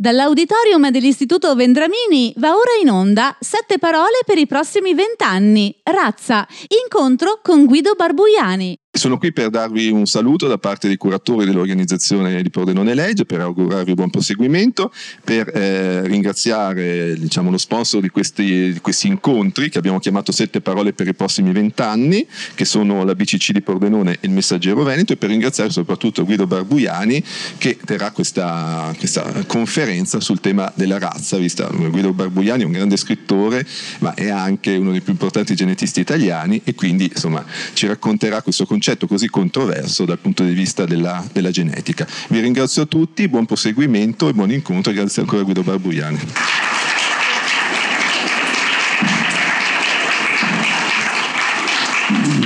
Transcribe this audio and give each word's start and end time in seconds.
Dall'auditorium 0.00 0.90
dell'Istituto 0.90 1.54
Vendramini 1.54 2.32
va 2.38 2.56
ora 2.56 2.70
in 2.80 2.88
onda 2.88 3.36
Sette 3.38 3.78
parole 3.78 4.20
per 4.24 4.38
i 4.38 4.46
prossimi 4.46 4.94
vent'anni. 4.94 5.78
Razza. 5.82 6.48
Incontro 6.82 7.40
con 7.42 7.66
Guido 7.66 7.92
Barbuiani. 7.94 8.74
Sono 8.92 9.18
qui 9.18 9.32
per 9.32 9.50
darvi 9.50 9.88
un 9.88 10.04
saluto 10.04 10.48
da 10.48 10.58
parte 10.58 10.88
dei 10.88 10.96
curatori 10.96 11.46
dell'organizzazione 11.46 12.42
di 12.42 12.50
Pordenone 12.50 12.92
Legge, 12.92 13.24
per 13.24 13.40
augurarvi 13.40 13.94
buon 13.94 14.10
proseguimento, 14.10 14.92
per 15.22 15.48
eh, 15.54 16.04
ringraziare 16.08 17.14
diciamo, 17.16 17.52
lo 17.52 17.56
sponsor 17.56 18.00
di 18.00 18.08
questi, 18.08 18.72
di 18.72 18.80
questi, 18.80 19.06
incontri 19.06 19.70
che 19.70 19.78
abbiamo 19.78 20.00
chiamato 20.00 20.32
Sette 20.32 20.60
parole 20.60 20.92
per 20.92 21.06
i 21.06 21.14
prossimi 21.14 21.52
vent'anni, 21.52 22.26
che 22.56 22.64
sono 22.64 23.04
la 23.04 23.14
BCC 23.14 23.52
di 23.52 23.62
Pordenone 23.62 24.14
e 24.14 24.18
il 24.22 24.32
Messaggero 24.32 24.82
Veneto, 24.82 25.12
e 25.12 25.16
per 25.16 25.28
ringraziare 25.28 25.70
soprattutto 25.70 26.24
Guido 26.24 26.48
Barbuiani 26.48 27.22
che 27.58 27.78
terrà 27.82 28.10
questa, 28.10 28.92
questa 28.98 29.44
conferenza 29.46 30.18
sul 30.18 30.40
tema 30.40 30.70
della 30.74 30.98
razza, 30.98 31.36
vista 31.36 31.68
Guido 31.68 32.12
Barbuiani 32.12 32.62
è 32.64 32.66
un 32.66 32.72
grande 32.72 32.96
scrittore, 32.96 33.64
ma 34.00 34.14
è 34.14 34.30
anche 34.30 34.74
uno 34.74 34.90
dei 34.90 35.00
più 35.00 35.12
importanti 35.12 35.54
genetisti 35.54 36.00
italiani 36.00 36.60
e 36.64 36.74
quindi 36.74 37.04
insomma, 37.04 37.44
ci 37.72 37.86
racconterà 37.86 38.42
questo 38.42 38.66
concetto 38.66 38.78
concetto 38.80 39.06
così 39.06 39.28
controverso 39.28 40.06
dal 40.06 40.18
punto 40.18 40.42
di 40.42 40.54
vista 40.54 40.86
della, 40.86 41.22
della 41.34 41.50
genetica. 41.50 42.06
Vi 42.28 42.40
ringrazio 42.40 42.80
a 42.80 42.86
tutti, 42.86 43.28
buon 43.28 43.44
proseguimento 43.44 44.26
e 44.26 44.32
buon 44.32 44.50
incontro, 44.50 44.90
grazie 44.90 45.20
ancora 45.20 45.42
a 45.42 45.44
Guido 45.44 45.62
Barbuiani. 45.62 46.18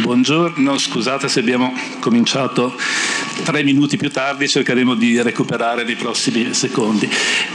Buongiorno, 0.00 0.76
scusate 0.76 1.28
se 1.28 1.38
abbiamo 1.38 1.72
cominciato 2.00 2.74
tre 3.44 3.62
minuti 3.62 3.96
più 3.96 4.10
tardi, 4.10 4.48
cercheremo 4.48 4.96
di 4.96 5.22
recuperare 5.22 5.84
nei 5.84 5.94
prossimi 5.94 6.52
secondi. 6.52 7.08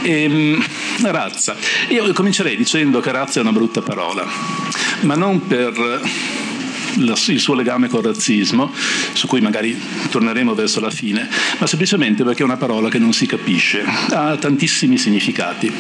Ehm, 0.03 0.63
razza. 1.02 1.57
Io 1.89 2.13
comincerei 2.13 2.55
dicendo 2.55 3.02
che 3.02 3.11
razza 3.11 3.39
è 3.39 3.41
una 3.41 3.52
brutta 3.52 3.81
parola, 3.81 4.25
ma 5.02 5.16
non 5.16 5.45
per 5.47 6.47
il 6.98 7.40
suo 7.40 7.54
legame 7.54 7.88
col 7.88 8.04
razzismo, 8.04 8.72
su 9.14 9.28
cui 9.28 9.42
magari 9.42 9.80
torneremo 10.09 10.54
verso 10.54 10.80
la 10.80 10.90
fine, 10.90 11.28
ma 11.58 11.68
semplicemente 11.68 12.23
perché 12.23 12.42
è 12.42 12.45
una 12.45 12.58
parola 12.58 12.90
che 12.90 13.00
non 13.00 13.14
si 13.14 13.26
capisce, 13.26 13.84
ha 14.12 14.36
tantissimi 14.38 14.98
significati. 14.98 15.72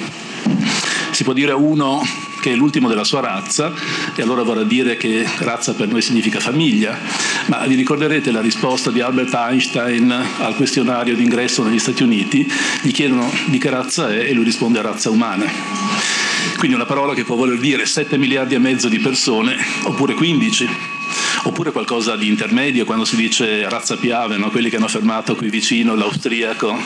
Si 1.11 1.23
può 1.23 1.33
dire 1.33 1.51
uno 1.51 2.01
che 2.39 2.53
è 2.53 2.55
l'ultimo 2.55 2.87
della 2.87 3.03
sua 3.03 3.19
razza, 3.19 3.73
e 4.15 4.21
allora 4.21 4.43
vorrà 4.43 4.63
dire 4.63 4.97
che 4.97 5.27
razza 5.39 5.73
per 5.73 5.87
noi 5.87 6.01
significa 6.01 6.39
famiglia, 6.39 6.97
ma 7.47 7.65
vi 7.65 7.75
ricorderete 7.75 8.31
la 8.31 8.41
risposta 8.41 8.91
di 8.91 9.01
Albert 9.01 9.33
Einstein 9.33 10.11
al 10.39 10.55
questionario 10.55 11.15
d'ingresso 11.15 11.63
negli 11.63 11.79
Stati 11.79 12.03
Uniti? 12.03 12.49
Gli 12.81 12.91
chiedono 12.91 13.29
di 13.45 13.57
che 13.57 13.69
razza 13.69 14.09
è 14.09 14.29
e 14.29 14.33
lui 14.33 14.45
risponde 14.45 14.81
razza 14.81 15.09
umana. 15.09 16.28
Quindi 16.57 16.75
una 16.75 16.85
parola 16.85 17.13
che 17.13 17.23
può 17.23 17.35
voler 17.35 17.59
dire 17.59 17.85
7 17.85 18.17
miliardi 18.17 18.55
e 18.55 18.59
mezzo 18.59 18.89
di 18.89 18.99
persone, 18.99 19.55
oppure 19.83 20.13
15 20.13 20.97
oppure 21.43 21.71
qualcosa 21.71 22.15
di 22.15 22.27
intermedio 22.27 22.85
quando 22.85 23.05
si 23.05 23.15
dice 23.15 23.67
razza 23.69 23.95
piave, 23.95 24.37
no? 24.37 24.49
quelli 24.49 24.69
che 24.69 24.75
hanno 24.75 24.87
fermato 24.87 25.35
qui 25.35 25.49
vicino 25.49 25.95
l'austriaco 25.95 26.77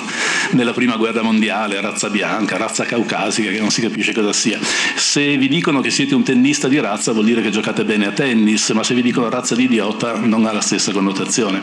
nella 0.51 0.73
prima 0.73 0.95
guerra 0.95 1.21
mondiale, 1.21 1.81
razza 1.81 2.09
bianca, 2.09 2.57
razza 2.57 2.83
caucasica, 2.83 3.49
che 3.49 3.59
non 3.59 3.71
si 3.71 3.81
capisce 3.81 4.13
cosa 4.13 4.33
sia. 4.33 4.59
Se 4.95 5.37
vi 5.37 5.47
dicono 5.47 5.81
che 5.81 5.89
siete 5.89 6.15
un 6.15 6.23
tennista 6.23 6.67
di 6.67 6.79
razza 6.79 7.11
vuol 7.11 7.25
dire 7.25 7.41
che 7.41 7.49
giocate 7.49 7.83
bene 7.83 8.07
a 8.07 8.11
tennis, 8.11 8.69
ma 8.69 8.83
se 8.83 8.93
vi 8.93 9.01
dicono 9.01 9.29
razza 9.29 9.55
di 9.55 9.63
idiota 9.63 10.19
non 10.19 10.45
ha 10.45 10.51
la 10.51 10.61
stessa 10.61 10.91
connotazione. 10.91 11.61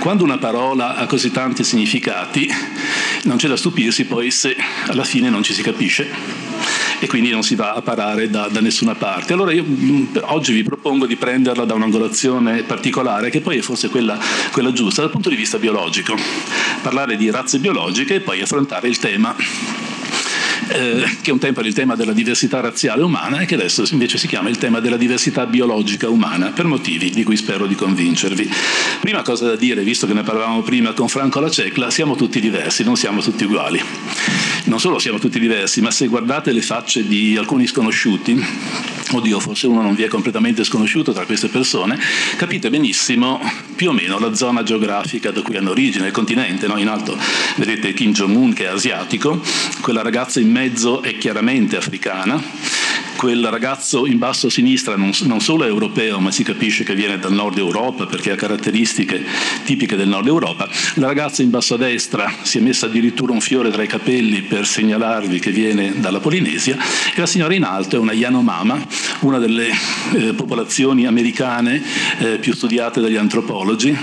Quando 0.00 0.24
una 0.24 0.38
parola 0.38 0.96
ha 0.96 1.06
così 1.06 1.30
tanti 1.30 1.62
significati, 1.62 2.48
non 3.24 3.36
c'è 3.36 3.48
da 3.48 3.56
stupirsi 3.56 4.04
poi 4.04 4.30
se 4.30 4.56
alla 4.86 5.04
fine 5.04 5.30
non 5.30 5.42
ci 5.42 5.54
si 5.54 5.62
capisce 5.62 6.54
e 7.04 7.06
quindi 7.06 7.28
non 7.28 7.42
si 7.42 7.54
va 7.54 7.74
a 7.74 7.82
parare 7.82 8.30
da, 8.30 8.48
da 8.50 8.60
nessuna 8.60 8.94
parte. 8.94 9.34
Allora 9.34 9.52
io 9.52 9.62
mm, 9.62 10.06
oggi 10.22 10.54
vi 10.54 10.62
propongo 10.62 11.04
di 11.04 11.16
prenderla 11.16 11.66
da 11.66 11.74
un'angolazione 11.74 12.62
particolare, 12.62 13.28
che 13.28 13.42
poi 13.42 13.58
è 13.58 13.60
forse 13.60 13.90
quella, 13.90 14.18
quella 14.52 14.72
giusta 14.72 15.02
dal 15.02 15.10
punto 15.10 15.28
di 15.28 15.36
vista 15.36 15.58
biologico, 15.58 16.16
parlare 16.80 17.18
di 17.18 17.30
razze 17.30 17.58
biologiche 17.58 18.14
e 18.14 18.20
poi 18.20 18.40
affrontare 18.40 18.88
il 18.88 18.98
tema 18.98 19.36
eh, 20.68 21.18
che 21.20 21.30
un 21.30 21.38
tempo 21.38 21.60
era 21.60 21.68
il 21.68 21.74
tema 21.74 21.94
della 21.94 22.14
diversità 22.14 22.60
razziale 22.60 23.02
umana 23.02 23.40
e 23.40 23.44
che 23.44 23.54
adesso 23.54 23.84
invece 23.90 24.16
si 24.16 24.26
chiama 24.26 24.48
il 24.48 24.56
tema 24.56 24.80
della 24.80 24.96
diversità 24.96 25.44
biologica 25.44 26.08
umana, 26.08 26.52
per 26.52 26.64
motivi 26.64 27.10
di 27.10 27.22
cui 27.22 27.36
spero 27.36 27.66
di 27.66 27.74
convincervi. 27.74 28.50
Prima 29.00 29.20
cosa 29.20 29.46
da 29.46 29.56
dire, 29.56 29.82
visto 29.82 30.06
che 30.06 30.14
ne 30.14 30.22
parlavamo 30.22 30.62
prima 30.62 30.94
con 30.94 31.08
Franco 31.08 31.40
Lacecla, 31.40 31.90
siamo 31.90 32.16
tutti 32.16 32.40
diversi, 32.40 32.82
non 32.82 32.96
siamo 32.96 33.20
tutti 33.20 33.44
uguali. 33.44 33.82
Non 34.64 34.80
solo 34.80 34.98
siamo 34.98 35.18
tutti 35.18 35.38
diversi, 35.38 35.82
ma 35.82 35.90
se 35.90 36.06
guardate 36.06 36.50
le 36.50 36.62
facce 36.62 37.06
di 37.06 37.36
alcuni 37.36 37.66
sconosciuti, 37.66 38.42
oddio 39.12 39.38
forse 39.38 39.66
uno 39.66 39.82
non 39.82 39.94
vi 39.94 40.04
è 40.04 40.08
completamente 40.08 40.64
sconosciuto 40.64 41.12
tra 41.12 41.26
queste 41.26 41.48
persone, 41.48 41.98
capite 42.36 42.70
benissimo 42.70 43.40
più 43.76 43.90
o 43.90 43.92
meno 43.92 44.18
la 44.18 44.34
zona 44.34 44.62
geografica 44.62 45.30
da 45.30 45.42
cui 45.42 45.58
hanno 45.58 45.70
origine, 45.70 46.06
il 46.06 46.12
continente, 46.12 46.66
no? 46.66 46.78
in 46.78 46.88
alto 46.88 47.14
vedete 47.56 47.92
Kim 47.92 48.12
Jong-un 48.12 48.54
che 48.54 48.64
è 48.64 48.68
asiatico, 48.68 49.42
quella 49.82 50.00
ragazza 50.00 50.40
in 50.40 50.50
mezzo 50.50 51.02
è 51.02 51.18
chiaramente 51.18 51.76
africana, 51.76 52.42
quel 53.16 53.46
ragazzo 53.46 54.06
in 54.06 54.18
basso 54.18 54.48
a 54.48 54.50
sinistra 54.50 54.96
non, 54.96 55.12
non, 55.22 55.40
solo 55.40 55.64
è 55.64 55.66
europeo, 55.66 56.18
ma 56.20 56.30
si 56.30 56.42
capisce 56.42 56.84
che 56.84 56.94
viene 56.94 57.18
dal 57.18 57.32
nord 57.32 57.58
Europa 57.58 58.06
perché 58.06 58.32
ha 58.32 58.36
caratteristiche 58.36 59.24
tipiche 59.64 59.96
del 59.96 60.08
nord 60.08 60.26
Europa. 60.26 60.68
La 60.94 61.06
ragazza 61.06 61.42
in 61.42 61.50
basso 61.50 61.74
a 61.74 61.78
destra 61.78 62.32
si 62.42 62.58
è 62.58 62.60
messa 62.60 62.86
addirittura 62.86 63.32
un 63.32 63.40
fiore 63.40 63.70
tra 63.70 63.82
i 63.82 63.86
capelli 63.86 64.42
per 64.42 64.66
segnalarvi 64.66 65.38
che 65.38 65.50
viene 65.50 65.94
dalla 65.96 66.20
Polinesia 66.20 66.76
e 67.14 67.20
la 67.20 67.26
signora 67.26 67.54
in 67.54 67.64
alto 67.64 67.96
è 67.96 67.98
una 67.98 68.12
Yanomama, 68.12 68.86
una 69.20 69.38
delle 69.38 69.68
eh, 70.12 70.34
popolazioni 70.34 71.06
americane 71.06 71.82
eh, 72.18 72.38
più 72.38 72.54
studiate 72.54 73.00
dagli 73.00 73.16
antropologi 73.16 73.96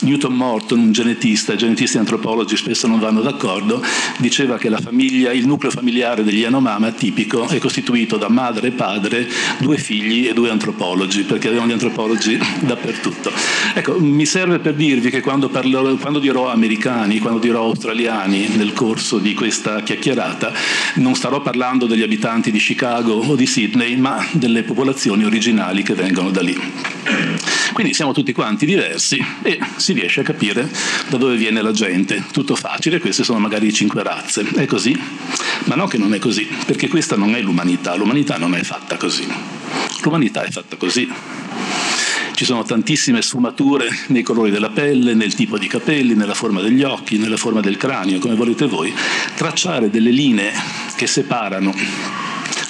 Newton 0.00 0.34
Morton, 0.34 0.78
un 0.78 0.92
genetista, 0.92 1.56
genetisti 1.56 1.96
e 1.96 2.00
antropologi 2.00 2.56
spesso 2.56 2.86
non 2.86 3.00
vanno 3.00 3.20
d'accordo, 3.20 3.82
diceva 4.18 4.56
che 4.56 4.68
famiglia, 4.80 5.32
il 5.32 5.46
nucleo 5.46 5.70
familiare 5.70 6.24
degli 6.24 6.40
Yanomama 6.40 6.90
tipico 6.92 7.46
è 7.48 7.58
costituito 7.58 8.16
da 8.16 8.28
madre 8.28 8.68
e 8.68 8.70
padre, 8.72 9.28
due 9.58 9.76
figli 9.76 10.26
e 10.28 10.32
due 10.32 10.50
antropologi, 10.50 11.22
perché 11.22 11.48
avevano 11.48 11.68
gli 11.68 11.72
antropologi 11.72 12.38
dappertutto. 12.60 13.32
Ecco, 13.74 13.98
mi 13.98 14.26
serve 14.26 14.58
per 14.58 14.74
dirvi 14.74 15.10
che 15.10 15.20
quando, 15.20 15.48
parlo, 15.48 15.96
quando 15.96 16.18
dirò 16.18 16.50
americani, 16.50 17.18
quando 17.18 17.38
dirò 17.38 17.64
australiani 17.64 18.48
nel 18.56 18.72
corso 18.72 19.18
di 19.18 19.34
questa 19.34 19.82
chiacchierata, 19.82 20.52
non 20.94 21.14
starò 21.14 21.40
parlando 21.40 21.86
degli 21.86 22.02
abitanti 22.02 22.50
di 22.50 22.58
Chicago 22.58 23.14
o 23.14 23.34
di 23.34 23.46
Sydney, 23.46 23.96
ma 23.96 24.24
delle 24.32 24.62
popolazioni 24.62 25.24
originali 25.24 25.82
che 25.82 25.94
vengono 25.94 26.30
da 26.30 26.40
lì. 26.40 26.56
Quindi 27.78 27.94
siamo 27.94 28.12
tutti 28.12 28.32
quanti 28.32 28.66
diversi 28.66 29.24
e 29.40 29.56
si 29.76 29.92
riesce 29.92 30.22
a 30.22 30.24
capire 30.24 30.68
da 31.10 31.16
dove 31.16 31.36
viene 31.36 31.62
la 31.62 31.70
gente. 31.70 32.24
Tutto 32.32 32.56
facile, 32.56 32.98
queste 32.98 33.22
sono 33.22 33.38
magari 33.38 33.72
cinque 33.72 34.02
razze. 34.02 34.44
È 34.52 34.66
così? 34.66 35.00
Ma 35.66 35.76
no 35.76 35.86
che 35.86 35.96
non 35.96 36.12
è 36.12 36.18
così, 36.18 36.44
perché 36.66 36.88
questa 36.88 37.14
non 37.14 37.36
è 37.36 37.40
l'umanità, 37.40 37.94
l'umanità 37.94 38.36
non 38.36 38.56
è 38.56 38.64
fatta 38.64 38.96
così. 38.96 39.28
L'umanità 40.02 40.42
è 40.42 40.50
fatta 40.50 40.74
così. 40.74 41.08
Ci 42.34 42.44
sono 42.44 42.64
tantissime 42.64 43.22
sfumature 43.22 43.88
nei 44.08 44.24
colori 44.24 44.50
della 44.50 44.70
pelle, 44.70 45.14
nel 45.14 45.34
tipo 45.34 45.56
di 45.56 45.68
capelli, 45.68 46.14
nella 46.14 46.34
forma 46.34 46.60
degli 46.60 46.82
occhi, 46.82 47.16
nella 47.16 47.36
forma 47.36 47.60
del 47.60 47.76
cranio, 47.76 48.18
come 48.18 48.34
volete 48.34 48.66
voi. 48.66 48.92
Tracciare 49.36 49.88
delle 49.88 50.10
linee 50.10 50.52
che 50.96 51.06
separano 51.06 51.72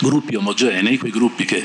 gruppi 0.00 0.36
omogenei, 0.36 0.98
quei 0.98 1.10
gruppi 1.10 1.44
che 1.44 1.64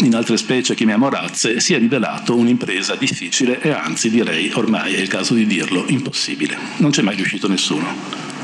in 0.00 0.14
altre 0.14 0.36
specie 0.36 0.74
chiamiamo 0.74 1.08
razze, 1.08 1.60
si 1.60 1.74
è 1.74 1.78
rivelato 1.78 2.36
un'impresa 2.36 2.94
difficile 2.96 3.60
e 3.60 3.70
anzi 3.70 4.10
direi, 4.10 4.50
ormai 4.54 4.94
è 4.94 5.00
il 5.00 5.08
caso 5.08 5.34
di 5.34 5.46
dirlo, 5.46 5.84
impossibile. 5.88 6.56
Non 6.78 6.90
c'è 6.90 7.02
mai 7.02 7.16
riuscito 7.16 7.48
nessuno. 7.48 8.34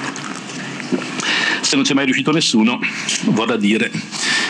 Se 1.61 1.77
non 1.77 1.85
c'è 1.85 1.95
mai 1.95 2.05
riuscito 2.05 2.33
nessuno, 2.33 2.81
vorrà 3.27 3.57
dire 3.57 3.91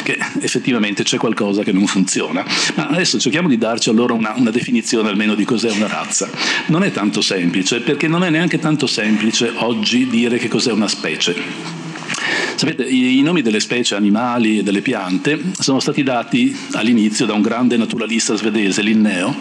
che 0.02 0.18
effettivamente 0.40 1.02
c'è 1.04 1.18
qualcosa 1.18 1.62
che 1.62 1.72
non 1.72 1.86
funziona. 1.86 2.44
Ma 2.74 2.88
adesso 2.88 3.18
cerchiamo 3.18 3.48
di 3.48 3.58
darci 3.58 3.90
allora 3.90 4.14
una, 4.14 4.34
una, 4.36 4.50
definizione 4.50 5.08
almeno 5.08 5.34
di 5.34 5.44
cos'è 5.44 5.70
una 5.70 5.86
razza. 5.86 6.28
Non 6.66 6.82
è 6.82 6.90
tanto 6.90 7.20
semplice, 7.20 7.80
perché 7.80 8.08
non 8.08 8.24
è 8.24 8.30
neanche 8.30 8.58
tanto 8.58 8.86
semplice 8.86 9.52
oggi 9.56 10.08
dire 10.08 10.38
che 10.38 10.48
cos'è 10.48 10.72
una 10.72 10.88
specie. 10.88 11.91
Sapete, 12.62 12.84
i, 12.84 13.18
i 13.18 13.22
nomi 13.22 13.42
delle 13.42 13.58
specie 13.58 13.96
animali 13.96 14.60
e 14.60 14.62
delle 14.62 14.82
piante 14.82 15.36
sono 15.58 15.80
stati 15.80 16.04
dati 16.04 16.56
all'inizio 16.74 17.26
da 17.26 17.32
un 17.32 17.42
grande 17.42 17.76
naturalista 17.76 18.36
svedese, 18.36 18.82
Linneo, 18.82 19.34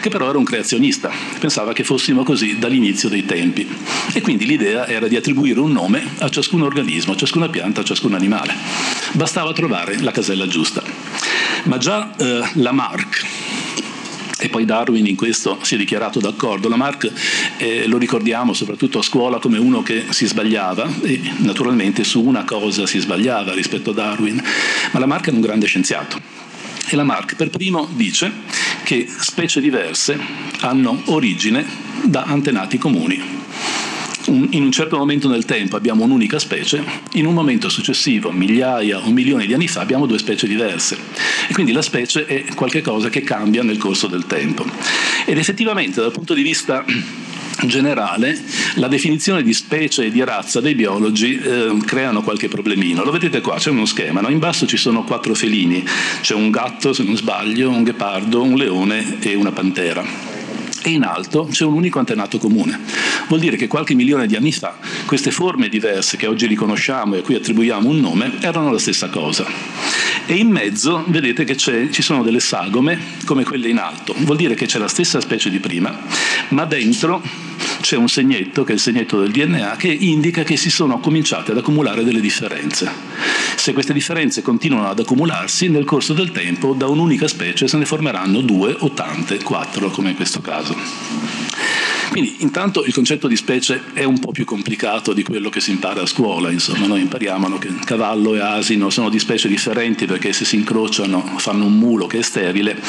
che 0.00 0.08
però 0.08 0.28
era 0.28 0.38
un 0.38 0.42
creazionista, 0.42 1.08
pensava 1.38 1.72
che 1.72 1.84
fossimo 1.84 2.24
così 2.24 2.58
dall'inizio 2.58 3.08
dei 3.08 3.24
tempi. 3.24 3.64
E 4.12 4.20
quindi 4.22 4.44
l'idea 4.44 4.88
era 4.88 5.06
di 5.06 5.14
attribuire 5.14 5.60
un 5.60 5.70
nome 5.70 6.04
a 6.18 6.28
ciascun 6.28 6.62
organismo, 6.62 7.12
a 7.12 7.16
ciascuna 7.16 7.48
pianta, 7.48 7.82
a 7.82 7.84
ciascun 7.84 8.12
animale. 8.14 8.56
Bastava 9.12 9.52
trovare 9.52 10.00
la 10.00 10.10
casella 10.10 10.48
giusta. 10.48 10.82
Ma 11.66 11.78
già 11.78 12.12
eh, 12.16 12.42
Lamarck 12.54 13.53
e 14.38 14.48
poi 14.48 14.64
Darwin 14.64 15.06
in 15.06 15.16
questo 15.16 15.58
si 15.62 15.74
è 15.74 15.78
dichiarato 15.78 16.20
d'accordo. 16.20 16.68
Lamarck 16.68 17.10
eh, 17.56 17.86
lo 17.86 17.98
ricordiamo 17.98 18.52
soprattutto 18.52 18.98
a 18.98 19.02
scuola 19.02 19.38
come 19.38 19.58
uno 19.58 19.82
che 19.82 20.06
si 20.10 20.26
sbagliava 20.26 20.88
e 21.02 21.20
naturalmente 21.38 22.04
su 22.04 22.22
una 22.22 22.44
cosa 22.44 22.86
si 22.86 22.98
sbagliava 22.98 23.54
rispetto 23.54 23.90
a 23.90 23.94
Darwin, 23.94 24.42
ma 24.92 24.98
Lamarck 24.98 25.28
è 25.28 25.32
un 25.32 25.40
grande 25.40 25.66
scienziato. 25.66 26.20
E 26.86 26.96
Lamarck 26.96 27.36
per 27.36 27.50
primo 27.50 27.88
dice 27.94 28.30
che 28.82 29.08
specie 29.08 29.60
diverse 29.60 30.18
hanno 30.60 31.00
origine 31.06 31.64
da 32.02 32.24
antenati 32.24 32.76
comuni 32.76 33.43
in 34.26 34.62
un 34.62 34.72
certo 34.72 34.96
momento 34.96 35.28
nel 35.28 35.44
tempo 35.44 35.76
abbiamo 35.76 36.04
un'unica 36.04 36.38
specie, 36.38 36.82
in 37.12 37.26
un 37.26 37.34
momento 37.34 37.68
successivo, 37.68 38.30
migliaia 38.30 38.98
o 38.98 39.10
milioni 39.10 39.46
di 39.46 39.54
anni 39.54 39.68
fa, 39.68 39.80
abbiamo 39.80 40.06
due 40.06 40.18
specie 40.18 40.46
diverse. 40.46 40.96
E 41.48 41.52
quindi 41.52 41.72
la 41.72 41.82
specie 41.82 42.26
è 42.26 42.44
qualcosa 42.54 43.08
che 43.08 43.22
cambia 43.22 43.62
nel 43.62 43.76
corso 43.76 44.06
del 44.06 44.26
tempo. 44.26 44.64
Ed 45.26 45.38
effettivamente 45.38 46.00
dal 46.00 46.12
punto 46.12 46.34
di 46.34 46.42
vista 46.42 46.84
generale 47.66 48.36
la 48.74 48.88
definizione 48.88 49.42
di 49.42 49.52
specie 49.52 50.06
e 50.06 50.10
di 50.10 50.22
razza 50.24 50.60
dei 50.60 50.74
biologi 50.74 51.38
eh, 51.38 51.76
creano 51.84 52.22
qualche 52.22 52.48
problemino. 52.48 53.04
Lo 53.04 53.10
vedete 53.10 53.40
qua, 53.40 53.56
c'è 53.56 53.70
uno 53.70 53.86
schema, 53.86 54.20
no? 54.20 54.28
in 54.28 54.38
basso 54.38 54.66
ci 54.66 54.76
sono 54.76 55.04
quattro 55.04 55.34
felini, 55.34 55.84
c'è 56.20 56.34
un 56.34 56.50
gatto 56.50 56.92
se 56.92 57.02
non 57.02 57.16
sbaglio, 57.16 57.70
un 57.70 57.84
ghepardo, 57.84 58.42
un 58.42 58.56
leone 58.56 59.18
e 59.20 59.34
una 59.34 59.52
pantera 59.52 60.33
e 60.84 60.90
in 60.90 61.02
alto 61.02 61.48
c'è 61.50 61.64
un 61.64 61.72
unico 61.72 61.98
antenato 61.98 62.36
comune. 62.38 62.78
Vuol 63.28 63.40
dire 63.40 63.56
che 63.56 63.68
qualche 63.68 63.94
milione 63.94 64.26
di 64.26 64.36
anni 64.36 64.52
fa 64.52 64.76
queste 65.06 65.30
forme 65.30 65.70
diverse 65.70 66.18
che 66.18 66.26
oggi 66.26 66.46
riconosciamo 66.46 67.14
e 67.14 67.18
a 67.18 67.22
cui 67.22 67.34
attribuiamo 67.34 67.88
un 67.88 68.00
nome 68.00 68.32
erano 68.40 68.70
la 68.70 68.78
stessa 68.78 69.08
cosa. 69.08 69.46
E 70.26 70.34
in 70.34 70.50
mezzo 70.50 71.04
vedete 71.06 71.44
che 71.44 71.56
ci 71.56 72.02
sono 72.02 72.22
delle 72.22 72.40
sagome 72.40 72.98
come 73.24 73.44
quelle 73.44 73.68
in 73.68 73.78
alto. 73.78 74.14
Vuol 74.18 74.36
dire 74.36 74.54
che 74.54 74.66
c'è 74.66 74.78
la 74.78 74.88
stessa 74.88 75.20
specie 75.20 75.48
di 75.48 75.58
prima, 75.58 75.98
ma 76.48 76.66
dentro 76.66 77.22
c'è 77.84 77.96
un 77.96 78.08
segnetto, 78.08 78.64
che 78.64 78.72
è 78.72 78.74
il 78.76 78.80
segnetto 78.80 79.20
del 79.20 79.30
DNA, 79.30 79.76
che 79.76 79.88
indica 79.88 80.42
che 80.42 80.56
si 80.56 80.70
sono 80.70 81.00
cominciate 81.00 81.50
ad 81.50 81.58
accumulare 81.58 82.02
delle 82.02 82.20
differenze. 82.20 82.90
Se 83.56 83.74
queste 83.74 83.92
differenze 83.92 84.40
continuano 84.40 84.88
ad 84.88 85.00
accumularsi, 85.00 85.68
nel 85.68 85.84
corso 85.84 86.14
del 86.14 86.32
tempo 86.32 86.72
da 86.72 86.86
un'unica 86.86 87.28
specie 87.28 87.68
se 87.68 87.76
ne 87.76 87.84
formeranno 87.84 88.40
due 88.40 88.74
o 88.78 88.90
tante, 88.92 89.42
quattro 89.42 89.90
come 89.90 90.10
in 90.10 90.16
questo 90.16 90.40
caso. 90.40 90.74
Quindi 92.10 92.36
intanto 92.38 92.84
il 92.84 92.92
concetto 92.92 93.26
di 93.28 93.36
specie 93.36 93.82
è 93.92 94.04
un 94.04 94.18
po' 94.18 94.32
più 94.32 94.44
complicato 94.44 95.12
di 95.12 95.22
quello 95.22 95.48
che 95.48 95.60
si 95.60 95.70
impara 95.70 96.02
a 96.02 96.06
scuola, 96.06 96.50
insomma 96.50 96.86
noi 96.86 97.00
impariamo 97.00 97.58
che 97.58 97.68
cavallo 97.84 98.34
e 98.34 98.40
asino 98.40 98.90
sono 98.90 99.08
di 99.08 99.18
specie 99.18 99.48
differenti 99.48 100.06
perché 100.06 100.32
se 100.32 100.44
si 100.44 100.56
incrociano 100.56 101.20
fanno 101.36 101.66
un 101.66 101.76
mulo 101.76 102.06
che 102.06 102.18
è 102.18 102.22
sterile, 102.22 102.80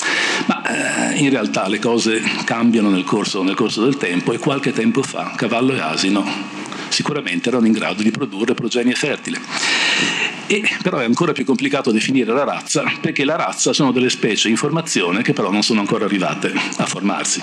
ma 0.45 1.11
eh, 1.11 1.17
in 1.17 1.29
realtà 1.29 1.67
le 1.67 1.79
cose 1.79 2.21
cambiano 2.43 2.89
nel 2.89 3.03
corso, 3.03 3.43
nel 3.43 3.55
corso 3.55 3.83
del 3.83 3.97
tempo 3.97 4.33
e 4.33 4.37
qualche 4.37 4.71
tempo 4.71 5.01
fa 5.01 5.33
cavallo 5.35 5.73
e 5.73 5.79
asino 5.79 6.63
sicuramente 6.89 7.49
erano 7.49 7.65
in 7.65 7.73
grado 7.73 8.01
di 8.01 8.11
produrre 8.11 8.53
progenie 8.53 8.93
fertile. 8.93 9.39
E, 10.47 10.63
però 10.81 10.99
è 10.99 11.05
ancora 11.05 11.31
più 11.31 11.43
complicato 11.43 11.91
definire 11.91 12.31
la 12.31 12.43
razza 12.43 12.83
perché 13.01 13.25
la 13.25 13.35
razza 13.35 13.73
sono 13.73 13.91
delle 13.91 14.09
specie 14.09 14.47
in 14.47 14.57
formazione 14.57 15.23
che 15.23 15.33
però 15.33 15.51
non 15.51 15.63
sono 15.63 15.79
ancora 15.79 16.05
arrivate 16.05 16.53
a 16.77 16.85
formarsi. 16.85 17.41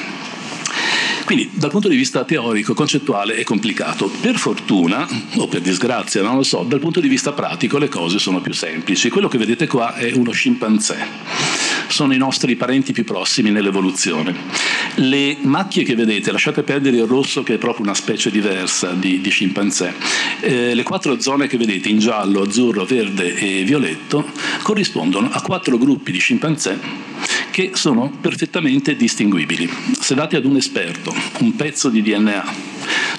Quindi 1.33 1.51
dal 1.55 1.71
punto 1.71 1.89
di 1.89 1.97
vista 1.97 2.25
teorico, 2.25 2.75
concettuale 2.75 3.37
è 3.37 3.43
complicato. 3.43 4.11
Per 4.21 4.37
fortuna, 4.37 5.09
o 5.37 5.49
per 5.49 5.63
disgrazia, 5.63 6.21
non 6.21 6.37
lo 6.37 6.43
so, 6.43 6.63
dal 6.63 6.79
punto 6.79 7.01
di 7.01 7.09
vista 7.09 7.33
pratico 7.33 7.79
le 7.79 7.89
cose 7.89 8.19
sono 8.19 8.43
più 8.43 8.53
semplici. 8.53 9.09
Quello 9.09 9.29
che 9.29 9.39
vedete 9.39 9.67
qua 9.67 9.95
è 9.95 10.13
uno 10.13 10.31
scimpanzé 10.31 11.62
sono 11.93 12.15
i 12.15 12.17
nostri 12.17 12.57
parenti 12.57 12.93
più 12.93 13.05
prossimi 13.05 13.51
nell'evoluzione. 13.51 14.35
Le 14.97 15.37
macchie 15.43 15.85
che 15.85 15.95
vedete, 15.95 16.33
lasciate 16.33 16.63
perdere 16.63 16.97
il 16.97 17.05
rosso 17.05 17.43
che 17.43 17.55
è 17.55 17.59
proprio 17.59 17.85
una 17.85 17.95
specie 17.95 18.31
diversa 18.31 18.93
di, 18.93 19.21
di 19.21 19.31
scimpanzé, 19.31 19.95
eh, 20.41 20.75
le 20.75 20.83
quattro 20.83 21.21
zone 21.21 21.47
che 21.47 21.59
vedete 21.59 21.89
in 21.89 21.99
giallo, 21.99 22.43
azzurro, 22.43 22.85
verde 22.85 23.35
e 23.37 23.63
violetto 23.63 24.27
corrispondono 24.63 25.29
a 25.31 25.41
quattro 25.43 25.79
gruppi 25.79 26.11
di 26.11 26.19
scimpanzé 26.19 26.79
che 27.51 27.73
sono 27.75 28.11
perfettamente 28.21 28.97
distinguibili. 28.97 29.69
Se 30.01 30.15
date 30.15 30.37
ad 30.37 30.47
un 30.47 30.57
esperto 30.57 31.15
un 31.41 31.55
pezzo 31.55 31.91
di 31.91 32.03
DNA 32.03 32.71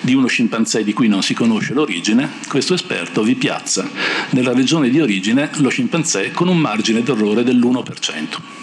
di 0.02 0.14
uno 0.14 0.28
scimpanzé 0.28 0.84
di 0.84 0.92
cui 0.92 1.08
non 1.08 1.24
si 1.24 1.34
conosce 1.34 1.74
l'origine, 1.74 2.30
questo 2.48 2.74
esperto 2.74 3.24
vi 3.24 3.36
piazza 3.36 3.90
nella 4.32 4.52
regione 4.52 4.90
di 4.90 5.00
origine 5.00 5.50
lo 5.58 5.70
scimpanzé 5.70 6.32
con 6.32 6.48
un 6.48 6.58
margine 6.58 7.04
d'errore 7.04 7.44
dell'1%. 7.44 8.63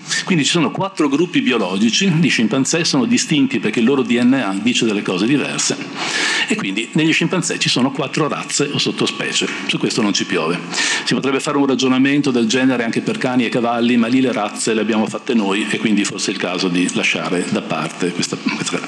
Quindi 0.23 0.43
ci 0.43 0.51
sono 0.51 0.71
quattro 0.71 1.07
gruppi 1.07 1.41
biologici 1.41 2.11
di 2.19 2.27
scimpanzé, 2.27 2.83
sono 2.83 3.05
distinti 3.05 3.59
perché 3.59 3.79
il 3.79 3.85
loro 3.85 4.01
DNA 4.01 4.59
dice 4.61 4.85
delle 4.85 5.01
cose 5.01 5.25
diverse 5.25 5.75
e 6.47 6.55
quindi 6.55 6.89
negli 6.93 7.13
scimpanzé 7.13 7.57
ci 7.59 7.69
sono 7.69 7.91
quattro 7.91 8.27
razze 8.27 8.69
o 8.73 8.77
sottospecie, 8.77 9.47
su 9.67 9.77
questo 9.77 10.01
non 10.01 10.13
ci 10.13 10.25
piove. 10.25 10.59
Si 11.05 11.13
potrebbe 11.13 11.39
fare 11.39 11.57
un 11.57 11.65
ragionamento 11.65 12.29
del 12.31 12.47
genere 12.47 12.83
anche 12.83 13.01
per 13.01 13.17
cani 13.17 13.45
e 13.45 13.49
cavalli, 13.49 13.95
ma 13.95 14.07
lì 14.07 14.19
le 14.19 14.31
razze 14.31 14.73
le 14.73 14.81
abbiamo 14.81 15.07
fatte 15.07 15.33
noi 15.33 15.65
e 15.69 15.77
quindi 15.77 16.03
forse 16.03 16.31
è 16.31 16.33
il 16.33 16.39
caso 16.39 16.67
di 16.67 16.89
lasciare 16.93 17.45
da 17.49 17.61
parte 17.61 18.11
questa, 18.11 18.37
questa... 18.55 18.79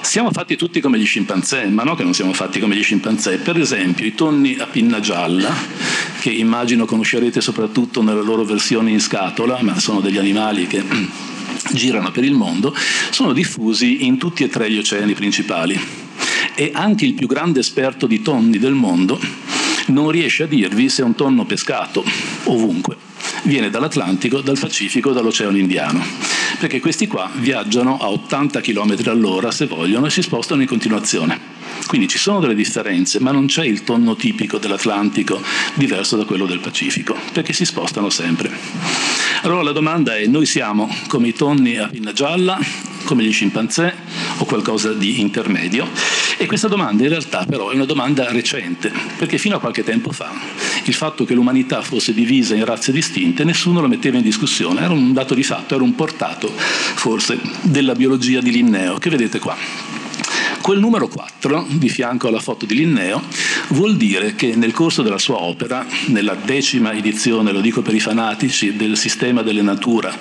Siamo 0.00 0.30
fatti 0.30 0.56
tutti 0.56 0.80
come 0.80 0.98
gli 0.98 1.06
scimpanzé, 1.06 1.66
ma 1.66 1.82
no 1.82 1.94
che 1.94 2.02
non 2.02 2.14
siamo 2.14 2.32
fatti 2.32 2.58
come 2.60 2.76
gli 2.76 2.82
scimpanzé. 2.82 3.38
Per 3.38 3.58
esempio 3.58 4.06
i 4.06 4.14
tonni 4.14 4.56
a 4.58 4.66
pinna 4.66 5.00
gialla, 5.00 5.52
che 6.20 6.30
immagino 6.30 6.86
conoscerete 6.86 7.40
soprattutto 7.40 8.02
nella 8.02 8.22
loro 8.22 8.44
versione 8.44 8.90
in 8.90 9.00
scatola, 9.00 9.58
ma 9.62 9.78
sono 9.78 10.00
degli 10.00 10.18
animali 10.18 10.55
che 10.64 10.82
girano 11.72 12.10
per 12.10 12.24
il 12.24 12.32
mondo, 12.32 12.74
sono 13.10 13.32
diffusi 13.32 14.06
in 14.06 14.16
tutti 14.16 14.44
e 14.44 14.48
tre 14.48 14.70
gli 14.70 14.78
oceani 14.78 15.14
principali. 15.14 15.78
E 16.54 16.70
anche 16.72 17.04
il 17.04 17.14
più 17.14 17.26
grande 17.26 17.60
esperto 17.60 18.06
di 18.06 18.22
tonni 18.22 18.58
del 18.58 18.72
mondo 18.72 19.20
non 19.88 20.10
riesce 20.10 20.44
a 20.44 20.46
dirvi 20.46 20.88
se 20.88 21.02
un 21.02 21.14
tonno 21.14 21.44
pescato 21.44 22.04
ovunque 22.44 22.96
viene 23.42 23.70
dall'Atlantico, 23.70 24.40
dal 24.40 24.58
Pacifico, 24.58 25.12
dall'Oceano 25.12 25.56
Indiano, 25.56 26.04
perché 26.58 26.80
questi 26.80 27.06
qua 27.06 27.30
viaggiano 27.34 27.98
a 27.98 28.08
80 28.08 28.60
km 28.60 28.96
all'ora 29.06 29.50
se 29.50 29.66
vogliono 29.66 30.06
e 30.06 30.10
si 30.10 30.22
spostano 30.22 30.62
in 30.62 30.68
continuazione. 30.68 31.54
Quindi 31.86 32.08
ci 32.08 32.18
sono 32.18 32.40
delle 32.40 32.54
differenze, 32.54 33.20
ma 33.20 33.30
non 33.30 33.46
c'è 33.46 33.64
il 33.64 33.84
tonno 33.84 34.16
tipico 34.16 34.58
dell'Atlantico 34.58 35.40
diverso 35.74 36.16
da 36.16 36.24
quello 36.24 36.46
del 36.46 36.58
Pacifico, 36.58 37.16
perché 37.32 37.52
si 37.52 37.64
spostano 37.64 38.10
sempre. 38.10 38.50
Allora 39.46 39.62
la 39.62 39.70
domanda 39.70 40.16
è, 40.16 40.26
noi 40.26 40.44
siamo 40.44 40.92
come 41.06 41.28
i 41.28 41.32
tonni 41.32 41.76
a 41.76 41.86
pinna 41.86 42.12
gialla, 42.12 42.58
come 43.04 43.22
gli 43.22 43.32
scimpanzé 43.32 43.94
o 44.38 44.44
qualcosa 44.44 44.92
di 44.92 45.20
intermedio? 45.20 45.88
E 46.36 46.46
questa 46.46 46.66
domanda 46.66 47.04
in 47.04 47.10
realtà 47.10 47.46
però 47.48 47.70
è 47.70 47.74
una 47.76 47.84
domanda 47.84 48.28
recente, 48.32 48.92
perché 49.16 49.38
fino 49.38 49.54
a 49.54 49.60
qualche 49.60 49.84
tempo 49.84 50.10
fa 50.10 50.32
il 50.82 50.94
fatto 50.94 51.24
che 51.24 51.34
l'umanità 51.34 51.80
fosse 51.80 52.12
divisa 52.12 52.56
in 52.56 52.64
razze 52.64 52.90
distinte 52.90 53.44
nessuno 53.44 53.80
lo 53.80 53.86
metteva 53.86 54.16
in 54.16 54.24
discussione, 54.24 54.80
era 54.80 54.92
un 54.92 55.12
dato 55.12 55.34
di 55.34 55.44
fatto, 55.44 55.76
era 55.76 55.84
un 55.84 55.94
portato 55.94 56.52
forse 56.52 57.38
della 57.62 57.94
biologia 57.94 58.40
di 58.40 58.50
Linneo, 58.50 58.98
che 58.98 59.10
vedete 59.10 59.38
qua. 59.38 59.85
Quel 60.66 60.80
numero 60.80 61.06
4, 61.06 61.64
di 61.68 61.88
fianco 61.88 62.26
alla 62.26 62.40
foto 62.40 62.66
di 62.66 62.74
Linneo, 62.74 63.22
vuol 63.68 63.96
dire 63.96 64.34
che 64.34 64.56
nel 64.56 64.72
corso 64.72 65.02
della 65.02 65.16
sua 65.16 65.40
opera, 65.40 65.86
nella 66.06 66.34
decima 66.34 66.92
edizione, 66.92 67.52
lo 67.52 67.60
dico 67.60 67.82
per 67.82 67.94
i 67.94 68.00
fanatici, 68.00 68.74
del 68.74 68.96
Sistema 68.96 69.42
delle 69.42 69.62
Natura, 69.62 70.12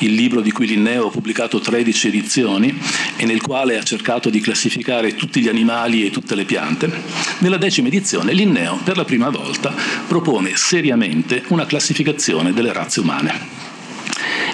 il 0.00 0.12
libro 0.12 0.42
di 0.42 0.52
cui 0.52 0.66
Linneo 0.66 1.06
ha 1.06 1.10
pubblicato 1.10 1.58
13 1.58 2.08
edizioni 2.08 2.78
e 3.16 3.24
nel 3.24 3.40
quale 3.40 3.78
ha 3.78 3.82
cercato 3.82 4.28
di 4.28 4.40
classificare 4.40 5.14
tutti 5.14 5.40
gli 5.40 5.48
animali 5.48 6.04
e 6.04 6.10
tutte 6.10 6.34
le 6.34 6.44
piante, 6.44 6.92
nella 7.38 7.56
decima 7.56 7.88
edizione 7.88 8.34
Linneo 8.34 8.78
per 8.84 8.98
la 8.98 9.06
prima 9.06 9.30
volta 9.30 9.74
propone 10.06 10.54
seriamente 10.54 11.44
una 11.48 11.64
classificazione 11.64 12.52
delle 12.52 12.74
razze 12.74 13.00
umane 13.00 13.73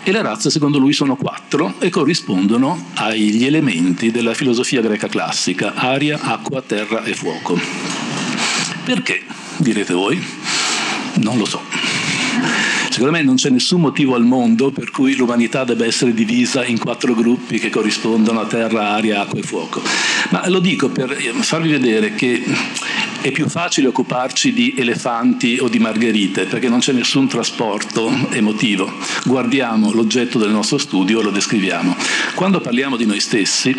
e 0.03 0.13
le 0.13 0.23
razze 0.23 0.51
secondo 0.51 0.79
lui 0.79 0.93
sono 0.93 1.17
quattro 1.17 1.75
e 1.79 1.91
corrispondono 1.91 2.87
agli 2.95 3.45
elementi 3.45 4.11
della 4.11 4.35
filosofia 4.35 4.81
greca 4.81 5.09
classica, 5.09 5.75
aria, 5.75 6.19
acqua, 6.21 6.63
terra 6.63 7.05
e 7.05 7.15
fuoco. 7.15 7.59
Perché? 8.85 9.23
Direte 9.57 9.93
voi? 9.93 10.21
Non 11.17 11.37
lo 11.37 11.45
so. 11.45 11.61
Secondo 12.91 13.13
me 13.13 13.23
non 13.23 13.37
c'è 13.37 13.51
nessun 13.51 13.81
motivo 13.81 14.15
al 14.15 14.25
mondo 14.25 14.71
per 14.71 14.91
cui 14.91 15.15
l'umanità 15.15 15.65
debba 15.65 15.87
essere 15.87 16.13
divisa 16.13 16.65
in 16.65 16.79
quattro 16.79 17.15
gruppi 17.15 17.59
che 17.59 17.71
corrispondono 17.71 18.41
a 18.41 18.47
terra, 18.47 18.91
aria, 18.91 19.21
acqua 19.21 19.39
e 19.39 19.43
fuoco. 19.43 19.81
Ma 20.31 20.49
lo 20.49 20.59
dico 20.59 20.89
per 20.89 21.17
farvi 21.41 21.71
vedere 21.71 22.15
che 22.15 22.43
è 23.21 23.31
più 23.33 23.49
facile 23.49 23.89
occuparci 23.89 24.53
di 24.53 24.75
elefanti 24.77 25.59
o 25.61 25.69
di 25.69 25.79
margherite 25.79 26.47
perché 26.47 26.69
non 26.69 26.79
c'è 26.81 26.93
nessun 26.93 27.29
trasporto 27.29 28.11
emotivo. 28.31 28.91
Guardiamo 29.25 29.93
l'oggetto 29.93 30.39
del 30.39 30.51
nostro 30.51 30.79
studio 30.79 31.21
e 31.21 31.23
lo 31.25 31.31
descriviamo. 31.31 31.95
Quando 32.35 32.61
parliamo 32.61 32.97
di 32.97 33.05
noi 33.05 33.21
stessi 33.21 33.75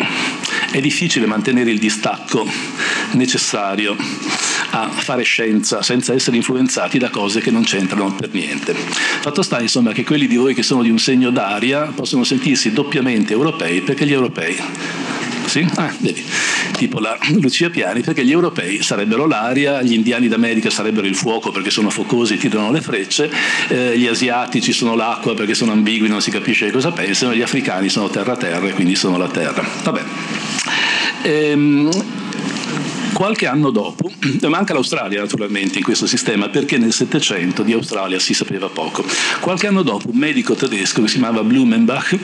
è 0.70 0.80
difficile 0.80 1.26
mantenere 1.26 1.70
il 1.70 1.78
distacco 1.78 2.46
necessario 3.12 3.96
a 4.70 4.88
fare 4.88 5.22
scienza 5.22 5.82
senza 5.82 6.14
essere 6.14 6.36
influenzati 6.36 6.98
da 6.98 7.10
cose 7.10 7.40
che 7.40 7.50
non 7.50 7.64
c'entrano 7.64 8.14
per 8.14 8.32
niente. 8.32 8.74
Fatto 8.74 9.42
sta 9.42 9.60
insomma 9.60 9.92
che 9.92 10.04
quelli 10.04 10.26
di 10.26 10.36
voi 10.36 10.54
che 10.54 10.62
sono 10.62 10.82
di 10.82 10.90
un 10.90 10.98
segno 10.98 11.30
d'aria 11.30 11.92
possono 11.94 12.24
sentirsi 12.24 12.72
doppiamente 12.72 13.32
europei 13.32 13.80
perché 13.80 14.06
gli 14.06 14.12
europei 14.12 14.56
sì? 15.52 15.66
Ah, 15.74 15.92
vedi, 15.98 16.24
tipo 16.72 16.98
la 16.98 17.16
Lucia 17.40 17.70
Piani, 17.70 18.00
perché 18.00 18.24
gli 18.24 18.30
europei 18.30 18.82
sarebbero 18.82 19.26
l'aria, 19.26 19.82
gli 19.82 19.92
indiani 19.92 20.28
d'America 20.28 20.70
sarebbero 20.70 21.06
il 21.06 21.14
fuoco 21.14 21.50
perché 21.50 21.70
sono 21.70 21.90
focosi 21.90 22.34
e 22.34 22.36
tirano 22.38 22.72
le 22.72 22.80
frecce, 22.80 23.30
eh, 23.68 23.96
gli 23.96 24.06
asiatici 24.06 24.72
sono 24.72 24.94
l'acqua 24.94 25.34
perché 25.34 25.54
sono 25.54 25.72
ambigui, 25.72 26.08
non 26.08 26.20
si 26.20 26.30
capisce 26.30 26.70
cosa 26.70 26.90
pensano, 26.92 27.34
gli 27.34 27.42
africani 27.42 27.88
sono 27.88 28.08
terra-terra 28.08 28.68
e 28.68 28.72
quindi 28.72 28.94
sono 28.96 29.16
la 29.16 29.28
terra. 29.28 29.66
Vabbè. 29.84 30.02
Ehm, 31.22 31.90
Qualche 33.12 33.46
anno 33.46 33.70
dopo, 33.70 34.10
manca 34.48 34.72
l'Australia 34.72 35.20
naturalmente 35.20 35.78
in 35.78 35.84
questo 35.84 36.06
sistema 36.06 36.48
perché 36.48 36.78
nel 36.78 36.92
Settecento 36.92 37.62
di 37.62 37.72
Australia 37.72 38.18
si 38.18 38.32
sapeva 38.32 38.68
poco. 38.68 39.04
Qualche 39.40 39.66
anno 39.66 39.82
dopo 39.82 40.08
un 40.10 40.16
medico 40.16 40.54
tedesco 40.54 41.02
che 41.02 41.08
si 41.08 41.18
chiamava 41.18 41.42
Blumenbach 41.42 42.18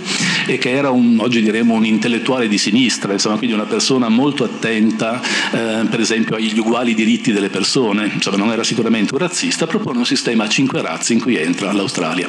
e 0.46 0.56
che 0.56 0.70
era 0.70 0.90
un, 0.90 1.18
oggi 1.20 1.42
diremo 1.42 1.74
un 1.74 1.84
intellettuale 1.84 2.48
di 2.48 2.56
sinistra, 2.56 3.12
insomma 3.12 3.36
quindi 3.36 3.54
una 3.54 3.66
persona 3.66 4.08
molto 4.08 4.44
attenta 4.44 5.20
eh, 5.52 5.84
per 5.90 6.00
esempio 6.00 6.36
agli 6.36 6.58
uguali 6.58 6.94
diritti 6.94 7.32
delle 7.32 7.50
persone, 7.50 8.10
insomma 8.14 8.38
non 8.38 8.50
era 8.50 8.64
sicuramente 8.64 9.12
un 9.12 9.20
razzista, 9.20 9.66
propone 9.66 9.98
un 9.98 10.06
sistema 10.06 10.44
a 10.44 10.48
cinque 10.48 10.80
razze 10.80 11.12
in 11.12 11.20
cui 11.20 11.36
entra 11.36 11.70
l'Australia. 11.72 12.28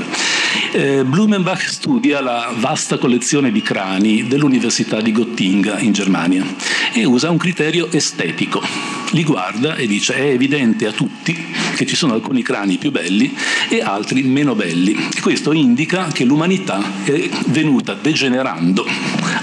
Eh, 0.73 1.03
Blumenbach 1.05 1.69
studia 1.69 2.19
la 2.21 2.51
vasta 2.57 2.97
collezione 2.97 3.51
di 3.51 3.61
crani 3.61 4.27
dell'Università 4.27 4.99
di 4.99 5.11
Gottinga 5.11 5.79
in 5.79 5.93
Germania 5.93 6.45
e 6.93 7.05
usa 7.05 7.29
un 7.29 7.37
criterio 7.37 7.89
estetico 7.91 8.48
medico 8.49 8.98
li 9.11 9.23
guarda 9.23 9.75
e 9.75 9.87
dice 9.87 10.15
è 10.15 10.29
evidente 10.29 10.85
a 10.85 10.91
tutti 10.91 11.35
che 11.75 11.85
ci 11.85 11.95
sono 11.95 12.13
alcuni 12.13 12.41
crani 12.41 12.77
più 12.77 12.91
belli 12.91 13.33
e 13.69 13.81
altri 13.81 14.23
meno 14.23 14.53
belli. 14.53 14.91
E 15.15 15.21
questo 15.21 15.53
indica 15.53 16.07
che 16.11 16.25
l'umanità 16.25 16.83
è 17.03 17.29
venuta 17.47 17.93
degenerando 17.93 18.85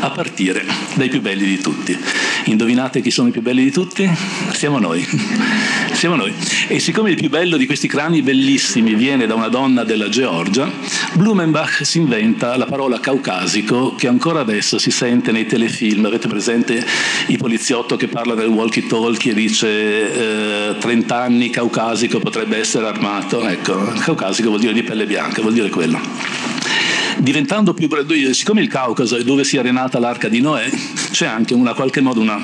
a 0.00 0.10
partire 0.10 0.64
dai 0.94 1.08
più 1.08 1.20
belli 1.20 1.46
di 1.46 1.58
tutti. 1.58 1.98
Indovinate 2.44 3.00
chi 3.00 3.10
sono 3.10 3.28
i 3.28 3.32
più 3.32 3.42
belli 3.42 3.64
di 3.64 3.72
tutti? 3.72 4.08
Siamo 4.52 4.78
noi. 4.78 5.04
Siamo 5.92 6.14
noi. 6.14 6.32
E 6.68 6.78
siccome 6.78 7.10
il 7.10 7.16
più 7.16 7.30
bello 7.30 7.56
di 7.56 7.64
questi 7.64 7.88
crani 7.88 8.20
bellissimi 8.20 8.94
viene 8.94 9.26
da 9.26 9.34
una 9.34 9.48
donna 9.48 9.82
della 9.82 10.10
Georgia, 10.10 10.70
Blumenbach 11.14 11.86
si 11.86 11.98
inventa 11.98 12.54
la 12.58 12.66
parola 12.66 13.00
caucasico 13.00 13.94
che 13.94 14.06
ancora 14.06 14.40
adesso 14.40 14.78
si 14.78 14.90
sente 14.90 15.32
nei 15.32 15.46
telefilm. 15.46 16.04
Avete 16.04 16.28
presente 16.28 16.84
i 17.28 17.38
poliziotto 17.38 17.96
che 17.96 18.08
parla 18.08 18.34
del 18.34 18.48
walkie 18.48 18.86
talkie 18.86 19.32
e 19.32 19.34
dice 19.34 19.55
eh, 19.62 20.76
30 20.78 21.16
anni 21.16 21.50
caucasico 21.50 22.18
potrebbe 22.18 22.58
essere 22.58 22.86
armato? 22.86 23.46
Ecco, 23.46 23.92
caucasico 23.98 24.48
vuol 24.48 24.60
dire 24.60 24.72
di 24.72 24.82
pelle 24.82 25.06
bianca, 25.06 25.40
vuol 25.40 25.54
dire 25.54 25.70
quello 25.70 26.44
diventando 27.18 27.72
più 27.72 27.88
siccome 28.32 28.60
il 28.60 28.68
Caucaso 28.68 29.16
è 29.16 29.22
dove 29.22 29.44
si 29.44 29.56
è 29.56 29.60
arenata 29.60 29.98
l'arca 29.98 30.28
di 30.28 30.40
Noè, 30.40 30.70
c'è 31.10 31.26
anche 31.26 31.54
in 31.54 31.72
qualche 31.74 32.00
modo 32.00 32.20
una, 32.20 32.38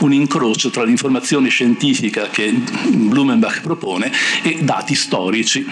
un 0.00 0.12
incrocio 0.12 0.70
tra 0.70 0.84
l'informazione 0.84 1.48
scientifica 1.48 2.28
che 2.28 2.52
Blumenbach 2.88 3.60
propone 3.60 4.10
e 4.42 4.58
dati 4.62 4.94
storici 4.94 5.64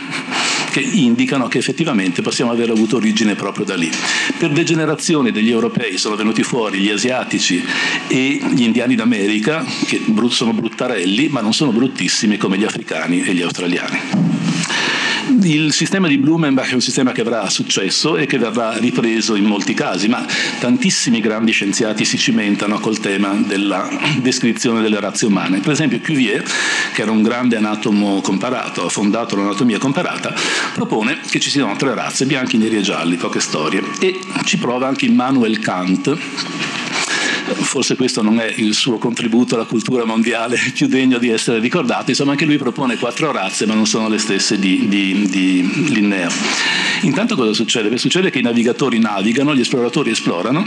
che 0.74 0.80
indicano 0.80 1.46
che 1.46 1.58
effettivamente 1.58 2.20
possiamo 2.20 2.50
aver 2.50 2.70
avuto 2.70 2.96
origine 2.96 3.36
proprio 3.36 3.64
da 3.64 3.76
lì. 3.76 3.88
Per 4.36 4.50
degenerazione 4.50 5.30
degli 5.30 5.50
europei 5.50 5.96
sono 5.98 6.16
venuti 6.16 6.42
fuori 6.42 6.78
gli 6.78 6.90
asiatici 6.90 7.64
e 8.08 8.40
gli 8.52 8.62
indiani 8.62 8.96
d'America, 8.96 9.64
che 9.86 10.00
sono 10.30 10.52
bruttarelli, 10.52 11.28
ma 11.28 11.40
non 11.40 11.54
sono 11.54 11.70
bruttissimi 11.70 12.38
come 12.38 12.58
gli 12.58 12.64
africani 12.64 13.22
e 13.22 13.34
gli 13.34 13.42
australiani. 13.42 14.23
Il 15.44 15.74
sistema 15.74 16.08
di 16.08 16.16
Blumenbach 16.16 16.70
è 16.70 16.74
un 16.74 16.80
sistema 16.80 17.12
che 17.12 17.20
avrà 17.20 17.50
successo 17.50 18.16
e 18.16 18.24
che 18.24 18.38
verrà 18.38 18.78
ripreso 18.78 19.34
in 19.34 19.44
molti 19.44 19.74
casi, 19.74 20.08
ma 20.08 20.24
tantissimi 20.58 21.20
grandi 21.20 21.52
scienziati 21.52 22.06
si 22.06 22.16
cimentano 22.16 22.80
col 22.80 22.98
tema 22.98 23.34
della 23.34 23.86
descrizione 24.22 24.80
delle 24.80 24.98
razze 24.98 25.26
umane. 25.26 25.60
Per 25.60 25.72
esempio 25.72 26.00
Cuvier, 26.00 26.42
che 26.94 27.02
era 27.02 27.10
un 27.10 27.22
grande 27.22 27.56
anatomo 27.56 28.22
comparato, 28.22 28.86
ha 28.86 28.88
fondato 28.88 29.36
l'anatomia 29.36 29.76
comparata, 29.76 30.34
propone 30.72 31.20
che 31.28 31.38
ci 31.40 31.50
siano 31.50 31.76
tre 31.76 31.94
razze, 31.94 32.24
bianchi, 32.24 32.56
neri 32.56 32.78
e 32.78 32.80
gialli, 32.80 33.16
poche 33.16 33.40
storie, 33.40 33.82
e 34.00 34.18
ci 34.44 34.56
prova 34.56 34.88
anche 34.88 35.04
Immanuel 35.04 35.58
Kant 35.58 36.16
forse 37.52 37.96
questo 37.96 38.22
non 38.22 38.40
è 38.40 38.52
il 38.56 38.74
suo 38.74 38.98
contributo 38.98 39.54
alla 39.54 39.64
cultura 39.64 40.04
mondiale 40.04 40.58
più 40.74 40.86
degno 40.86 41.18
di 41.18 41.28
essere 41.28 41.58
ricordato, 41.58 42.10
insomma 42.10 42.32
anche 42.32 42.44
lui 42.44 42.56
propone 42.56 42.96
quattro 42.96 43.32
razze 43.32 43.66
ma 43.66 43.74
non 43.74 43.86
sono 43.86 44.08
le 44.08 44.18
stesse 44.18 44.58
di, 44.58 44.88
di, 44.88 45.26
di 45.28 45.92
Linneo. 45.92 46.30
Intanto 47.02 47.36
cosa 47.36 47.52
succede? 47.52 47.88
Beh, 47.88 47.98
succede 47.98 48.30
che 48.30 48.38
i 48.38 48.42
navigatori 48.42 48.98
navigano, 48.98 49.54
gli 49.54 49.60
esploratori 49.60 50.10
esplorano 50.10 50.66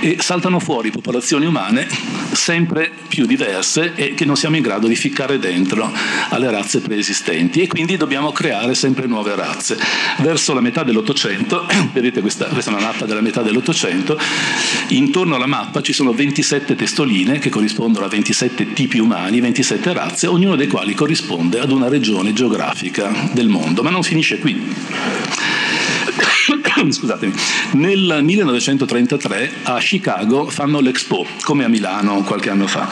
e 0.00 0.16
saltano 0.20 0.60
fuori 0.60 0.90
popolazioni 0.90 1.46
umane 1.46 1.88
sempre 2.32 2.90
più 3.08 3.26
diverse 3.26 3.92
e 3.94 4.14
che 4.14 4.24
non 4.24 4.36
siamo 4.36 4.56
in 4.56 4.62
grado 4.62 4.86
di 4.86 4.94
ficcare 4.94 5.38
dentro 5.38 5.92
alle 6.28 6.50
razze 6.50 6.80
preesistenti 6.80 7.60
e 7.60 7.66
quindi 7.66 7.96
dobbiamo 7.96 8.32
creare 8.32 8.74
sempre 8.74 9.06
nuove 9.06 9.34
razze. 9.34 9.76
Verso 10.18 10.54
la 10.54 10.60
metà 10.60 10.84
dell'Ottocento, 10.84 11.66
vedete 11.92 12.20
questa, 12.20 12.46
questa 12.46 12.70
è 12.70 12.74
una 12.74 12.84
mappa 12.84 13.04
della 13.04 13.20
metà 13.20 13.42
dell'Ottocento, 13.42 14.18
intorno 14.88 15.34
alla 15.34 15.46
mappa 15.46 15.82
ci 15.82 15.92
sono 15.92 16.11
27 16.12 16.74
testoline 16.74 17.38
che 17.38 17.50
corrispondono 17.50 18.04
a 18.04 18.08
27 18.08 18.72
tipi 18.72 18.98
umani, 18.98 19.40
27 19.40 19.92
razze, 19.92 20.26
ognuno 20.26 20.56
dei 20.56 20.66
quali 20.66 20.94
corrisponde 20.94 21.60
ad 21.60 21.70
una 21.70 21.88
regione 21.88 22.32
geografica 22.32 23.30
del 23.32 23.48
mondo. 23.48 23.82
Ma 23.82 23.90
non 23.90 24.02
finisce 24.02 24.38
qui. 24.38 24.60
Scusatemi. 26.90 27.32
Nel 27.72 28.20
1933 28.22 29.52
a 29.64 29.78
Chicago 29.78 30.48
fanno 30.48 30.80
l'Expo, 30.80 31.26
come 31.42 31.64
a 31.64 31.68
Milano 31.68 32.22
qualche 32.22 32.50
anno 32.50 32.66
fa. 32.66 32.90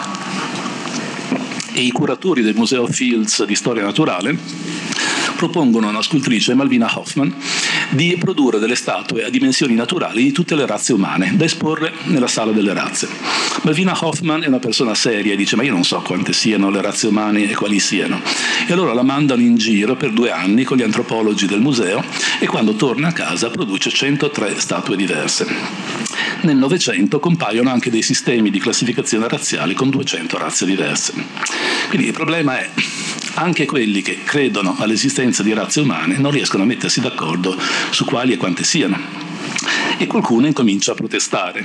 E 1.73 1.81
i 1.81 1.91
curatori 1.91 2.43
del 2.43 2.55
Museo 2.55 2.87
Fields 2.87 3.45
di 3.45 3.55
Storia 3.55 3.83
Naturale 3.83 4.37
propongono 5.37 5.87
a 5.87 5.91
una 5.91 6.03
scultrice, 6.03 6.55
Malvina 6.55 6.91
Hoffman, 6.95 7.35
di 7.91 8.17
produrre 8.19 8.59
delle 8.59 8.75
statue 8.75 9.25
a 9.25 9.31
dimensioni 9.31 9.75
naturali 9.75 10.23
di 10.23 10.33
tutte 10.33 10.55
le 10.55 10.67
razze 10.67 10.93
umane, 10.93 11.33
da 11.37 11.45
esporre 11.45 11.93
nella 12.05 12.29
sala 12.29 12.53
delle 12.53 12.73
razze. 12.73 13.09
Malvina 13.63 13.97
Hoffman 13.99 14.43
è 14.43 14.47
una 14.47 14.59
persona 14.59 14.95
seria 14.95 15.33
e 15.33 15.37
dice 15.37 15.57
ma 15.57 15.63
io 15.63 15.73
non 15.73 15.85
so 15.85 16.01
quante 16.01 16.33
siano 16.33 16.71
le 16.71 16.81
razze 16.81 17.09
umane 17.09 17.51
e 17.51 17.55
quali 17.55 17.81
siano. 17.81 18.21
E 18.67 18.73
allora 18.73 18.95
la 18.95 19.03
mandano 19.03 19.43
in 19.43 19.57
giro 19.57 19.97
per 19.97 20.13
due 20.13 20.31
anni 20.31 20.65
con 20.65 20.77
gli 20.77 20.83
antropologi 20.83 21.47
del 21.47 21.61
museo 21.61 22.03
e 22.39 22.47
quando 22.47 22.75
torna 22.75 23.09
a 23.09 23.13
casa 23.13 23.51
produce 23.51 23.91
103 23.91 24.59
statue 24.59 24.97
diverse. 24.97 25.47
Nel 26.43 26.57
Novecento 26.57 27.21
compaiono 27.21 27.71
anche 27.71 27.91
dei 27.91 28.03
sistemi 28.03 28.51
di 28.51 28.59
classificazione 28.59 29.29
razziale 29.29 29.75
con 29.75 29.91
200 29.91 30.39
razze 30.39 30.65
diverse. 30.65 31.13
Quindi 31.89 32.07
il 32.07 32.13
problema 32.13 32.59
è 32.59 32.71
anche 33.41 33.65
quelli 33.65 34.03
che 34.03 34.23
credono 34.23 34.77
all'esistenza 34.79 35.43
di 35.43 35.55
razze 35.55 35.81
umane 35.81 36.19
non 36.19 36.31
riescono 36.31 36.63
a 36.63 36.67
mettersi 36.67 37.01
d'accordo 37.01 37.57
su 37.91 38.05
quali 38.05 38.35
e 38.35 38.37
quante 38.37 38.65
siano 38.65 39.30
e 40.01 40.07
qualcuno 40.07 40.47
incomincia 40.47 40.93
a 40.93 40.95
protestare. 40.95 41.63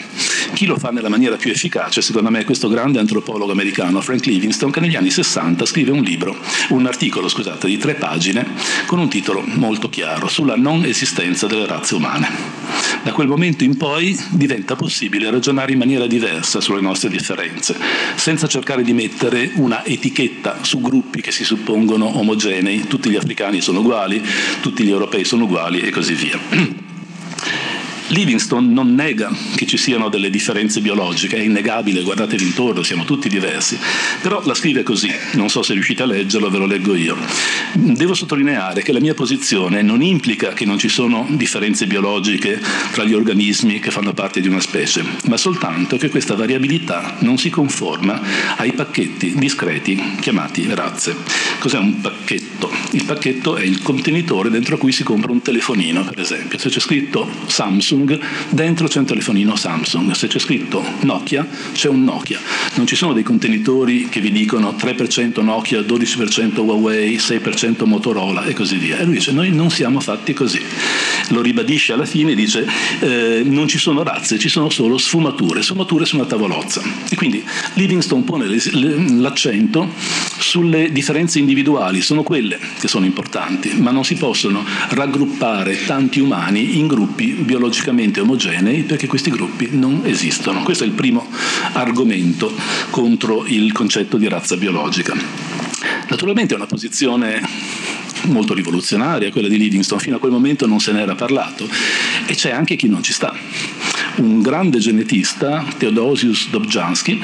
Chi 0.54 0.66
lo 0.66 0.78
fa 0.78 0.90
nella 0.90 1.08
maniera 1.08 1.38
più 1.38 1.52
efficace, 1.52 2.02
secondo 2.02 2.30
me, 2.30 2.40
è 2.40 2.44
questo 2.44 2.68
grande 2.68 3.00
antropologo 3.00 3.50
americano, 3.50 4.02
Frank 4.02 4.26
Livingstone, 4.26 4.74
che 4.74 4.82
negli 4.82 4.98
anni 4.98 5.10
60 5.10 5.66
scrive 5.66 5.92
un 5.92 6.02
libro, 6.02 6.36
un 6.70 6.86
articolo, 6.86 7.30
scusate, 7.30 7.68
di 7.68 7.78
tre 7.78 7.94
pagine, 7.94 8.46
con 8.88 9.00
un 9.00 9.08
titolo 9.08 9.42
molto 9.46 9.88
chiaro, 9.88 10.28
sulla 10.28 10.58
non 10.58 10.84
esistenza 10.84 11.48
delle 11.48 11.66
razze 11.66 11.96
umane. 11.96 12.28
Da 13.04 13.14
quel 13.14 13.30
momento 13.30 13.64
in 13.64 13.78
poi 13.78 14.20
diventa 14.32 14.76
possibile 14.76 15.32
ragionare 15.32 15.72
in 15.72 15.78
maniera 15.78 16.06
diversa 16.06 16.60
sulle 16.60 16.82
nostre 16.82 17.08
differenze, 17.08 17.78
senza 18.16 18.48
cercare 18.48 18.84
di 18.84 18.92
mettere 18.92 19.52
una 19.54 19.86
etichetta 19.86 20.58
su 20.62 20.82
gruppi 20.82 21.22
che 21.22 21.32
si 21.32 21.46
suppongono 21.46 22.18
omogenei, 22.18 22.86
tutti 22.88 23.10
gli 23.10 23.16
africani 23.16 23.62
sono 23.62 23.80
uguali, 23.80 24.22
tutti 24.60 24.84
gli 24.84 24.92
europei 24.92 25.24
sono 25.24 25.46
uguali 25.46 25.80
e 25.80 25.90
così 25.90 26.14
via. 26.16 26.84
Livingstone 28.08 28.72
non 28.72 28.94
nega 28.94 29.36
che 29.56 29.66
ci 29.66 29.78
siano 29.78 30.10
delle 30.10 30.30
differenze 30.30 30.80
biologiche, 30.82 31.38
è 31.38 31.42
innegabile, 31.42 32.04
guardatevi 32.04 32.44
intorno, 32.44 32.84
siamo 32.84 33.04
tutti 33.04 33.28
diversi, 33.28 33.78
però 34.22 34.42
la 34.46 34.54
scrive 34.54 34.84
così, 34.84 35.12
non 35.34 35.50
so 35.50 35.64
se 35.64 35.74
riuscite 35.74 36.04
a 36.04 36.06
leggerlo, 36.06 36.50
ve 36.50 36.58
lo 36.58 36.66
leggo 36.66 36.94
io. 36.94 37.18
Devo 37.74 38.14
sottolineare 38.14 38.84
che 38.84 38.92
la 38.92 39.00
mia 39.00 39.14
posizione 39.14 39.82
non 39.82 40.02
implica 40.02 40.54
che 40.54 40.66
non 40.66 40.78
ci 40.78 40.88
sono 40.88 41.26
differenze 41.32 41.88
biologiche 41.88 42.62
tra 42.92 43.04
gli 43.04 43.14
organismi 43.14 43.80
che 43.80 43.92
fanno 43.92 44.14
parte 44.14 44.40
di 44.40 44.48
una 44.48 44.60
specie, 44.60 45.04
ma 45.28 45.38
soltanto 45.38 45.98
che 45.98 46.10
questa 46.10 46.36
variabilità 46.36 47.18
non 47.20 47.38
si 47.38 47.50
conforma 47.50 48.22
ai 48.58 48.74
pacchetti 48.74 49.34
discreti 49.36 50.18
chiamati 50.20 50.68
razze. 50.70 51.16
Cos'è 51.60 51.78
un 51.78 52.02
pacchetto? 52.02 52.72
Il 52.92 53.04
pacchetto 53.04 53.56
è 53.56 53.64
il 53.64 53.82
contenitore 53.82 54.50
dentro 54.50 54.78
cui 54.78 54.92
si 54.92 55.04
compra 55.04 55.32
un 55.32 55.42
telefonino, 55.42 56.04
per 56.04 56.20
esempio. 56.20 56.58
Se 56.58 56.70
c'è 56.70 56.80
scritto 56.80 57.30
Samsung, 57.48 57.95
Samsung, 57.96 58.20
dentro 58.50 58.88
c'è 58.88 59.00
un 59.00 59.06
telefonino 59.06 59.56
Samsung. 59.56 60.12
Se 60.12 60.28
c'è 60.28 60.40
scritto 60.40 60.84
Nokia, 61.02 61.48
c'è 61.72 61.88
un 61.88 62.04
Nokia. 62.04 62.40
Non 62.76 62.86
ci 62.86 62.96
sono 62.96 63.14
dei 63.14 63.24
contenitori 63.24 64.10
che 64.10 64.20
vi 64.20 64.32
dicono 64.32 64.76
3% 64.78 65.42
Nokia, 65.42 65.80
12% 65.80 66.60
Huawei, 66.60 67.16
6% 67.16 67.86
Motorola 67.86 68.44
e 68.44 68.54
così 68.54 68.78
via. 68.78 68.98
E 68.98 69.06
lui 69.06 69.14
dice 69.14 69.32
noi 69.32 69.52
non 69.52 69.70
siamo 69.70 70.00
fatti 70.02 70.34
così. 70.34 70.62
Lo 71.30 71.42
ribadisce 71.42 71.94
alla 71.94 72.06
fine, 72.06 72.36
dice 72.36 72.68
eh, 73.00 73.42
non 73.44 73.68
ci 73.68 73.78
sono 73.78 74.04
razze, 74.04 74.38
ci 74.38 74.50
sono 74.50 74.70
solo 74.70 74.98
sfumature, 74.98 75.62
sfumature 75.62 76.06
su 76.06 76.16
una 76.16 76.26
tavolozza. 76.26 76.82
E 77.10 77.16
quindi 77.16 77.44
Livingstone 77.74 78.24
pone 78.24 78.48
l'accento 79.20 79.90
sulle 80.38 80.92
differenze 80.92 81.40
individuali, 81.40 82.02
sono 82.02 82.24
quelle 82.24 82.60
che 82.80 82.88
sono 82.88 83.06
importanti, 83.06 83.74
ma 83.76 83.92
non 83.92 84.04
si 84.04 84.16
possono 84.16 84.64
raggruppare 84.90 85.86
tanti 85.86 86.20
umani 86.20 86.78
in 86.78 86.88
gruppi 86.88 87.28
biologicamente 87.28 88.20
omogenei 88.20 88.84
perché 88.84 89.08
questi 89.08 89.30
gruppi 89.30 89.70
non 89.72 90.02
esistono. 90.04 90.64
Questo 90.64 90.84
è 90.84 90.88
il 90.88 90.94
primo 90.94 91.28
argomento 91.74 92.54
contro 92.90 93.46
il 93.46 93.72
concetto 93.72 94.18
di 94.18 94.28
razza 94.28 94.56
biologica. 94.58 95.16
Naturalmente 96.08 96.54
è 96.54 96.58
una 96.58 96.68
posizione 96.68 97.42
molto 98.32 98.54
rivoluzionaria 98.54 99.32
quella 99.32 99.48
di 99.48 99.58
Livingstone, 99.58 100.02
fino 100.02 100.16
a 100.18 100.20
quel 100.20 100.32
momento 100.32 100.68
non 100.68 100.80
se 100.80 100.92
ne 100.92 101.02
era 101.02 101.16
parlato 101.16 101.68
e 102.26 102.36
c'è 102.36 102.52
anche 102.52 102.76
chi 102.76 102.88
non 102.88 103.04
ci 103.04 103.14
sta. 103.14 103.34
Un 104.18 104.42
grande 104.42 104.80
genetista, 104.80 105.66
Theodosius 105.78 106.50
Dobzhansky, 106.50 107.20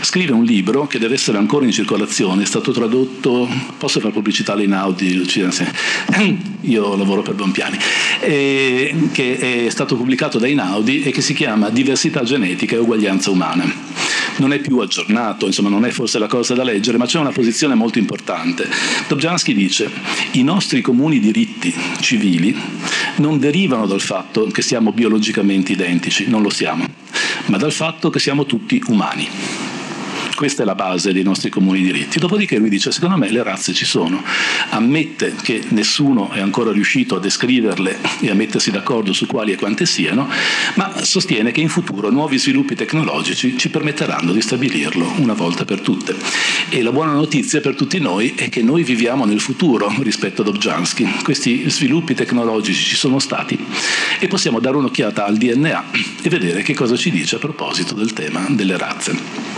scrive 0.00 0.32
un 0.32 0.42
libro 0.42 0.88
che 0.88 0.98
deve 0.98 1.14
essere 1.14 1.38
ancora 1.38 1.64
in 1.64 1.70
circolazione, 1.70 2.42
è 2.42 2.46
stato 2.46 2.72
tradotto, 2.72 3.48
posso 3.78 4.00
fare 4.00 4.12
pubblicità 4.12 4.54
alle 4.54 4.64
Inaudi, 4.64 5.24
io 6.62 6.96
lavoro 6.96 7.22
per 7.22 7.34
Bonpiani, 7.34 7.78
che 8.20 9.66
è 9.66 9.70
stato 9.70 9.96
pubblicato 9.96 10.38
da 10.38 10.48
Inaudi 10.48 11.02
e 11.02 11.12
che 11.12 11.20
si 11.20 11.32
chiama 11.32 11.70
Diversità 11.70 12.24
genetica 12.24 12.74
e 12.74 12.78
uguaglianza 12.78 13.30
umana. 13.30 13.90
Non 14.36 14.52
è 14.52 14.58
più 14.58 14.78
aggiornato, 14.78 15.46
insomma 15.46 15.68
non 15.68 15.84
è 15.84 15.90
forse 15.90 16.18
la 16.18 16.26
cosa 16.26 16.54
da 16.54 16.64
leggere, 16.64 16.98
ma 16.98 17.06
c'è 17.06 17.20
una 17.20 17.30
posizione 17.30 17.74
molto 17.74 17.98
importante. 17.98 18.68
Dobzhansky 19.06 19.54
dice 19.54 19.88
i 20.32 20.42
nostri 20.42 20.80
comuni 20.80 21.20
diritti 21.20 21.72
civili 22.00 22.54
non 23.16 23.38
derivano 23.38 23.86
dal 23.86 24.00
fatto 24.00 24.46
che 24.46 24.62
siamo 24.62 24.92
biologicamente 24.92 25.72
identici, 25.72 26.28
non 26.32 26.42
lo 26.42 26.48
siamo, 26.48 26.86
ma 27.46 27.58
dal 27.58 27.72
fatto 27.72 28.08
che 28.08 28.18
siamo 28.18 28.46
tutti 28.46 28.82
umani. 28.86 29.28
Questa 30.42 30.64
è 30.64 30.66
la 30.66 30.74
base 30.74 31.12
dei 31.12 31.22
nostri 31.22 31.50
comuni 31.50 31.82
diritti. 31.82 32.18
Dopodiché 32.18 32.58
lui 32.58 32.68
dice, 32.68 32.90
secondo 32.90 33.16
me 33.16 33.30
le 33.30 33.44
razze 33.44 33.72
ci 33.72 33.84
sono. 33.84 34.24
Ammette 34.70 35.36
che 35.40 35.62
nessuno 35.68 36.32
è 36.32 36.40
ancora 36.40 36.72
riuscito 36.72 37.14
a 37.14 37.20
descriverle 37.20 37.96
e 38.18 38.28
a 38.28 38.34
mettersi 38.34 38.72
d'accordo 38.72 39.12
su 39.12 39.26
quali 39.26 39.52
e 39.52 39.56
quante 39.56 39.86
siano, 39.86 40.28
ma 40.74 41.04
sostiene 41.04 41.52
che 41.52 41.60
in 41.60 41.68
futuro 41.68 42.10
nuovi 42.10 42.38
sviluppi 42.38 42.74
tecnologici 42.74 43.56
ci 43.56 43.68
permetteranno 43.68 44.32
di 44.32 44.40
stabilirlo 44.40 45.12
una 45.18 45.34
volta 45.34 45.64
per 45.64 45.80
tutte. 45.80 46.16
E 46.70 46.82
la 46.82 46.90
buona 46.90 47.12
notizia 47.12 47.60
per 47.60 47.76
tutti 47.76 48.00
noi 48.00 48.32
è 48.34 48.48
che 48.48 48.62
noi 48.62 48.82
viviamo 48.82 49.24
nel 49.24 49.38
futuro 49.38 49.94
rispetto 50.00 50.42
a 50.42 50.44
Dobzhansky. 50.44 51.22
Questi 51.22 51.70
sviluppi 51.70 52.14
tecnologici 52.14 52.82
ci 52.82 52.96
sono 52.96 53.20
stati 53.20 53.56
e 54.18 54.26
possiamo 54.26 54.58
dare 54.58 54.76
un'occhiata 54.76 55.24
al 55.24 55.36
DNA 55.36 55.84
e 56.20 56.28
vedere 56.28 56.62
che 56.62 56.74
cosa 56.74 56.96
ci 56.96 57.12
dice 57.12 57.36
a 57.36 57.38
proposito 57.38 57.94
del 57.94 58.12
tema 58.12 58.44
delle 58.48 58.76
razze. 58.76 59.51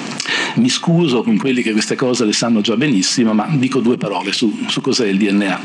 Mi 0.55 0.69
scuso 0.69 1.23
con 1.23 1.37
quelli 1.37 1.63
che 1.63 1.73
queste 1.73 1.97
cose 1.97 2.25
le 2.25 2.33
sanno 2.33 2.61
già 2.61 2.77
benissimo, 2.77 3.33
ma 3.33 3.49
dico 3.51 3.81
due 3.81 3.97
parole 3.97 4.33
su, 4.33 4.65
su 4.69 4.81
cos'è 4.81 5.07
il 5.07 5.19
DNA. 5.19 5.61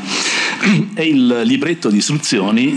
È 0.94 1.02
il 1.02 1.42
libretto 1.44 1.90
di 1.90 1.98
istruzioni 1.98 2.76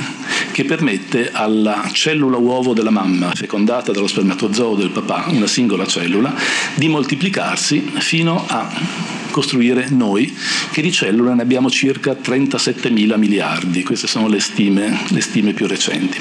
che 0.51 0.63
permette 0.63 1.31
alla 1.31 1.89
cellula 1.91 2.37
uovo 2.37 2.73
della 2.73 2.91
mamma, 2.91 3.31
fecondata 3.33 3.91
dallo 3.91 4.07
spermatozoo 4.07 4.75
del 4.75 4.89
papà, 4.89 5.25
una 5.29 5.47
singola 5.47 5.87
cellula, 5.87 6.33
di 6.75 6.87
moltiplicarsi 6.87 7.79
fino 7.97 8.45
a 8.47 9.22
costruire 9.33 9.89
noi, 9.89 10.31
che 10.71 10.83
di 10.83 10.91
cellule 10.91 11.33
ne 11.33 11.41
abbiamo 11.41 11.71
circa 11.71 12.13
37 12.13 12.91
mila 12.91 13.17
miliardi, 13.17 13.81
queste 13.83 14.05
sono 14.05 14.27
le 14.27 14.39
stime, 14.39 14.99
le 15.09 15.21
stime 15.21 15.53
più 15.53 15.65
recenti 15.65 16.19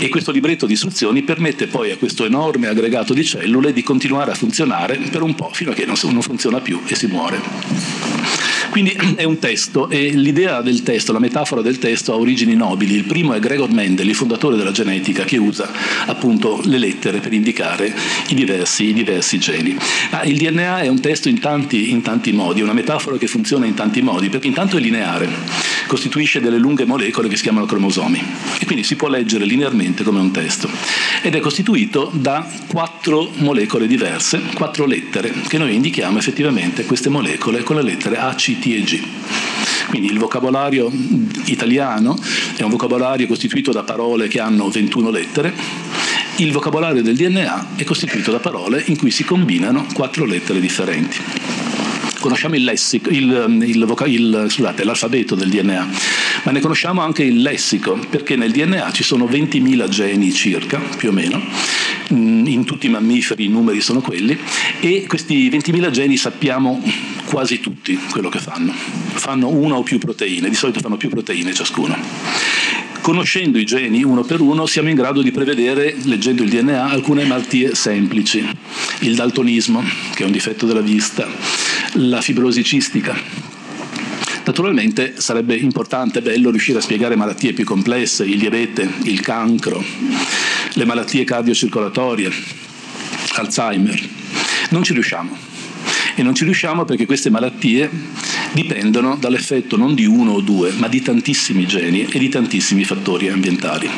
e 0.00 0.08
questo 0.08 0.30
libretto 0.32 0.64
di 0.64 0.72
istruzioni 0.72 1.22
permette 1.22 1.66
poi 1.66 1.90
a 1.90 1.98
questo 1.98 2.24
enorme 2.24 2.68
aggregato 2.68 3.12
di 3.12 3.22
cellule 3.22 3.74
di 3.74 3.82
continuare 3.82 4.30
a 4.30 4.34
funzionare 4.34 4.96
per 4.96 5.20
un 5.20 5.34
po' 5.34 5.50
fino 5.52 5.72
a 5.72 5.74
che 5.74 5.84
non 5.84 5.96
funziona 6.22 6.60
più 6.60 6.80
e 6.86 6.94
si 6.94 7.06
muore. 7.06 8.49
Quindi 8.70 8.96
è 9.16 9.24
un 9.24 9.38
testo 9.38 9.88
e 9.90 10.10
l'idea 10.10 10.62
del 10.62 10.82
testo, 10.82 11.12
la 11.12 11.18
metafora 11.18 11.60
del 11.60 11.78
testo 11.78 12.12
ha 12.12 12.16
origini 12.16 12.54
nobili. 12.54 12.94
Il 12.94 13.04
primo 13.04 13.34
è 13.34 13.40
Gregor 13.40 13.70
Mendel, 13.70 14.08
il 14.08 14.14
fondatore 14.14 14.56
della 14.56 14.72
genetica, 14.72 15.24
che 15.24 15.36
usa 15.36 15.70
appunto 16.06 16.60
le 16.64 16.78
lettere 16.78 17.20
per 17.20 17.32
indicare 17.32 17.94
i 18.28 18.34
diversi, 18.34 18.86
i 18.86 18.92
diversi 18.92 19.38
geni. 19.38 19.76
Ma 20.10 20.22
il 20.22 20.36
DNA 20.38 20.82
è 20.82 20.88
un 20.88 21.00
testo 21.00 21.28
in 21.28 21.40
tanti, 21.40 21.90
in 21.90 22.02
tanti 22.02 22.32
modi, 22.32 22.62
una 22.62 22.72
metafora 22.72 23.16
che 23.16 23.26
funziona 23.26 23.66
in 23.66 23.74
tanti 23.74 24.02
modi, 24.02 24.28
perché 24.28 24.46
intanto 24.46 24.76
è 24.76 24.80
lineare, 24.80 25.28
costituisce 25.86 26.40
delle 26.40 26.58
lunghe 26.58 26.84
molecole 26.84 27.28
che 27.28 27.36
si 27.36 27.42
chiamano 27.42 27.66
cromosomi 27.66 28.22
e 28.58 28.64
quindi 28.64 28.84
si 28.84 28.96
può 28.96 29.08
leggere 29.08 29.44
linearmente 29.44 30.04
come 30.04 30.20
un 30.20 30.30
testo. 30.30 30.70
Ed 31.22 31.34
è 31.34 31.40
costituito 31.40 32.10
da 32.14 32.48
quattro 32.68 33.30
molecole 33.38 33.86
diverse, 33.86 34.40
quattro 34.54 34.86
lettere, 34.86 35.32
che 35.48 35.58
noi 35.58 35.74
indichiamo 35.74 36.18
effettivamente 36.18 36.84
queste 36.84 37.08
molecole 37.08 37.62
con 37.62 37.76
le 37.76 37.82
lettere 37.82 38.16
A, 38.16 38.34
C, 38.34 38.58
E 38.62 38.82
G. 38.82 39.00
Quindi 39.88 40.08
il 40.08 40.18
vocabolario 40.18 40.90
italiano 41.46 42.16
è 42.56 42.62
un 42.62 42.70
vocabolario 42.70 43.26
costituito 43.26 43.72
da 43.72 43.82
parole 43.82 44.28
che 44.28 44.38
hanno 44.38 44.68
21 44.68 45.10
lettere, 45.10 45.52
il 46.36 46.52
vocabolario 46.52 47.02
del 47.02 47.16
DNA 47.16 47.76
è 47.76 47.84
costituito 47.84 48.30
da 48.30 48.38
parole 48.38 48.82
in 48.86 48.96
cui 48.96 49.10
si 49.10 49.24
combinano 49.24 49.86
quattro 49.92 50.24
lettere 50.24 50.60
differenti. 50.60 51.18
Conosciamo 52.18 52.54
il 52.54 52.64
lessico, 52.64 53.10
il, 53.10 53.62
il, 53.62 53.96
il, 54.06 54.46
scusate, 54.48 54.84
l'alfabeto 54.84 55.34
del 55.34 55.48
DNA, 55.48 55.88
ma 56.44 56.52
ne 56.52 56.60
conosciamo 56.60 57.00
anche 57.00 57.24
il 57.24 57.40
lessico, 57.40 57.98
perché 58.08 58.36
nel 58.36 58.52
DNA 58.52 58.92
ci 58.92 59.02
sono 59.02 59.24
20.000 59.24 59.88
geni 59.88 60.32
circa, 60.32 60.78
più 60.78 61.08
o 61.08 61.12
meno, 61.12 61.42
mm, 62.12 62.46
in 62.46 62.64
tutti 62.64 62.86
i 62.86 62.90
mammiferi 62.90 63.46
i 63.46 63.48
numeri 63.48 63.80
sono 63.80 64.00
quelli, 64.00 64.38
e 64.80 65.06
questi 65.06 65.48
20.000 65.48 65.90
geni 65.90 66.16
sappiamo 66.18 66.82
quasi 67.30 67.60
tutti 67.60 67.96
quello 68.10 68.28
che 68.28 68.40
fanno. 68.40 68.72
Fanno 68.72 69.48
una 69.48 69.76
o 69.76 69.84
più 69.84 70.00
proteine, 70.00 70.48
di 70.48 70.56
solito 70.56 70.80
fanno 70.80 70.96
più 70.96 71.08
proteine 71.08 71.54
ciascuno 71.54 71.96
conoscendo 73.00 73.58
i 73.58 73.64
geni 73.64 74.02
uno 74.04 74.22
per 74.24 74.40
uno 74.40 74.66
siamo 74.66 74.90
in 74.90 74.94
grado 74.94 75.22
di 75.22 75.30
prevedere, 75.30 75.96
leggendo 76.02 76.42
il 76.42 76.50
DNA, 76.50 76.90
alcune 76.90 77.24
malattie 77.24 77.74
semplici. 77.74 78.46
Il 79.00 79.14
daltonismo, 79.14 79.82
che 80.14 80.22
è 80.22 80.26
un 80.26 80.32
difetto 80.32 80.66
della 80.66 80.82
vista, 80.82 81.26
la 81.94 82.20
fibrosi 82.20 82.62
cistica. 82.62 83.18
Naturalmente 84.44 85.14
sarebbe 85.16 85.54
importante 85.54 86.18
e 86.18 86.22
bello 86.22 86.50
riuscire 86.50 86.78
a 86.78 86.82
spiegare 86.82 87.16
malattie 87.16 87.54
più 87.54 87.64
complesse, 87.64 88.24
il 88.24 88.38
diabete, 88.38 88.88
il 89.04 89.20
cancro, 89.20 89.82
le 90.74 90.84
malattie 90.84 91.24
cardiocircolatorie, 91.24 92.30
Alzheimer. 93.34 94.08
Non 94.70 94.82
ci 94.82 94.92
riusciamo. 94.92 95.49
E 96.20 96.22
non 96.22 96.34
ci 96.34 96.44
riusciamo 96.44 96.84
perché 96.84 97.06
queste 97.06 97.30
malattie 97.30 97.88
dipendono 98.52 99.16
dall'effetto 99.16 99.78
non 99.78 99.94
di 99.94 100.04
uno 100.04 100.32
o 100.32 100.40
due, 100.42 100.70
ma 100.72 100.86
di 100.86 101.00
tantissimi 101.00 101.66
geni 101.66 102.04
e 102.04 102.18
di 102.18 102.28
tantissimi 102.28 102.84
fattori 102.84 103.30
ambientali 103.30 103.88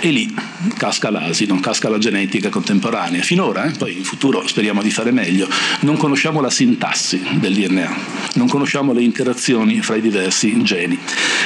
e 0.00 0.10
lì 0.10 0.34
casca 0.76 1.10
l'asino, 1.10 1.58
casca 1.60 1.88
la 1.88 1.98
genetica 1.98 2.48
contemporanea. 2.48 3.22
Finora, 3.22 3.64
eh, 3.64 3.70
poi 3.72 3.96
in 3.96 4.04
futuro 4.04 4.46
speriamo 4.46 4.82
di 4.82 4.90
fare 4.90 5.10
meglio, 5.10 5.48
non 5.80 5.96
conosciamo 5.96 6.40
la 6.40 6.50
sintassi 6.50 7.22
del 7.34 7.54
DNA, 7.54 7.96
non 8.34 8.48
conosciamo 8.48 8.92
le 8.92 9.02
interazioni 9.02 9.80
fra 9.80 9.96
i 9.96 10.00
diversi 10.00 10.62
geni 10.62 10.98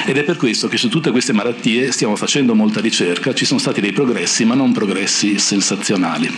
ed 0.07 0.17
è 0.17 0.23
per 0.23 0.37
questo 0.37 0.69
che 0.69 0.77
su 0.77 0.89
tutte 0.89 1.11
queste 1.11 1.33
malattie 1.33 1.93
stiamo 1.93 2.17
facendo 2.17 2.55
molta 2.55 2.81
ricerca, 2.81 3.35
ci 3.35 3.45
sono 3.45 3.61
stati 3.61 3.81
dei 3.81 3.93
progressi, 3.93 4.45
ma 4.45 4.55
non 4.55 4.73
progressi 4.73 5.39
sensazionali. 5.39 6.29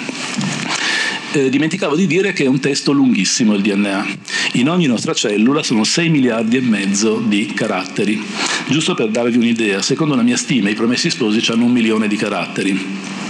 Eh, 1.32 1.48
dimenticavo 1.48 1.94
di 1.94 2.08
dire 2.08 2.32
che 2.32 2.42
è 2.42 2.48
un 2.48 2.58
testo 2.58 2.90
lunghissimo 2.90 3.54
il 3.54 3.62
DNA. 3.62 4.06
In 4.54 4.68
ogni 4.68 4.86
nostra 4.86 5.14
cellula 5.14 5.62
sono 5.62 5.84
6 5.84 6.08
miliardi 6.08 6.56
e 6.56 6.60
mezzo 6.60 7.22
di 7.24 7.46
caratteri. 7.46 8.20
Giusto 8.68 8.94
per 8.94 9.10
darvi 9.10 9.36
un'idea, 9.36 9.80
secondo 9.80 10.16
la 10.16 10.22
mia 10.22 10.36
stima 10.36 10.70
i 10.70 10.74
promessi 10.74 11.08
sposi 11.08 11.40
hanno 11.52 11.66
un 11.66 11.72
milione 11.72 12.08
di 12.08 12.16
caratteri 12.16 13.28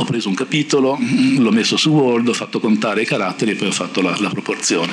ho 0.00 0.04
preso 0.04 0.28
un 0.28 0.34
capitolo, 0.34 0.98
l'ho 1.36 1.50
messo 1.50 1.76
su 1.76 1.90
Word, 1.90 2.28
ho 2.28 2.32
fatto 2.32 2.58
contare 2.58 3.02
i 3.02 3.04
caratteri 3.04 3.52
e 3.52 3.54
poi 3.54 3.68
ho 3.68 3.72
fatto 3.72 4.00
la, 4.00 4.16
la, 4.18 4.30
proporzione. 4.30 4.92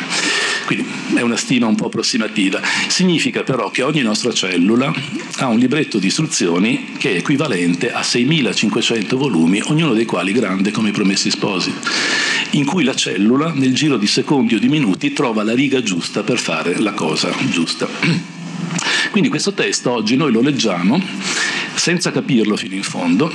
Quindi 0.66 0.86
è 1.16 1.22
una 1.22 1.38
stima 1.38 1.66
un 1.66 1.76
po' 1.76 1.86
approssimativa. 1.86 2.60
Significa 2.88 3.44
però 3.44 3.72
che 3.72 3.84
ogni 3.84 4.02
nostra 4.02 4.34
cellula 4.34 4.94
ha 5.38 5.48
un 5.48 5.58
libretto 5.58 5.98
di 5.98 6.08
istruzioni 6.08 6.96
che 6.98 7.14
è 7.14 7.18
equivalente 7.18 7.92
a 7.92 8.04
6500 8.04 9.18
volumi, 9.18 9.62
ognuno 9.66 9.94
dei 9.94 10.06
quali 10.06 10.34
grande 10.34 10.72
come 10.72 10.90
i 10.90 10.92
promessi 10.92 11.30
sposi, 11.30 11.74
in 12.52 12.66
cui 12.66 12.84
la 12.84 12.96
cellula 12.96 13.54
nel 13.54 13.74
giro 13.74 13.96
di 13.98 14.08
secondi 14.08 14.56
o 14.56 14.60
di 14.60 14.68
minuti 14.68 15.14
trova 15.14 15.44
la 15.44 15.54
riga 15.54 15.82
giusta 15.82 16.24
per 16.24 16.38
fare 16.38 16.80
la 16.80 16.92
cosa 16.92 17.34
giusta. 17.50 17.88
Quindi 19.12 19.30
questo 19.30 19.54
testo 19.54 19.92
oggi 19.92 20.18
noi 20.18 20.34
lo 20.34 20.42
leggiamo 20.42 21.02
senza 21.88 22.12
capirlo 22.12 22.58
fino 22.58 22.76
in 22.76 22.84
fondo, 22.84 23.32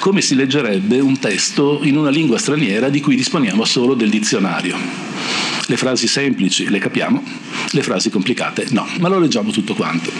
come 0.00 0.22
si 0.22 0.34
leggerebbe 0.34 0.98
un 0.98 1.18
testo 1.18 1.80
in 1.82 1.96
una 1.96 2.08
lingua 2.08 2.38
straniera 2.38 2.88
di 2.88 3.00
cui 3.00 3.16
disponiamo 3.16 3.64
solo 3.66 3.92
del 3.92 4.08
dizionario. 4.08 4.74
Le 5.66 5.76
frasi 5.76 6.08
semplici 6.08 6.68
le 6.70 6.78
capiamo, 6.78 7.22
le 7.72 7.82
frasi 7.82 8.10
complicate 8.10 8.66
no, 8.70 8.88
ma 8.98 9.08
lo 9.08 9.20
leggiamo 9.20 9.52
tutto 9.52 9.74
quanto. 9.74 10.10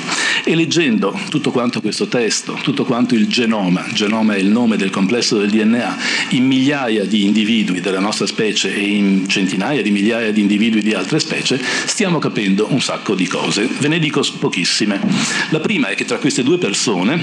E 0.44 0.54
leggendo 0.54 1.18
tutto 1.30 1.50
quanto 1.50 1.80
questo 1.80 2.06
testo, 2.06 2.58
tutto 2.62 2.84
quanto 2.84 3.14
il 3.14 3.26
genoma, 3.26 3.86
genoma 3.92 4.34
è 4.34 4.38
il 4.38 4.48
nome 4.48 4.76
del 4.76 4.90
complesso 4.90 5.38
del 5.38 5.48
DNA, 5.48 5.96
in 6.30 6.46
migliaia 6.46 7.04
di 7.04 7.24
individui 7.24 7.80
della 7.80 8.00
nostra 8.00 8.26
specie 8.26 8.72
e 8.72 8.82
in 8.82 9.28
centinaia 9.28 9.82
di 9.82 9.90
migliaia 9.90 10.30
di 10.30 10.42
individui 10.42 10.82
di 10.82 10.92
altre 10.92 11.18
specie, 11.18 11.60
stiamo 11.86 12.18
capendo 12.18 12.68
un 12.70 12.80
sacco 12.80 13.14
di 13.14 13.26
cose. 13.26 13.66
Ve 13.78 13.88
ne 13.88 13.98
dico 13.98 14.22
pochissime. 14.38 15.00
La 15.48 15.60
prima 15.60 15.88
è 15.88 15.94
che 15.94 16.04
tra 16.04 16.18
queste 16.18 16.42
due 16.42 16.58
persone, 16.58 17.20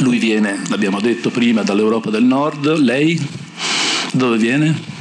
lui 0.00 0.18
viene, 0.18 0.60
l'abbiamo 0.68 1.00
detto 1.00 1.30
prima, 1.30 1.62
dall'Europa 1.62 2.10
del 2.10 2.24
Nord, 2.24 2.76
lei 2.78 3.20
dove 4.12 4.36
viene? 4.36 4.97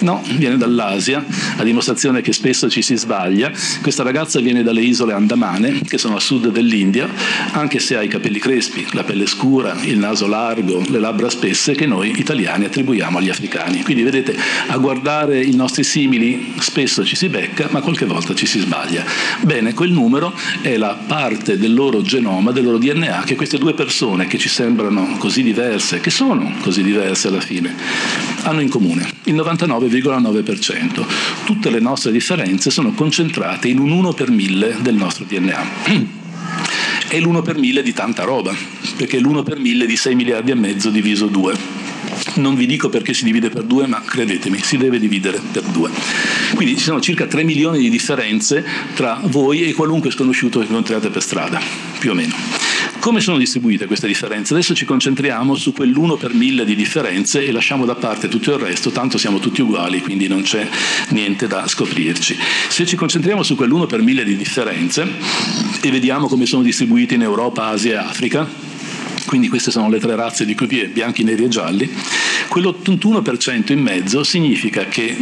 No, 0.00 0.22
viene 0.36 0.56
dall'Asia, 0.56 1.24
a 1.56 1.62
dimostrazione 1.62 2.20
che 2.20 2.32
spesso 2.32 2.68
ci 2.68 2.82
si 2.82 2.96
sbaglia. 2.96 3.50
Questa 3.80 4.02
ragazza 4.02 4.40
viene 4.40 4.62
dalle 4.62 4.82
isole 4.82 5.12
Andamane, 5.12 5.80
che 5.82 5.98
sono 5.98 6.16
a 6.16 6.20
sud 6.20 6.50
dell'India, 6.50 7.08
anche 7.52 7.78
se 7.78 7.96
ha 7.96 8.02
i 8.02 8.08
capelli 8.08 8.38
crespi, 8.38 8.86
la 8.92 9.04
pelle 9.04 9.26
scura, 9.26 9.76
il 9.82 9.98
naso 9.98 10.26
largo, 10.26 10.82
le 10.88 10.98
labbra 10.98 11.30
spesse, 11.30 11.74
che 11.74 11.86
noi 11.86 12.18
italiani 12.18 12.64
attribuiamo 12.66 13.18
agli 13.18 13.30
africani. 13.30 13.82
Quindi 13.82 14.02
vedete, 14.02 14.36
a 14.68 14.76
guardare 14.78 15.42
i 15.42 15.54
nostri 15.54 15.84
simili 15.84 16.54
spesso 16.58 17.04
ci 17.04 17.16
si 17.16 17.28
becca, 17.28 17.68
ma 17.70 17.80
qualche 17.80 18.04
volta 18.04 18.34
ci 18.34 18.46
si 18.46 18.58
sbaglia. 18.60 19.04
Bene, 19.40 19.74
quel 19.74 19.90
numero 19.90 20.34
è 20.60 20.76
la 20.76 20.98
parte 21.06 21.58
del 21.58 21.74
loro 21.74 22.02
genoma, 22.02 22.52
del 22.52 22.64
loro 22.64 22.78
DNA, 22.78 23.22
che 23.24 23.34
queste 23.34 23.58
due 23.58 23.74
persone 23.74 24.26
che 24.26 24.38
ci 24.38 24.48
sembrano 24.48 25.16
così 25.18 25.42
diverse, 25.42 26.00
che 26.00 26.10
sono 26.10 26.52
così 26.60 26.82
diverse 26.82 27.28
alla 27.28 27.40
fine, 27.40 27.74
hanno 28.42 28.60
in 28.60 28.68
comune. 28.68 29.08
Il 29.24 29.34
99 29.34 29.85
0,9%. 29.88 31.04
Tutte 31.44 31.70
le 31.70 31.80
nostre 31.80 32.12
differenze 32.12 32.70
sono 32.70 32.92
concentrate 32.92 33.68
in 33.68 33.78
un 33.78 33.90
1 33.90 34.12
per 34.12 34.30
1000 34.30 34.76
del 34.80 34.94
nostro 34.94 35.24
DNA. 35.28 36.14
È 37.08 37.20
l'1 37.20 37.42
per 37.42 37.56
1000 37.56 37.82
di 37.82 37.92
tanta 37.92 38.24
roba, 38.24 38.54
perché 38.96 39.18
è 39.18 39.20
l'1 39.20 39.42
per 39.42 39.58
1000 39.58 39.86
di 39.86 39.96
6 39.96 40.14
miliardi 40.14 40.50
e 40.50 40.54
mezzo 40.54 40.90
diviso 40.90 41.26
2. 41.26 41.54
Non 42.34 42.54
vi 42.54 42.66
dico 42.66 42.88
perché 42.88 43.14
si 43.14 43.24
divide 43.24 43.48
per 43.48 43.62
2, 43.62 43.86
ma 43.86 44.02
credetemi, 44.04 44.58
si 44.62 44.76
deve 44.76 44.98
dividere 44.98 45.40
per 45.52 45.62
2. 45.62 45.90
Quindi 46.54 46.76
ci 46.76 46.82
sono 46.82 47.00
circa 47.00 47.26
3 47.26 47.44
milioni 47.44 47.78
di 47.78 47.90
differenze 47.90 48.64
tra 48.94 49.20
voi 49.22 49.62
e 49.62 49.72
qualunque 49.72 50.10
sconosciuto 50.10 50.58
che 50.58 50.66
incontrate 50.66 51.08
per 51.08 51.22
strada, 51.22 51.60
più 51.98 52.10
o 52.10 52.14
meno. 52.14 52.65
Come 53.06 53.20
sono 53.20 53.38
distribuite 53.38 53.86
queste 53.86 54.08
differenze? 54.08 54.52
Adesso 54.52 54.74
ci 54.74 54.84
concentriamo 54.84 55.54
su 55.54 55.72
quell'1 55.72 56.18
per 56.18 56.34
1000 56.34 56.64
di 56.64 56.74
differenze 56.74 57.46
e 57.46 57.52
lasciamo 57.52 57.84
da 57.84 57.94
parte 57.94 58.26
tutto 58.26 58.52
il 58.52 58.58
resto, 58.58 58.90
tanto 58.90 59.16
siamo 59.16 59.38
tutti 59.38 59.62
uguali, 59.62 60.00
quindi 60.00 60.26
non 60.26 60.42
c'è 60.42 60.68
niente 61.10 61.46
da 61.46 61.68
scoprirci. 61.68 62.36
Se 62.68 62.84
ci 62.84 62.96
concentriamo 62.96 63.44
su 63.44 63.54
quell'1 63.54 63.86
per 63.86 64.02
1000 64.02 64.24
di 64.24 64.36
differenze 64.36 65.06
e 65.80 65.90
vediamo 65.92 66.26
come 66.26 66.46
sono 66.46 66.64
distribuite 66.64 67.14
in 67.14 67.22
Europa, 67.22 67.66
Asia 67.66 67.92
e 67.92 68.04
Africa, 68.08 68.44
quindi 69.26 69.46
queste 69.46 69.70
sono 69.70 69.88
le 69.88 70.00
tre 70.00 70.16
razze 70.16 70.44
di 70.44 70.56
cui 70.56 70.66
vi 70.66 70.80
è 70.80 70.88
bianchi, 70.88 71.22
neri 71.22 71.44
e 71.44 71.48
gialli, 71.48 71.88
quell'81% 72.48 73.70
in 73.70 73.82
mezzo 73.82 74.24
significa 74.24 74.84
che 74.86 75.16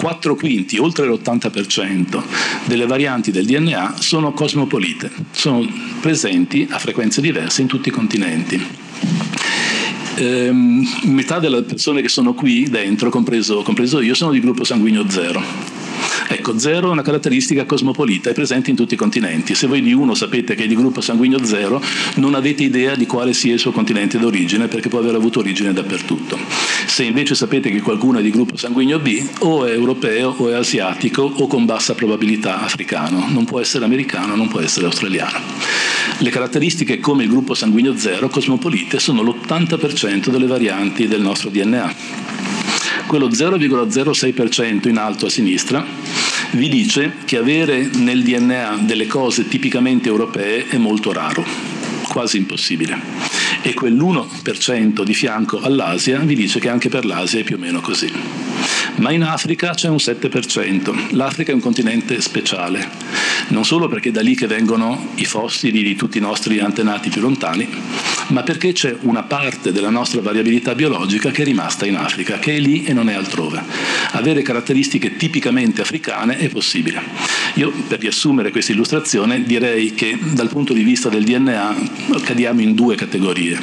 4 0.00 0.34
quinti, 0.34 0.78
oltre 0.78 1.06
l'80% 1.06 2.22
delle 2.64 2.86
varianti 2.86 3.30
del 3.30 3.44
DNA 3.44 3.96
sono 3.98 4.32
cosmopolite, 4.32 5.10
sono 5.30 5.66
presenti 6.00 6.66
a 6.70 6.78
frequenze 6.78 7.20
diverse 7.20 7.60
in 7.60 7.68
tutti 7.68 7.90
i 7.90 7.92
continenti. 7.92 8.58
Ehm, 10.14 10.86
metà 11.04 11.38
delle 11.38 11.60
persone 11.64 12.00
che 12.00 12.08
sono 12.08 12.32
qui 12.32 12.70
dentro, 12.70 13.10
compreso, 13.10 13.60
compreso 13.60 14.00
io, 14.00 14.14
sono 14.14 14.32
di 14.32 14.40
gruppo 14.40 14.64
sanguigno 14.64 15.04
zero 15.10 15.79
Ecco, 16.32 16.56
zero 16.60 16.90
è 16.90 16.92
una 16.92 17.02
caratteristica 17.02 17.64
cosmopolita, 17.64 18.30
è 18.30 18.32
presente 18.32 18.70
in 18.70 18.76
tutti 18.76 18.94
i 18.94 18.96
continenti. 18.96 19.56
Se 19.56 19.66
voi 19.66 19.82
di 19.82 19.92
uno 19.92 20.14
sapete 20.14 20.54
che 20.54 20.62
è 20.62 20.66
di 20.68 20.76
gruppo 20.76 21.00
sanguigno 21.00 21.44
zero, 21.44 21.82
non 22.14 22.36
avete 22.36 22.62
idea 22.62 22.94
di 22.94 23.04
quale 23.04 23.32
sia 23.32 23.52
il 23.52 23.58
suo 23.58 23.72
continente 23.72 24.16
d'origine, 24.16 24.68
perché 24.68 24.88
può 24.88 25.00
aver 25.00 25.16
avuto 25.16 25.40
origine 25.40 25.72
dappertutto. 25.72 26.38
Se 26.86 27.02
invece 27.02 27.34
sapete 27.34 27.68
che 27.68 27.80
qualcuno 27.80 28.20
è 28.20 28.22
di 28.22 28.30
gruppo 28.30 28.56
sanguigno 28.56 29.00
B, 29.00 29.20
o 29.40 29.64
è 29.64 29.72
europeo, 29.72 30.32
o 30.36 30.48
è 30.48 30.54
asiatico, 30.54 31.22
o 31.22 31.48
con 31.48 31.64
bassa 31.64 31.94
probabilità 31.94 32.62
africano. 32.62 33.26
Non 33.28 33.44
può 33.44 33.58
essere 33.58 33.84
americano, 33.84 34.36
non 34.36 34.46
può 34.46 34.60
essere 34.60 34.86
australiano. 34.86 35.36
Le 36.18 36.30
caratteristiche 36.30 37.00
come 37.00 37.24
il 37.24 37.28
gruppo 37.28 37.54
sanguigno 37.54 37.96
zero, 37.96 38.28
cosmopolite, 38.28 39.00
sono 39.00 39.22
l'80% 39.22 40.28
delle 40.28 40.46
varianti 40.46 41.08
del 41.08 41.22
nostro 41.22 41.50
DNA 41.50 42.29
quello 43.10 43.26
0,06% 43.26 44.86
in 44.86 44.96
alto 44.96 45.26
a 45.26 45.28
sinistra 45.28 45.84
vi 46.52 46.68
dice 46.68 47.14
che 47.24 47.38
avere 47.38 47.90
nel 47.94 48.22
DNA 48.22 48.82
delle 48.82 49.08
cose 49.08 49.48
tipicamente 49.48 50.08
europee 50.08 50.68
è 50.68 50.76
molto 50.76 51.12
raro, 51.12 51.44
quasi 52.06 52.36
impossibile. 52.36 52.96
E 53.62 53.74
quell'1% 53.74 55.02
di 55.02 55.12
fianco 55.12 55.60
all'Asia 55.60 56.20
vi 56.20 56.36
dice 56.36 56.60
che 56.60 56.68
anche 56.68 56.88
per 56.88 57.04
l'Asia 57.04 57.40
è 57.40 57.42
più 57.42 57.56
o 57.56 57.58
meno 57.58 57.80
così 57.80 58.12
ma 59.00 59.12
in 59.12 59.22
Africa 59.22 59.72
c'è 59.74 59.88
un 59.88 59.96
7%. 59.96 61.14
L'Africa 61.16 61.50
è 61.50 61.54
un 61.54 61.60
continente 61.60 62.20
speciale, 62.20 62.88
non 63.48 63.64
solo 63.64 63.88
perché 63.88 64.10
è 64.10 64.12
da 64.12 64.20
lì 64.20 64.34
che 64.34 64.46
vengono 64.46 65.12
i 65.16 65.24
fossili 65.24 65.82
di 65.82 65.96
tutti 65.96 66.18
i 66.18 66.20
nostri 66.20 66.60
antenati 66.60 67.08
più 67.08 67.20
lontani, 67.20 67.68
ma 68.28 68.42
perché 68.42 68.72
c'è 68.72 68.94
una 69.00 69.22
parte 69.22 69.72
della 69.72 69.90
nostra 69.90 70.20
variabilità 70.20 70.74
biologica 70.74 71.30
che 71.30 71.42
è 71.42 71.44
rimasta 71.44 71.86
in 71.86 71.96
Africa, 71.96 72.38
che 72.38 72.56
è 72.56 72.60
lì 72.60 72.84
e 72.84 72.92
non 72.92 73.08
è 73.08 73.14
altrove. 73.14 73.62
Avere 74.12 74.42
caratteristiche 74.42 75.16
tipicamente 75.16 75.80
africane 75.80 76.38
è 76.38 76.48
possibile. 76.48 77.02
Io, 77.54 77.72
per 77.88 77.98
riassumere 78.00 78.50
questa 78.50 78.72
illustrazione, 78.72 79.42
direi 79.42 79.94
che 79.94 80.16
dal 80.20 80.48
punto 80.48 80.72
di 80.72 80.82
vista 80.82 81.08
del 81.08 81.24
DNA 81.24 81.74
cadiamo 82.22 82.60
in 82.60 82.74
due 82.74 82.94
categorie. 82.94 83.58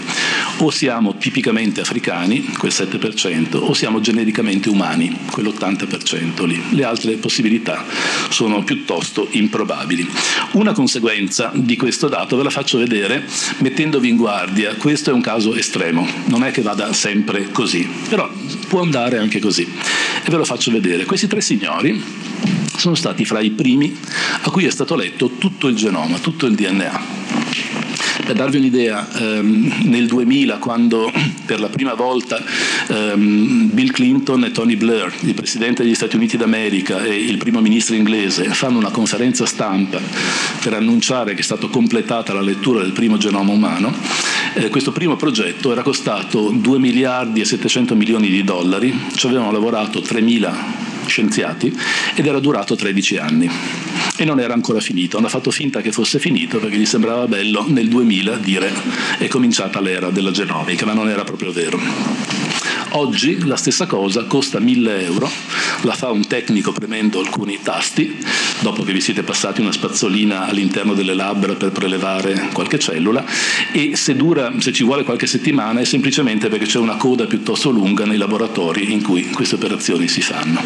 O 0.58 0.72
siamo 0.72 1.18
tipicamente 1.18 1.82
africani, 1.82 2.44
quel 2.58 2.72
7%, 2.72 3.56
o 3.58 3.74
siamo 3.74 4.02
genericamente 4.02 4.70
umani, 4.70 5.16
quell'80% 5.30 6.46
lì. 6.46 6.62
Le 6.72 6.84
altre 6.84 7.14
possibilità 7.16 7.86
sono 8.30 8.64
piuttosto 8.64 9.28
improbabili. 9.32 10.08
Una 10.54 10.74
conseguenza 10.74 11.52
di 11.54 11.76
questo 11.76 12.08
dato 12.08 12.38
ve 12.38 12.44
la 12.44 12.50
faccio 12.50 12.78
vedere 12.78 13.26
mettendovi 13.60 14.10
in 14.10 14.16
guardia. 14.16 14.76
Questo 14.76 15.10
è 15.10 15.14
un 15.14 15.22
caso 15.22 15.54
estremo, 15.56 16.08
non 16.26 16.44
è 16.44 16.52
che 16.52 16.62
vada 16.62 16.92
sempre 16.94 17.52
così, 17.52 17.88
però 18.10 18.30
può 18.68 18.82
andare 18.82 19.18
anche 19.18 19.40
così. 19.40 19.64
E 19.64 20.30
ve 20.30 20.38
lo 20.38 20.46
faccio 20.46 20.72
vedere. 20.72 21.06
Questi 21.06 21.28
tre 21.28 21.42
signori 21.42 22.02
sono 22.78 22.96
stati 22.96 23.26
fra 23.26 23.40
i 23.40 23.52
primi 23.52 23.96
a 24.42 24.50
cui 24.50 24.66
è 24.66 24.70
stato 24.70 24.96
letto 24.96 25.32
tutto 25.38 25.68
il 25.68 25.76
genoma, 25.76 26.18
tutto 26.20 26.46
il 26.46 26.56
DNA. 26.56 27.17
Per 28.28 28.36
darvi 28.36 28.58
un'idea, 28.58 29.08
ehm, 29.20 29.84
nel 29.84 30.06
2000, 30.06 30.58
quando 30.58 31.10
per 31.46 31.62
la 31.62 31.70
prima 31.70 31.94
volta 31.94 32.44
ehm, 32.90 33.70
Bill 33.72 33.92
Clinton 33.92 34.44
e 34.44 34.52
Tony 34.52 34.76
Blair, 34.76 35.14
il 35.22 35.34
presidente 35.34 35.82
degli 35.82 35.96
Stati 35.96 36.18
Uniti 36.18 36.36
d'America 36.36 37.06
e 37.06 37.16
il 37.16 37.38
primo 37.38 37.62
ministro 37.62 37.96
inglese, 37.96 38.44
fanno 38.50 38.80
una 38.80 38.90
conferenza 38.90 39.46
stampa 39.46 40.02
per 40.62 40.74
annunciare 40.74 41.36
che 41.36 41.40
è 41.40 41.44
stata 41.44 41.68
completata 41.68 42.34
la 42.34 42.42
lettura 42.42 42.82
del 42.82 42.92
primo 42.92 43.16
genoma 43.16 43.54
umano, 43.54 43.94
eh, 44.56 44.68
questo 44.68 44.92
primo 44.92 45.16
progetto 45.16 45.72
era 45.72 45.82
costato 45.82 46.50
2 46.50 46.80
miliardi 46.80 47.40
e 47.40 47.46
700 47.46 47.96
milioni 47.96 48.28
di 48.28 48.44
dollari, 48.44 48.94
ci 49.16 49.28
avevano 49.28 49.54
lavorato 49.54 50.02
3 50.02 50.20
mila 50.20 50.97
scienziati 51.08 51.76
ed 52.16 52.26
era 52.26 52.40
durato 52.40 52.76
13 52.76 53.18
anni 53.18 53.50
e 54.18 54.26
non 54.26 54.40
era 54.40 54.54
ancora 54.54 54.80
finito. 54.80 55.18
Hanno 55.18 55.30
fatto 55.30 55.52
finta 55.52 55.82
che 55.82 55.92
fosse 55.92 56.20
finito 56.20 56.60
perché 56.60 56.78
gli 56.78 56.86
sembrava 56.86 57.28
bello 57.28 57.66
nel 57.68 57.88
2000 57.88 58.36
dire 58.38 58.72
è 59.18 59.28
cominciata 59.28 59.80
l'era 59.80 60.10
della 60.10 60.32
genomica, 60.32 60.86
ma 60.86 60.94
non 60.94 61.10
era 61.10 61.24
proprio 61.24 61.52
vero. 61.52 61.80
Oggi 62.92 63.46
la 63.46 63.58
stessa 63.58 63.86
cosa 63.86 64.24
costa 64.24 64.60
1000 64.60 65.04
euro, 65.04 65.30
la 65.82 65.94
fa 65.94 66.10
un 66.10 66.26
tecnico 66.26 66.72
premendo 66.72 67.20
alcuni 67.20 67.60
tasti, 67.62 68.18
dopo 68.62 68.84
che 68.84 68.94
vi 68.94 69.02
siete 69.02 69.24
passati 69.24 69.62
una 69.62 69.72
spazzolina 69.72 70.48
all'interno 70.48 70.94
delle 70.94 71.14
labbra 71.14 71.54
per 71.54 71.72
prelevare 71.72 72.50
qualche 72.54 72.80
cellula 72.80 73.24
e 73.72 73.96
se, 73.96 74.16
dura, 74.16 74.54
se 74.60 74.72
ci 74.72 74.84
vuole 74.84 75.04
qualche 75.04 75.28
settimana 75.28 75.82
è 75.82 75.86
semplicemente 75.86 76.48
perché 76.48 76.66
c'è 76.66 76.80
una 76.80 76.96
coda 76.96 77.26
piuttosto 77.26 77.70
lunga 77.70 78.06
nei 78.06 78.18
laboratori 78.18 78.92
in 78.92 79.04
cui 79.04 79.30
queste 79.30 79.56
operazioni 79.56 80.08
si 80.08 80.22
fanno. 80.22 80.62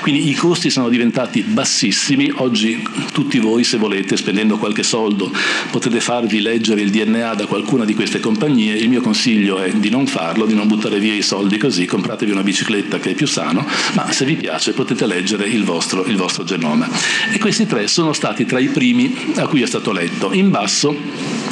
Quindi 0.00 0.28
i 0.28 0.34
costi 0.34 0.70
sono 0.70 0.88
diventati 0.88 1.42
bassissimi, 1.42 2.30
oggi 2.36 2.82
tutti 3.12 3.38
voi 3.38 3.64
se 3.64 3.76
volete 3.76 4.16
spendendo 4.16 4.58
qualche 4.58 4.82
soldo 4.82 5.32
potete 5.70 6.00
farvi 6.00 6.40
leggere 6.40 6.80
il 6.82 6.90
DNA 6.90 7.34
da 7.34 7.46
qualcuna 7.46 7.84
di 7.84 7.94
queste 7.94 8.20
compagnie, 8.20 8.74
il 8.74 8.88
mio 8.88 9.00
consiglio 9.00 9.58
è 9.58 9.70
di 9.70 9.90
non 9.90 10.06
farlo, 10.06 10.46
di 10.46 10.54
non 10.54 10.66
buttare 10.66 10.98
via 10.98 11.14
i 11.14 11.22
soldi 11.22 11.58
così, 11.58 11.86
compratevi 11.86 12.30
una 12.30 12.42
bicicletta 12.42 12.98
che 12.98 13.10
è 13.10 13.14
più 13.14 13.26
sano, 13.26 13.66
ma 13.94 14.10
se 14.12 14.24
vi 14.24 14.34
piace 14.34 14.72
potete 14.72 15.06
leggere 15.06 15.46
il 15.46 15.64
vostro, 15.64 16.04
il 16.04 16.16
vostro 16.16 16.44
genoma. 16.44 16.88
E 17.32 17.38
questi 17.38 17.66
tre 17.66 17.88
sono 17.88 18.12
stati 18.12 18.44
tra 18.44 18.58
i 18.58 18.68
primi 18.68 19.32
a 19.36 19.46
cui 19.46 19.62
è 19.62 19.66
stato 19.66 19.92
letto. 19.92 20.32
In 20.32 20.50
basso 20.50 21.43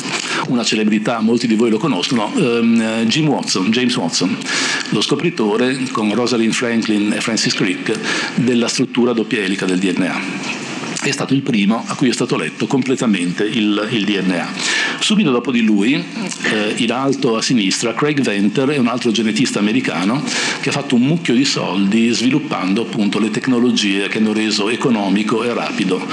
una 0.48 0.64
celebrità, 0.64 1.20
molti 1.20 1.46
di 1.46 1.54
voi 1.54 1.70
lo 1.70 1.78
conoscono, 1.78 2.32
ehm, 2.34 3.04
Jim 3.04 3.28
Watson, 3.28 3.70
James 3.70 3.96
Watson, 3.96 4.36
lo 4.90 5.00
scopritore 5.00 5.78
con 5.92 6.14
Rosalind 6.14 6.52
Franklin 6.52 7.12
e 7.12 7.20
Francis 7.20 7.54
Crick 7.54 7.98
della 8.36 8.68
struttura 8.68 9.12
doppia 9.12 9.40
elica 9.40 9.66
del 9.66 9.78
DNA 9.78 10.60
è 11.02 11.10
stato 11.10 11.34
il 11.34 11.42
primo 11.42 11.82
a 11.86 11.94
cui 11.94 12.08
è 12.08 12.12
stato 12.12 12.36
letto 12.36 12.66
completamente 12.66 13.44
il, 13.44 13.88
il 13.90 14.04
DNA. 14.04 14.48
Subito 15.00 15.32
dopo 15.32 15.50
di 15.50 15.62
lui, 15.62 15.94
eh, 15.94 16.74
in 16.76 16.92
alto 16.92 17.36
a 17.36 17.42
sinistra, 17.42 17.92
Craig 17.92 18.20
Venter 18.20 18.68
è 18.68 18.78
un 18.78 18.86
altro 18.86 19.10
genetista 19.10 19.58
americano 19.58 20.22
che 20.60 20.68
ha 20.68 20.72
fatto 20.72 20.94
un 20.94 21.02
mucchio 21.02 21.34
di 21.34 21.44
soldi 21.44 22.10
sviluppando 22.10 22.82
appunto 22.82 23.18
le 23.18 23.30
tecnologie 23.30 24.06
che 24.06 24.18
hanno 24.18 24.32
reso 24.32 24.68
economico 24.68 25.42
e 25.42 25.52
rapido 25.52 26.06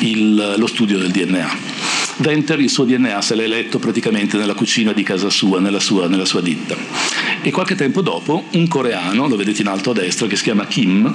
il, 0.00 0.54
lo 0.56 0.66
studio 0.68 0.98
del 0.98 1.10
DNA. 1.10 1.85
Venter 2.18 2.58
il 2.60 2.70
suo 2.70 2.84
DNA 2.84 3.20
se 3.20 3.34
l'è 3.34 3.46
letto 3.46 3.78
praticamente 3.78 4.38
nella 4.38 4.54
cucina 4.54 4.92
di 4.92 5.02
casa 5.02 5.28
sua, 5.28 5.60
nella 5.60 5.80
sua, 5.80 6.08
nella 6.08 6.24
sua 6.24 6.40
ditta. 6.40 6.74
E 7.42 7.50
qualche 7.50 7.74
tempo 7.74 8.00
dopo 8.00 8.44
un 8.52 8.66
coreano, 8.68 9.28
lo 9.28 9.36
vedete 9.36 9.60
in 9.62 9.68
alto 9.68 9.90
a 9.90 9.94
destra, 9.94 10.26
che 10.26 10.36
si 10.36 10.44
chiama 10.44 10.66
Kim, 10.66 11.14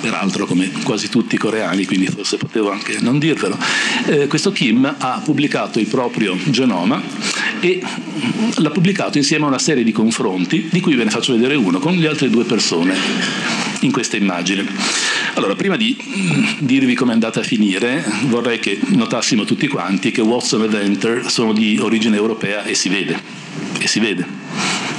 peraltro 0.00 0.46
come 0.46 0.70
quasi 0.82 1.08
tutti 1.08 1.36
i 1.36 1.38
coreani, 1.38 1.84
quindi 1.86 2.06
forse 2.06 2.36
potevo 2.36 2.70
anche 2.70 2.98
non 3.00 3.18
dirvelo, 3.18 3.56
eh, 4.06 4.26
questo 4.26 4.50
Kim 4.52 4.92
ha 4.98 5.20
pubblicato 5.24 5.78
il 5.78 5.86
proprio 5.86 6.36
genoma 6.46 7.00
e 7.60 7.80
l'ha 8.56 8.70
pubblicato 8.70 9.18
insieme 9.18 9.44
a 9.44 9.48
una 9.48 9.58
serie 9.58 9.84
di 9.84 9.92
confronti, 9.92 10.68
di 10.70 10.80
cui 10.80 10.94
ve 10.94 11.04
ne 11.04 11.10
faccio 11.10 11.32
vedere 11.32 11.54
uno, 11.54 11.78
con 11.78 11.94
le 11.94 12.08
altre 12.08 12.30
due 12.30 12.44
persone 12.44 12.94
in 13.80 13.92
questa 13.92 14.16
immagine. 14.16 14.66
Allora, 15.34 15.54
prima 15.54 15.76
di 15.76 15.96
dirvi 16.58 16.94
come 16.94 17.10
è 17.10 17.14
andata 17.14 17.40
a 17.40 17.44
finire, 17.44 18.04
vorrei 18.26 18.58
che 18.58 18.78
notassimo 18.88 19.44
tutti 19.44 19.68
quanti 19.68 20.10
che 20.10 20.20
Watson 20.20 20.62
e 20.62 20.68
Venter 20.68 21.30
sono 21.30 21.52
di 21.52 21.78
origine 21.80 22.16
europea 22.16 22.64
e 22.64 22.74
si 22.74 22.88
vede, 22.88 23.20
e 23.78 23.86
si 23.86 24.00
vede 24.00 24.38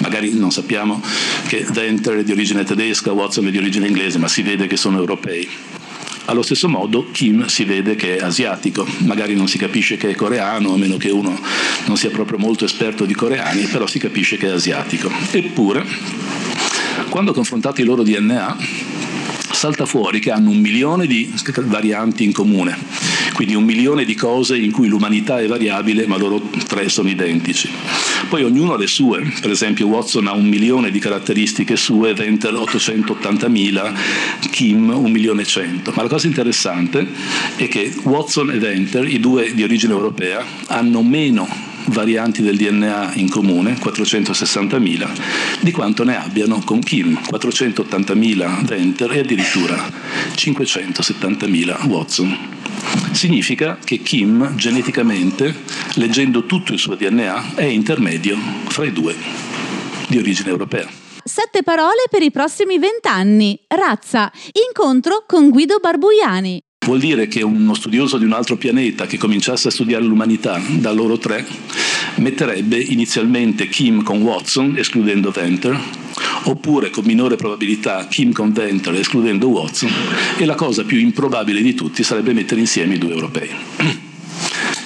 magari 0.02 0.34
non 0.34 0.52
sappiamo 0.52 1.02
che 1.48 1.66
Venter 1.70 2.18
è 2.18 2.24
di 2.24 2.32
origine 2.32 2.64
tedesca, 2.64 3.12
Watson 3.12 3.48
è 3.48 3.52
di 3.52 3.58
origine 3.58 3.88
inglese, 3.88 4.18
ma 4.18 4.28
si 4.28 4.42
vede 4.42 4.68
che 4.68 4.76
sono 4.76 4.98
europei. 4.98 5.48
Allo 6.26 6.42
stesso 6.42 6.70
modo 6.70 7.10
Kim 7.12 7.46
si 7.48 7.64
vede 7.64 7.96
che 7.96 8.18
è 8.18 8.24
asiatico, 8.24 8.86
magari 9.00 9.36
non 9.36 9.48
si 9.48 9.58
capisce 9.58 9.98
che 9.98 10.10
è 10.10 10.16
coreano, 10.16 10.74
a 10.74 10.78
meno 10.78 10.98
che 10.98 11.10
uno 11.10 11.40
non 11.86 11.98
sia 11.98 12.10
proprio 12.10 12.38
molto 12.38 12.66
esperto 12.66 13.06
di 13.06 13.14
coreani, 13.14 13.64
però 13.66 13.88
si 13.88 14.00
capisce 14.00 14.38
che 14.38 14.48
è 14.48 14.52
asiatico. 14.52 15.12
Eppure, 15.32 15.86
quando 17.10 17.34
confrontate 17.34 17.82
i 17.82 17.86
loro 17.86 18.04
DNA, 18.04 18.58
salta 19.62 19.86
fuori 19.86 20.20
che 20.20 20.32
hanno 20.32 20.50
un 20.50 20.58
milione 20.58 21.06
di 21.06 21.32
varianti 21.66 22.24
in 22.24 22.32
comune, 22.32 22.76
quindi 23.34 23.54
un 23.54 23.64
milione 23.64 24.06
di 24.06 24.16
cose 24.16 24.58
in 24.58 24.72
cui 24.72 24.88
l'umanità 24.88 25.40
è 25.40 25.46
variabile 25.46 26.08
ma 26.08 26.18
loro 26.18 26.42
tre 26.66 26.90
sono 26.90 27.10
identici. 27.10 27.70
Poi 28.28 28.44
ognuno 28.44 28.74
ha 28.74 28.78
le 28.80 28.88
sue, 28.88 29.22
per 29.40 29.52
esempio 29.52 29.86
Watson 29.86 30.26
ha 30.26 30.34
un 30.34 30.48
milione 30.48 30.90
di 30.90 30.98
caratteristiche 30.98 31.76
sue, 31.76 32.16
Venter 32.16 32.54
880.000, 32.54 33.94
Kim 34.50 34.90
un 34.90 35.12
milione 35.12 35.44
e 35.44 35.46
cento. 35.46 35.94
Ma 35.96 36.02
la 36.02 36.10
cosa 36.10 36.26
interessante 36.26 37.08
è 37.56 37.68
che 37.68 37.94
Watson 38.02 38.50
e 38.50 38.58
Venter, 38.58 39.08
i 39.08 39.20
due 39.20 39.54
di 39.54 39.62
origine 39.62 39.94
europea, 39.94 40.44
hanno 40.70 41.04
meno 41.04 41.71
varianti 41.92 42.42
del 42.42 42.58
DNA 42.58 43.14
in 43.16 43.30
comune, 43.30 43.76
460.000, 43.76 45.10
di 45.62 45.72
quanto 45.72 46.04
ne 46.04 46.18
abbiano 46.18 46.62
con 46.66 46.80
Kim, 46.80 47.20
480.000 47.30 48.66
Venter 48.66 49.12
e 49.12 49.20
addirittura 49.20 49.78
570.000 50.36 51.88
Watson. 51.88 52.38
Significa 53.12 53.78
che 53.84 53.98
Kim 54.00 54.56
geneticamente, 54.56 55.54
leggendo 55.96 56.46
tutto 56.46 56.74
il 56.74 56.80
suo 56.80 56.96
DNA, 56.96 57.56
è 57.56 57.64
intermedio 57.64 58.38
fra 58.68 58.86
i 58.86 58.92
due 58.92 59.16
di 60.08 60.18
origine 60.18 60.50
europea. 60.50 60.90
Sette 61.24 61.62
parole 61.64 62.06
per 62.10 62.24
i 62.24 62.32
prossimi 62.32 62.80
vent'anni. 62.80 63.60
Razza. 63.68 64.32
Incontro 64.68 65.24
con 65.28 65.50
Guido 65.50 65.78
Barbuiani. 65.80 66.62
Vuol 66.84 66.98
dire 66.98 67.28
che 67.28 67.44
uno 67.44 67.76
studioso 67.76 68.18
di 68.18 68.26
un 68.26 68.34
altro 68.34 68.58
pianeta 68.58 69.06
che 69.06 69.20
cominciasse 69.20 69.68
a 69.68 69.72
studiare 69.72 70.04
l'umanità 70.04 70.60
da 70.68 70.92
loro 70.92 71.20
tre 71.20 71.46
metterebbe 72.16 72.76
inizialmente 72.76 73.68
Kim 73.68 74.02
con 74.02 74.24
Watson, 74.24 74.76
escludendo 74.76 75.30
Venter, 75.30 75.80
oppure 76.46 76.90
con 76.90 77.06
minore 77.06 77.36
probabilità 77.36 78.08
Kim 78.08 78.32
con 78.32 78.52
Venter, 78.52 78.96
escludendo 78.96 79.48
Watson, 79.48 79.92
e 80.40 80.46
la 80.46 80.56
cosa 80.56 80.84
più 80.84 80.98
improbabile 80.98 81.62
di 81.62 81.76
tutti 81.76 82.02
sarebbe 82.02 82.34
mettere 82.34 82.62
insieme 82.62 82.96
i 82.96 82.98
due 82.98 83.12
europei. 83.12 83.50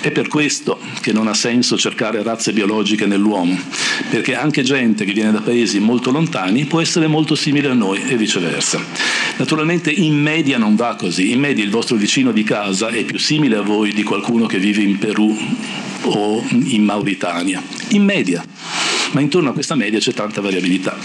È 0.06 0.12
per 0.12 0.28
questo 0.28 0.78
che 1.02 1.12
non 1.12 1.28
ha 1.28 1.34
senso 1.34 1.80
cercare 1.80 2.22
razze 2.22 2.54
biologiche 2.54 3.08
nell'uomo, 3.08 3.58
perché 4.12 4.36
anche 4.36 4.62
gente 4.62 5.04
che 5.04 5.14
viene 5.14 5.32
da 5.32 5.42
paesi 5.42 5.80
molto 5.80 6.12
lontani 6.12 6.66
può 6.66 6.80
essere 6.80 7.08
molto 7.08 7.34
simile 7.34 7.70
a 7.70 7.74
noi 7.74 8.04
e 8.08 8.16
viceversa. 8.16 8.80
Naturalmente 9.38 9.90
in 9.90 10.14
media 10.14 10.60
non 10.60 10.76
va 10.76 10.96
così, 10.96 11.32
in 11.32 11.40
media 11.40 11.64
il 11.64 11.72
vostro 11.72 11.96
vicino 11.96 12.32
di 12.32 12.44
casa 12.44 12.90
è 12.90 13.04
più 13.04 13.18
simile 13.18 13.56
a 13.56 13.62
voi 13.62 13.94
di 13.94 14.04
qualcuno 14.04 14.46
che 14.46 14.60
vive 14.60 14.84
in 14.84 15.00
Perù 15.00 15.36
o 16.06 16.44
in 16.50 16.84
Mauritania, 16.84 17.62
in 17.90 18.04
media 18.04 18.44
ma 19.16 19.22
intorno 19.22 19.50
a 19.50 19.54
questa 19.54 19.76
media 19.76 19.98
c'è 19.98 20.14
tanta 20.14 20.42
variabilità 20.42 20.98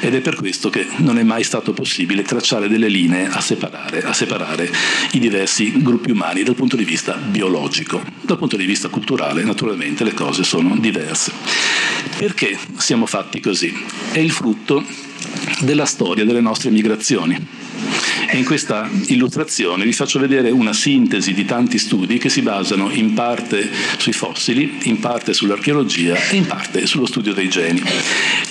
ed 0.00 0.14
è 0.14 0.20
per 0.20 0.36
questo 0.36 0.70
che 0.70 0.86
non 0.98 1.18
è 1.18 1.24
mai 1.24 1.42
stato 1.42 1.72
possibile 1.72 2.22
tracciare 2.22 2.68
delle 2.68 2.86
linee 2.86 3.26
a 3.26 3.40
separare, 3.40 4.02
a 4.02 4.12
separare 4.12 4.70
i 5.12 5.18
diversi 5.18 5.82
gruppi 5.82 6.12
umani 6.12 6.44
dal 6.44 6.54
punto 6.54 6.76
di 6.76 6.84
vista 6.84 7.14
biologico. 7.14 8.00
Dal 8.20 8.38
punto 8.38 8.56
di 8.56 8.66
vista 8.66 8.88
culturale 8.88 9.42
naturalmente 9.42 10.04
le 10.04 10.14
cose 10.14 10.44
sono 10.44 10.76
diverse. 10.78 11.32
Perché 12.16 12.56
siamo 12.76 13.06
fatti 13.06 13.40
così? 13.40 13.74
È 14.12 14.18
il 14.18 14.30
frutto 14.30 14.84
della 15.60 15.86
storia 15.86 16.24
delle 16.24 16.40
nostre 16.40 16.70
migrazioni. 16.70 17.65
E 18.28 18.38
in 18.38 18.44
questa 18.44 18.88
illustrazione 19.06 19.84
vi 19.84 19.92
faccio 19.92 20.18
vedere 20.18 20.50
una 20.50 20.72
sintesi 20.72 21.32
di 21.32 21.44
tanti 21.44 21.78
studi 21.78 22.18
che 22.18 22.28
si 22.28 22.42
basano 22.42 22.90
in 22.90 23.14
parte 23.14 23.70
sui 23.98 24.12
fossili, 24.12 24.78
in 24.82 24.98
parte 24.98 25.32
sull'archeologia 25.32 26.16
e 26.28 26.36
in 26.36 26.46
parte 26.46 26.86
sullo 26.86 27.06
studio 27.06 27.32
dei 27.32 27.48
geni. 27.48 27.82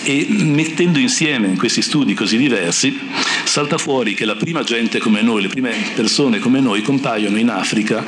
E 0.03 0.27
mettendo 0.29 0.99
insieme 0.99 1.55
questi 1.55 1.81
studi 1.81 2.13
così 2.13 2.37
diversi, 2.37 2.97
salta 3.43 3.77
fuori 3.77 4.13
che 4.13 4.25
la 4.25 4.35
prima 4.35 4.63
gente 4.63 4.99
come 4.99 5.21
noi, 5.21 5.41
le 5.41 5.49
prime 5.49 5.73
persone 5.93 6.39
come 6.39 6.59
noi 6.59 6.81
compaiono 6.81 7.37
in 7.37 7.49
Africa, 7.49 8.03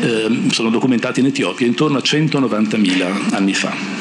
eh, 0.00 0.28
sono 0.50 0.70
documentati 0.70 1.20
in 1.20 1.26
Etiopia 1.26 1.66
intorno 1.66 1.98
a 1.98 2.02
190.000 2.02 3.34
anni 3.34 3.54
fa 3.54 3.99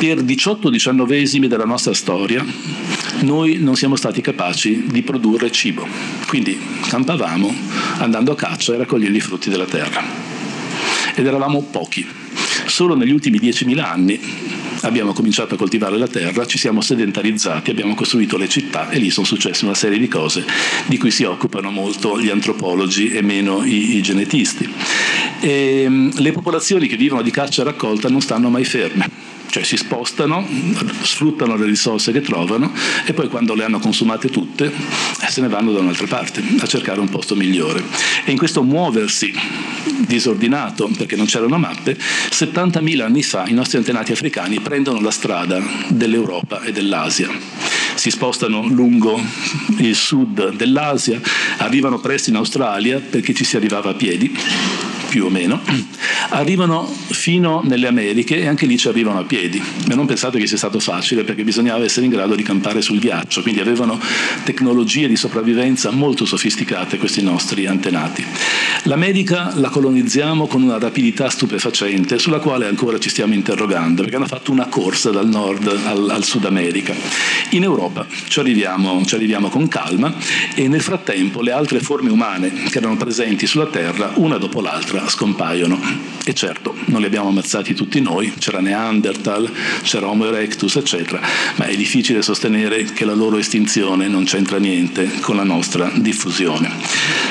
per 0.00 0.24
18-19 0.24 1.44
della 1.44 1.66
nostra 1.66 1.92
storia 1.92 2.42
noi 3.20 3.58
non 3.58 3.76
siamo 3.76 3.96
stati 3.96 4.22
capaci 4.22 4.86
di 4.86 5.02
produrre 5.02 5.52
cibo, 5.52 5.86
quindi 6.26 6.58
campavamo 6.88 7.54
andando 7.98 8.32
a 8.32 8.34
caccia 8.34 8.72
e 8.72 8.78
raccogliendo 8.78 9.18
i 9.18 9.20
frutti 9.20 9.50
della 9.50 9.66
terra. 9.66 10.02
Ed 11.14 11.26
eravamo 11.26 11.60
pochi. 11.70 12.06
Solo 12.64 12.96
negli 12.96 13.10
ultimi 13.10 13.38
10.000 13.38 13.78
anni 13.78 14.18
abbiamo 14.82 15.12
cominciato 15.12 15.56
a 15.56 15.58
coltivare 15.58 15.98
la 15.98 16.08
terra, 16.08 16.46
ci 16.46 16.56
siamo 16.56 16.80
sedentarizzati, 16.80 17.70
abbiamo 17.70 17.94
costruito 17.94 18.38
le 18.38 18.48
città 18.48 18.88
e 18.88 18.98
lì 18.98 19.10
sono 19.10 19.26
successe 19.26 19.66
una 19.66 19.74
serie 19.74 19.98
di 19.98 20.08
cose 20.08 20.46
di 20.86 20.96
cui 20.96 21.10
si 21.10 21.24
occupano 21.24 21.70
molto 21.70 22.18
gli 22.18 22.30
antropologi 22.30 23.10
e 23.10 23.20
meno 23.20 23.66
i, 23.66 23.96
i 23.96 24.00
genetisti. 24.00 24.66
E, 25.40 25.82
ehm, 25.82 26.12
le 26.22 26.32
popolazioni 26.32 26.86
che 26.86 26.96
vivono 26.96 27.20
di 27.20 27.30
caccia 27.30 27.60
e 27.60 27.64
raccolta 27.66 28.08
non 28.08 28.22
stanno 28.22 28.48
mai 28.48 28.64
ferme 28.64 29.30
cioè 29.50 29.64
si 29.64 29.76
spostano, 29.76 30.46
sfruttano 31.02 31.56
le 31.56 31.66
risorse 31.66 32.12
che 32.12 32.20
trovano 32.20 32.72
e 33.04 33.12
poi 33.12 33.28
quando 33.28 33.54
le 33.54 33.64
hanno 33.64 33.80
consumate 33.80 34.30
tutte 34.30 34.66
eh, 34.66 35.26
se 35.28 35.40
ne 35.40 35.48
vanno 35.48 35.72
da 35.72 35.80
un'altra 35.80 36.06
parte 36.06 36.42
a 36.60 36.66
cercare 36.66 37.00
un 37.00 37.08
posto 37.08 37.34
migliore. 37.34 37.82
E 38.24 38.30
in 38.30 38.38
questo 38.38 38.62
muoversi 38.62 39.32
disordinato, 40.06 40.88
perché 40.96 41.16
non 41.16 41.26
c'erano 41.26 41.58
mappe, 41.58 41.96
70.000 41.96 43.00
anni 43.00 43.22
fa 43.22 43.46
i 43.46 43.52
nostri 43.52 43.78
antenati 43.78 44.12
africani 44.12 44.60
prendono 44.60 45.00
la 45.00 45.10
strada 45.10 45.60
dell'Europa 45.88 46.62
e 46.62 46.72
dell'Asia. 46.72 47.28
Si 47.94 48.10
spostano 48.10 48.66
lungo 48.66 49.20
il 49.78 49.94
sud 49.94 50.54
dell'Asia, 50.54 51.20
arrivano 51.58 51.98
presto 51.98 52.30
in 52.30 52.36
Australia 52.36 52.98
perché 52.98 53.34
ci 53.34 53.44
si 53.44 53.56
arrivava 53.56 53.90
a 53.90 53.94
piedi 53.94 54.32
più 55.10 55.24
o 55.24 55.28
meno, 55.28 55.60
arrivano 56.30 56.86
fino 56.86 57.62
nelle 57.64 57.88
Americhe 57.88 58.38
e 58.38 58.46
anche 58.46 58.66
lì 58.66 58.78
ci 58.78 58.86
arrivano 58.86 59.18
a 59.18 59.24
piedi. 59.24 59.60
Ma 59.88 59.96
non 59.96 60.06
pensate 60.06 60.38
che 60.38 60.46
sia 60.46 60.56
stato 60.56 60.78
facile 60.78 61.24
perché 61.24 61.42
bisognava 61.42 61.84
essere 61.84 62.06
in 62.06 62.12
grado 62.12 62.36
di 62.36 62.44
campare 62.44 62.80
sul 62.80 63.00
ghiaccio, 63.00 63.42
quindi 63.42 63.60
avevano 63.60 63.98
tecnologie 64.44 65.08
di 65.08 65.16
sopravvivenza 65.16 65.90
molto 65.90 66.24
sofisticate 66.24 66.96
questi 66.96 67.22
nostri 67.22 67.66
antenati. 67.66 68.24
L'America 68.84 69.52
la 69.56 69.68
colonizziamo 69.68 70.46
con 70.46 70.62
una 70.62 70.78
rapidità 70.78 71.28
stupefacente 71.28 72.18
sulla 72.18 72.38
quale 72.38 72.66
ancora 72.66 72.98
ci 73.00 73.08
stiamo 73.08 73.34
interrogando 73.34 74.02
perché 74.02 74.16
hanno 74.16 74.26
fatto 74.26 74.52
una 74.52 74.66
corsa 74.66 75.10
dal 75.10 75.28
nord 75.28 75.66
al, 75.66 76.08
al 76.08 76.24
Sud 76.24 76.44
America. 76.44 76.94
In 77.50 77.64
Europa 77.64 78.06
ci 78.28 78.38
arriviamo, 78.38 79.04
ci 79.04 79.16
arriviamo 79.16 79.48
con 79.48 79.66
calma 79.66 80.14
e 80.54 80.68
nel 80.68 80.80
frattempo 80.80 81.42
le 81.42 81.50
altre 81.50 81.80
forme 81.80 82.10
umane 82.10 82.52
che 82.70 82.78
erano 82.78 82.96
presenti 82.96 83.46
sulla 83.46 83.66
Terra, 83.66 84.12
una 84.14 84.38
dopo 84.38 84.60
l'altra, 84.60 84.99
scompaiono. 85.08 86.08
E 86.22 86.34
certo, 86.34 86.76
non 86.86 87.00
li 87.00 87.06
abbiamo 87.06 87.28
ammazzati 87.28 87.74
tutti 87.74 88.00
noi, 88.00 88.32
c'era 88.38 88.60
Neanderthal, 88.60 89.50
c'era 89.82 90.06
Homo 90.06 90.26
erectus, 90.26 90.76
eccetera, 90.76 91.20
ma 91.56 91.64
è 91.64 91.74
difficile 91.74 92.20
sostenere 92.20 92.84
che 92.84 93.06
la 93.06 93.14
loro 93.14 93.38
estinzione 93.38 94.06
non 94.06 94.24
c'entra 94.24 94.58
niente 94.58 95.08
con 95.20 95.36
la 95.36 95.44
nostra 95.44 95.90
diffusione. 95.94 96.70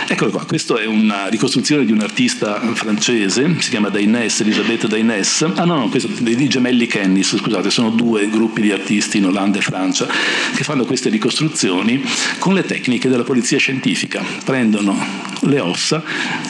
Eccolo 0.08 0.32
qua, 0.32 0.46
questa 0.46 0.76
è 0.80 0.86
una 0.86 1.28
ricostruzione 1.28 1.86
di 1.86 1.92
un 1.92 2.02
artista 2.02 2.60
francese, 2.74 3.58
si 3.60 3.70
chiama 3.70 3.90
Dainès, 3.90 4.40
Elisabeth 4.40 4.88
Dainès, 4.88 5.44
ah 5.54 5.66
no, 5.66 5.76
no, 5.76 5.90
questo, 5.90 6.10
dei 6.18 6.50
gemelli 6.50 6.88
Kennis, 6.88 7.38
scusate, 7.38 7.70
sono 7.70 7.92
due 7.92 8.28
gruppi 8.28 8.62
di 8.62 8.72
artisti 8.72 9.18
in 9.18 9.26
Olanda 9.26 9.60
e 9.60 9.62
Francia 9.62 10.08
che 10.56 10.64
fanno 10.64 10.86
queste 10.86 11.10
ricostruzioni 11.10 12.04
con 12.40 12.56
le 12.56 12.64
tecniche 12.64 13.08
della 13.08 13.24
polizia 13.24 13.60
scientifica, 13.60 14.24
prendono 14.44 14.98
le 15.42 15.60
ossa, 15.60 16.04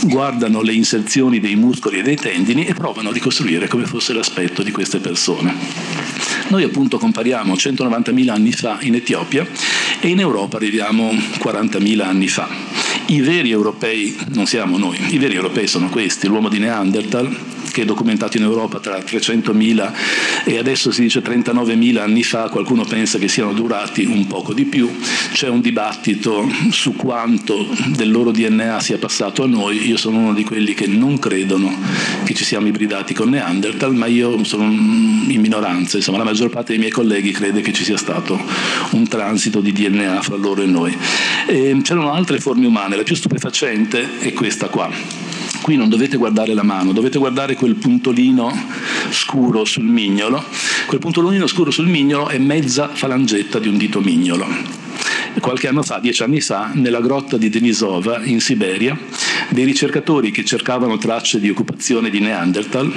guardano 0.04 0.62
le 0.62 0.74
inserzioni 0.74 1.09
dei 1.40 1.56
muscoli 1.56 1.98
e 1.98 2.02
dei 2.04 2.16
tendini 2.16 2.66
e 2.66 2.76
provano 2.76 3.10
a 3.10 3.12
ricostruire 3.12 3.68
come 3.68 3.86
fosse 3.86 4.14
l'aspetto 4.14 4.62
di 4.62 4.70
queste 4.70 5.00
persone. 5.00 5.56
Noi 6.50 6.64
appunto 6.64 7.00
compariamo 7.00 7.56
190.000 7.56 8.30
anni 8.30 8.52
fa 8.52 8.78
in 8.82 8.94
Etiopia 8.94 9.46
e 10.00 10.08
in 10.08 10.20
Europa 10.20 10.58
arriviamo 10.58 11.12
40.000 11.12 12.02
anni 12.02 12.28
fa. 12.28 12.48
I 13.08 13.22
veri 13.22 13.50
europei 13.50 14.16
non 14.34 14.46
siamo 14.46 14.78
noi, 14.78 14.98
i 15.10 15.18
veri 15.18 15.34
europei 15.34 15.66
sono 15.66 15.90
questi, 15.90 16.28
l'uomo 16.28 16.48
di 16.48 16.60
Neanderthal, 16.60 17.36
che 17.72 17.84
è 17.84 17.86
documentato 17.86 18.38
in 18.38 18.44
Europa 18.44 18.80
tra 18.80 18.98
300.000 18.98 19.94
e 20.46 20.58
adesso 20.58 20.92
si 20.92 21.02
dice 21.02 21.22
39.000 21.22 21.98
anni 21.98 22.24
fa, 22.24 22.50
qualcuno 22.50 22.84
pensa 22.84 23.18
che 23.18 23.28
siano 23.28 23.54
durati 23.54 24.06
un 24.06 24.28
poco 24.28 24.54
di 24.54 24.66
più, 24.66 24.90
c'è 25.32 25.48
un 25.48 25.62
dibattito 25.62 26.48
su 26.72 26.96
quanto 26.96 27.68
del 27.88 28.12
loro 28.12 28.32
DNA 28.32 28.80
sia 28.80 28.98
passato 28.98 29.44
a 29.44 29.48
noi, 29.48 29.88
io 29.88 29.98
sono 29.98 30.18
uno 30.18 30.34
di 30.34 30.44
quelli 30.44 30.74
che 30.74 30.88
non 30.88 31.20
credono 31.20 31.76
che 32.24 32.34
ci 32.34 32.44
siamo 32.44 32.68
ibridati 32.68 33.14
con 33.14 33.30
Neanderthal, 33.30 33.94
ma 33.94 34.06
io 34.06 34.44
sono 34.44 34.64
in 34.66 35.40
minoranza, 35.40 35.98
insomma 35.98 36.18
la 36.18 36.24
maggior 36.24 36.50
parte 36.50 36.72
dei 36.72 36.80
miei 36.80 36.92
colleghi 36.92 37.32
crede 37.32 37.62
che 37.62 37.74
ci 37.74 37.84
sia 37.84 37.98
stato 37.98 38.40
un 38.92 39.08
transito 39.08 39.62
di 39.62 39.72
DNA 39.72 40.22
fra 40.22 40.36
loro 40.36 40.62
e 40.62 40.66
noi. 40.66 40.96
E 41.48 41.78
c'erano 41.84 42.12
altre 42.12 42.40
forme 42.40 42.66
umane, 42.66 42.96
la 42.96 43.04
più 43.04 43.16
stupefacente 43.16 44.20
è 44.20 44.34
questa 44.34 44.68
qua 44.68 45.29
Qui 45.70 45.78
non 45.78 45.88
dovete 45.88 46.18
guardare 46.18 46.56
la 46.56 46.64
mano, 46.64 46.94
dovete 46.94 47.20
guardare 47.20 47.54
quel 47.54 47.76
puntolino 47.76 48.52
scuro 49.12 49.66
sul 49.66 49.84
mignolo. 49.84 50.44
Quel 50.88 51.00
puntolino 51.00 51.46
scuro 51.46 51.70
sul 51.70 51.86
mignolo 51.86 52.28
è 52.28 52.40
mezza 52.40 52.88
falangetta 52.88 53.60
di 53.60 53.68
un 53.68 53.78
dito 53.78 54.02
mignolo. 54.02 54.48
Qualche 55.40 55.68
anno 55.68 55.84
fa, 55.84 56.00
dieci 56.00 56.24
anni 56.24 56.42
fa, 56.42 56.72
nella 56.74 57.02
grotta 57.02 57.38
di 57.38 57.50
Denisova, 57.50 58.24
in 58.24 58.42
Siberia, 58.42 58.98
dei 59.50 59.64
ricercatori 59.64 60.32
che 60.32 60.44
cercavano 60.44 60.98
tracce 60.98 61.40
di 61.40 61.52
occupazione 61.52 62.10
di 62.10 62.20
Neanderthal 62.20 62.92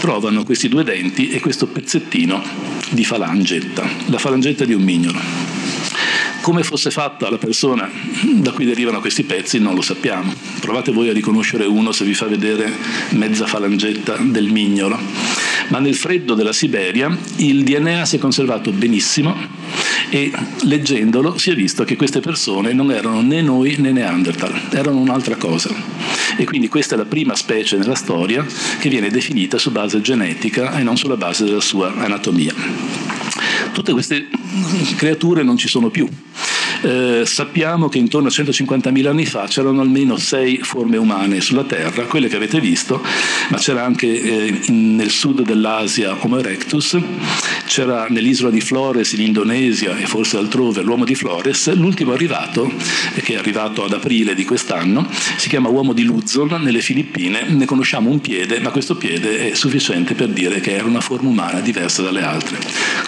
trovano 0.00 0.44
questi 0.44 0.68
due 0.68 0.82
denti 0.82 1.28
e 1.28 1.40
questo 1.40 1.66
pezzettino 1.66 2.42
di 2.88 3.04
falangetta, 3.04 3.86
la 4.06 4.16
falangetta 4.16 4.64
di 4.64 4.72
un 4.72 4.82
mignolo. 4.82 5.43
Come 6.44 6.62
fosse 6.62 6.90
fatta 6.90 7.30
la 7.30 7.38
persona 7.38 7.90
da 8.34 8.52
cui 8.52 8.66
derivano 8.66 9.00
questi 9.00 9.22
pezzi 9.22 9.58
non 9.58 9.74
lo 9.74 9.80
sappiamo. 9.80 10.30
Provate 10.60 10.92
voi 10.92 11.08
a 11.08 11.12
riconoscere 11.14 11.64
uno 11.64 11.90
se 11.90 12.04
vi 12.04 12.12
fa 12.12 12.26
vedere 12.26 12.70
mezza 13.12 13.46
falangetta 13.46 14.18
del 14.20 14.50
mignolo. 14.50 14.98
Ma 15.68 15.78
nel 15.78 15.94
freddo 15.94 16.34
della 16.34 16.52
Siberia 16.52 17.16
il 17.36 17.64
DNA 17.64 18.04
si 18.04 18.16
è 18.16 18.18
conservato 18.18 18.72
benissimo 18.72 19.34
e 20.10 20.30
leggendolo 20.64 21.38
si 21.38 21.50
è 21.50 21.54
visto 21.54 21.82
che 21.84 21.96
queste 21.96 22.20
persone 22.20 22.74
non 22.74 22.92
erano 22.92 23.22
né 23.22 23.40
noi 23.40 23.76
né 23.78 23.92
Neanderthal, 23.92 24.68
erano 24.70 24.98
un'altra 24.98 25.36
cosa. 25.36 25.74
E 26.36 26.44
quindi 26.44 26.68
questa 26.68 26.94
è 26.94 26.98
la 26.98 27.06
prima 27.06 27.34
specie 27.34 27.78
nella 27.78 27.94
storia 27.94 28.44
che 28.80 28.90
viene 28.90 29.08
definita 29.08 29.56
su 29.56 29.70
base 29.70 30.02
genetica 30.02 30.78
e 30.78 30.82
non 30.82 30.98
sulla 30.98 31.16
base 31.16 31.44
della 31.44 31.62
sua 31.62 31.94
anatomia. 31.96 32.52
Tutte 33.72 33.92
queste 33.92 34.28
creature 34.96 35.42
non 35.42 35.56
ci 35.56 35.68
sono 35.68 35.88
più. 35.90 36.08
Eh, 36.84 37.22
sappiamo 37.24 37.88
che 37.88 37.96
intorno 37.96 38.28
a 38.28 38.30
150.000 38.30 39.06
anni 39.06 39.24
fa 39.24 39.46
c'erano 39.46 39.80
almeno 39.80 40.18
sei 40.18 40.58
forme 40.58 40.98
umane 40.98 41.40
sulla 41.40 41.64
Terra, 41.64 42.04
quelle 42.04 42.28
che 42.28 42.36
avete 42.36 42.60
visto, 42.60 43.02
ma 43.48 43.56
c'era 43.56 43.82
anche 43.82 44.06
eh, 44.06 44.60
in, 44.66 44.94
nel 44.94 45.08
sud 45.08 45.40
dell'Asia 45.40 46.14
Homo 46.20 46.38
erectus, 46.38 46.98
c'era 47.66 48.08
nell'isola 48.10 48.50
di 48.50 48.60
Flores 48.60 49.14
in 49.14 49.22
Indonesia 49.22 49.96
e 49.96 50.04
forse 50.04 50.36
altrove 50.36 50.82
l'uomo 50.82 51.06
di 51.06 51.14
Flores, 51.14 51.72
l'ultimo 51.72 52.12
arrivato, 52.12 52.70
che 53.14 53.32
è 53.32 53.36
arrivato 53.38 53.82
ad 53.82 53.94
aprile 53.94 54.34
di 54.34 54.44
quest'anno, 54.44 55.08
si 55.38 55.48
chiama 55.48 55.70
uomo 55.70 55.94
di 55.94 56.02
Luzon 56.02 56.60
nelle 56.62 56.82
Filippine, 56.82 57.48
ne 57.48 57.64
conosciamo 57.64 58.10
un 58.10 58.20
piede, 58.20 58.60
ma 58.60 58.68
questo 58.68 58.94
piede 58.96 59.52
è 59.52 59.54
sufficiente 59.54 60.12
per 60.14 60.28
dire 60.28 60.60
che 60.60 60.74
era 60.74 60.84
una 60.84 61.00
forma 61.00 61.30
umana 61.30 61.60
diversa 61.60 62.02
dalle 62.02 62.22
altre. 62.22 62.58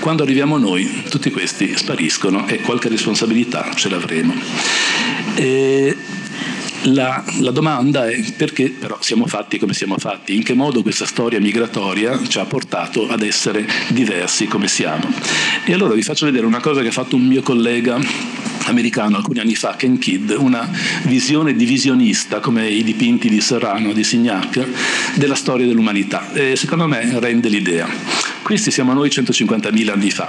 Quando 0.01 0.23
arriviamo 0.23 0.57
noi, 0.57 1.03
tutti 1.11 1.31
questi 1.31 1.77
spariscono 1.77 2.49
e 2.49 2.61
qualche 2.61 2.89
responsabilità 2.89 3.65
ce 3.75 3.89
l'avremo. 3.89 4.35
E 5.35 5.97
la, 6.83 7.25
la, 7.41 7.51
domanda 7.51 8.09
è 8.09 8.23
perché 8.37 8.71
però 8.71 8.99
siamo 9.01 9.27
fatti 9.27 9.59
come 9.59 9.75
siamo 9.75 9.99
fatti, 9.99 10.35
in 10.35 10.43
che 10.43 10.55
modo 10.55 10.83
questa 10.83 11.07
storia 11.07 11.41
migratoria 11.41 12.21
ci 12.27 12.39
ha 12.39 12.45
portato 12.45 13.09
ad 13.09 13.23
essere 13.23 13.67
diversi 13.89 14.47
come 14.47 14.69
siamo. 14.69 15.11
E 15.65 15.73
allora 15.73 15.95
vi 15.95 16.03
faccio 16.03 16.27
vedere 16.27 16.47
una 16.47 16.61
cosa 16.61 16.83
che 16.83 16.89
ha 16.89 16.93
fatto 16.93 17.17
un 17.17 17.27
mio 17.27 17.43
collega 17.43 17.99
americano 18.67 19.17
alcuni 19.17 19.39
anni 19.39 19.55
fa, 19.55 19.77
Ken 19.77 19.99
Kidd, 19.99 20.31
una 20.31 20.69
visione 21.05 21.55
divisionista 21.55 22.41
come 22.41 22.69
i 22.69 22.83
dipinti 22.83 23.29
di 23.29 23.41
Serrano, 23.41 23.93
di 23.93 24.05
Signac, 24.05 24.67
della 25.15 25.37
storia 25.37 25.67
dell'umanità. 25.67 26.33
E 26.33 26.57
secondo 26.57 26.87
me 26.87 27.19
rende 27.19 27.49
l'idea. 27.49 27.89
Questi 28.43 28.71
siamo 28.71 28.93
noi 28.93 29.09
150.000 29.09 29.91
anni 29.91 30.11
fa. 30.11 30.29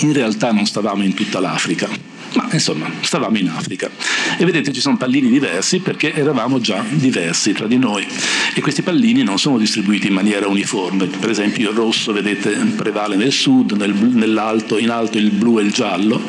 In 0.00 0.12
realtà 0.12 0.52
non 0.52 0.66
stavamo 0.66 1.02
in 1.02 1.14
tutta 1.14 1.40
l'Africa 1.40 2.11
ma 2.34 2.48
insomma, 2.52 2.90
stavamo 3.00 3.36
in 3.36 3.48
Africa 3.48 3.90
e 4.38 4.44
vedete 4.44 4.72
ci 4.72 4.80
sono 4.80 4.96
pallini 4.96 5.28
diversi 5.28 5.80
perché 5.80 6.14
eravamo 6.14 6.60
già 6.60 6.84
diversi 6.88 7.52
tra 7.52 7.66
di 7.66 7.76
noi 7.76 8.06
e 8.54 8.60
questi 8.60 8.82
pallini 8.82 9.22
non 9.22 9.38
sono 9.38 9.58
distribuiti 9.58 10.06
in 10.06 10.14
maniera 10.14 10.46
uniforme. 10.46 11.06
Per 11.06 11.30
esempio 11.30 11.70
il 11.70 11.76
rosso, 11.76 12.12
vedete, 12.12 12.50
prevale 12.76 13.16
nel 13.16 13.32
sud, 13.32 13.72
nel, 13.72 13.94
nell'alto, 13.94 14.78
in 14.78 14.90
alto 14.90 15.18
il 15.18 15.30
blu 15.30 15.58
e 15.58 15.62
il 15.62 15.72
giallo. 15.72 16.20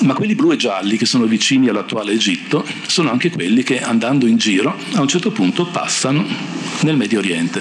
Ma 0.00 0.14
quelli 0.14 0.36
blu 0.36 0.52
e 0.52 0.56
gialli 0.56 0.96
che 0.96 1.06
sono 1.06 1.26
vicini 1.26 1.68
all'attuale 1.68 2.12
Egitto 2.12 2.64
sono 2.86 3.10
anche 3.10 3.30
quelli 3.30 3.64
che 3.64 3.80
andando 3.80 4.26
in 4.26 4.36
giro 4.36 4.76
a 4.92 5.00
un 5.00 5.08
certo 5.08 5.32
punto 5.32 5.66
passano 5.66 6.24
nel 6.82 6.96
Medio 6.96 7.18
Oriente. 7.18 7.60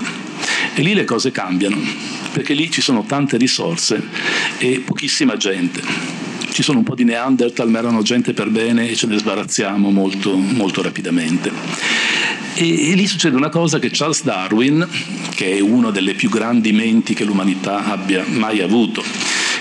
E 0.75 0.81
lì 0.83 0.93
le 0.93 1.05
cose 1.05 1.31
cambiano, 1.31 1.77
perché 2.31 2.53
lì 2.53 2.69
ci 2.69 2.81
sono 2.81 3.03
tante 3.07 3.37
risorse 3.37 4.07
e 4.59 4.81
pochissima 4.85 5.35
gente 5.35 6.26
ci 6.51 6.63
sono 6.63 6.79
un 6.79 6.83
po' 6.83 6.95
di 6.95 7.03
Neanderthal, 7.03 7.69
ma 7.69 7.79
erano 7.79 8.01
gente 8.01 8.33
per 8.33 8.49
bene 8.49 8.89
e 8.89 8.95
ce 8.95 9.07
ne 9.07 9.17
sbarazziamo 9.17 9.91
molto, 9.91 10.35
molto 10.35 10.81
rapidamente. 10.81 11.51
E, 12.55 12.91
e, 12.91 12.93
lì 12.95 13.05
succede 13.05 13.35
una 13.35 13.49
cosa 13.49 13.77
che 13.77 13.89
Charles 13.91 14.23
Darwin, 14.23 14.87
che 15.35 15.57
è 15.57 15.59
una 15.59 15.91
delle 15.91 16.13
più 16.13 16.29
grandi 16.29 16.71
menti 16.71 17.13
che 17.13 17.23
l'umanità 17.23 17.85
abbia 17.85 18.25
mai 18.27 18.61
avuto, 18.61 19.03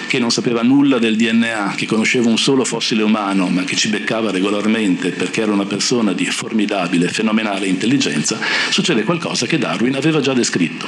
che 0.06 0.18
non 0.18 0.30
sapeva 0.30 0.62
nulla 0.62 0.98
del 0.98 1.16
DNA, 1.16 1.74
che 1.76 1.86
conosceva 1.86 2.28
un 2.28 2.38
solo 2.38 2.64
fossile 2.64 3.02
umano, 3.02 3.48
ma 3.48 3.64
che 3.64 3.76
ci 3.76 3.88
beccava 3.88 4.30
regolarmente 4.30 5.10
perché 5.10 5.42
era 5.42 5.52
una 5.52 5.64
persona 5.64 6.12
di 6.12 6.24
formidabile, 6.26 7.08
fenomenale 7.08 7.66
intelligenza, 7.66 8.38
succede 8.70 9.04
qualcosa 9.04 9.46
che 9.46 9.58
Darwin 9.58 9.96
aveva 9.96 10.20
già 10.20 10.32
descritto. 10.32 10.86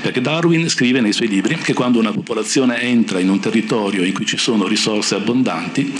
Perché 0.00 0.20
Darwin 0.20 0.68
scrive 0.68 1.00
nei 1.00 1.12
suoi 1.12 1.28
libri 1.28 1.56
che 1.56 1.72
quando 1.72 1.98
una 1.98 2.12
popolazione 2.12 2.80
entra 2.80 3.18
in 3.18 3.28
un 3.28 3.40
territorio 3.40 4.04
in 4.04 4.12
cui 4.12 4.26
ci 4.26 4.36
sono 4.36 4.66
risorse 4.66 5.14
abbondanti, 5.14 5.92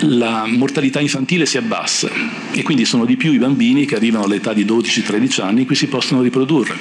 la 0.00 0.44
mortalità 0.46 1.00
infantile 1.00 1.46
si 1.46 1.56
abbassa 1.56 2.10
e 2.52 2.62
quindi 2.62 2.84
sono 2.84 3.04
di 3.04 3.16
più 3.16 3.32
i 3.32 3.38
bambini 3.38 3.84
che 3.86 3.96
arrivano 3.96 4.24
all'età 4.24 4.52
di 4.52 4.64
12-13 4.64 5.42
anni 5.42 5.60
in 5.60 5.66
cui 5.66 5.76
si 5.76 5.86
possono 5.86 6.22
riprodurre. 6.22 6.76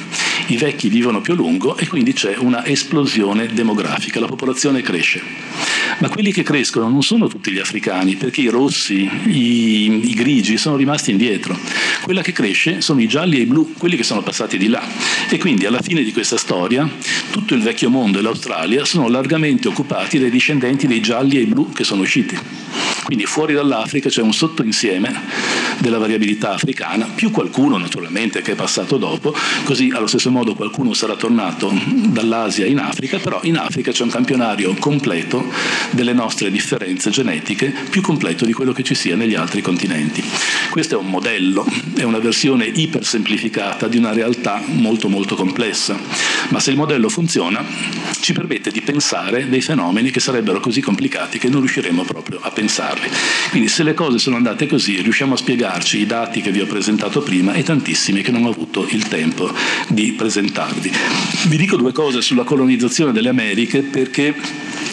I 0.48 0.58
vecchi 0.58 0.90
vivono 0.90 1.22
più 1.22 1.34
a 1.34 1.36
lungo 1.36 1.78
e 1.78 1.88
quindi 1.88 2.14
c'è 2.14 2.36
una 2.38 2.66
esplosione 2.66 3.48
demografica, 3.48 4.20
la 4.20 4.28
popolazione 4.28 4.82
cresce. 4.82 5.13
Ma 6.00 6.10
quelli 6.10 6.32
che 6.32 6.44
crescono 6.44 6.90
non 6.90 7.04
sono 7.04 7.28
tutti 7.28 7.52
gli 7.52 7.60
africani, 7.60 8.16
perché 8.16 8.42
i 8.42 8.48
rossi, 8.48 9.10
i, 9.28 10.10
i 10.10 10.14
grigi 10.14 10.58
sono 10.58 10.76
rimasti 10.76 11.12
indietro. 11.12 11.58
Quella 12.02 12.22
che 12.22 12.32
cresce 12.32 12.82
sono 12.82 13.02
i 13.02 13.08
gialli 13.08 13.38
e 13.38 13.42
i 13.42 13.46
blu, 13.46 13.74
quelli 13.78 13.96
che 13.96 14.04
sono 14.04 14.22
passati 14.22 14.58
di 14.58 14.68
là. 14.68 14.84
E 15.30 15.38
quindi 15.38 15.66
alla 15.66 15.82
fine 15.82 16.04
di 16.04 16.12
questa 16.12 16.38
storia 16.38 16.90
tutto 17.32 17.54
il 17.54 17.62
vecchio 17.62 17.90
mondo 17.90 18.20
e 18.20 18.22
l'Australia 18.22 18.86
sono 18.86 19.08
largamente 19.08 19.68
occupati 19.68 20.20
dai 20.20 20.30
discendenti 20.30 20.88
dei 20.88 21.02
gialli 21.02 21.38
e 21.38 21.42
i 21.42 21.46
blu 21.46 21.72
che 21.72 21.84
sono 21.84 22.02
usciti. 22.02 22.38
Quindi 23.04 23.26
fuori 23.26 23.54
dall'Africa 23.54 24.10
c'è 24.10 24.22
un 24.22 24.34
sottoinsieme 24.34 25.63
della 25.84 25.98
variabilità 25.98 26.54
africana, 26.54 27.10
più 27.14 27.30
qualcuno 27.30 27.78
naturalmente 27.78 28.42
che 28.42 28.54
è 28.54 28.56
passato 28.56 28.96
dopo, 28.96 29.36
così 29.66 29.92
allo 29.94 30.08
stesso 30.08 30.32
modo 30.32 30.56
qualcuno 30.56 30.94
sarà 30.94 31.18
tornato 31.18 31.74
dall'Asia 32.06 32.66
in 32.66 32.80
Africa, 32.80 33.18
però 33.18 33.42
in 33.44 33.58
Africa 33.58 33.92
c'è 33.92 34.04
un 34.04 34.10
campionario 34.10 34.74
completo 34.76 35.46
delle 35.90 36.14
nostre 36.14 36.50
differenze 36.52 37.10
genetiche 37.10 37.74
più 37.90 38.02
completo 38.02 38.46
di 38.46 38.54
quello 38.54 38.72
che 38.72 38.82
ci 38.84 38.96
sia 38.96 39.18
negli 39.18 39.36
altri 39.36 39.62
continenti. 39.62 40.24
Questo 40.70 40.96
è 40.96 40.98
un 40.98 41.08
modello, 41.08 41.68
è 41.98 42.04
una 42.04 42.20
versione 42.20 42.66
ipersemplificata 42.66 43.90
di 43.90 43.98
una 43.98 44.14
realtà 44.14 44.64
molto 44.66 45.10
molto 45.10 45.36
complessa, 45.36 46.00
ma 46.48 46.62
se 46.62 46.72
il 46.72 46.78
modello 46.78 47.10
funziona 47.10 47.62
ci 48.22 48.32
permette 48.32 48.72
di 48.72 48.80
pensare 48.80 49.50
dei 49.50 49.62
fenomeni 49.62 50.12
che 50.12 50.22
sarebbero 50.22 50.62
così 50.62 50.80
complicati 50.80 51.40
che 51.40 51.50
non 51.50 51.60
riusciremo 51.60 52.04
proprio 52.04 52.40
a 52.42 52.52
pensarli. 52.52 53.10
Quindi 53.50 53.68
se 53.68 53.84
le 53.84 53.94
cose 53.94 54.18
sono 54.18 54.38
andate 54.38 54.66
così, 54.66 55.02
riusciamo 55.02 55.34
a 55.34 55.38
spiegarci 55.74 56.00
i 56.00 56.06
dati 56.06 56.42
che 56.42 56.52
vi 56.52 56.62
ho 56.62 56.68
presentato 56.68 57.22
prima 57.22 57.54
e 57.54 57.64
tantissimi 57.64 58.22
che 58.22 58.32
non 58.32 58.46
ho 58.46 58.50
avuto 58.50 58.86
il 58.90 59.08
tempo 59.08 59.52
di 59.88 60.12
presentarvi. 60.12 60.92
Vi 61.48 61.58
dico 61.58 61.78
due 61.78 61.92
cose 61.92 62.22
sulla 62.22 62.44
colonizzazione 62.44 63.12
delle 63.12 63.30
Americhe 63.30 63.82
perché 63.82 64.36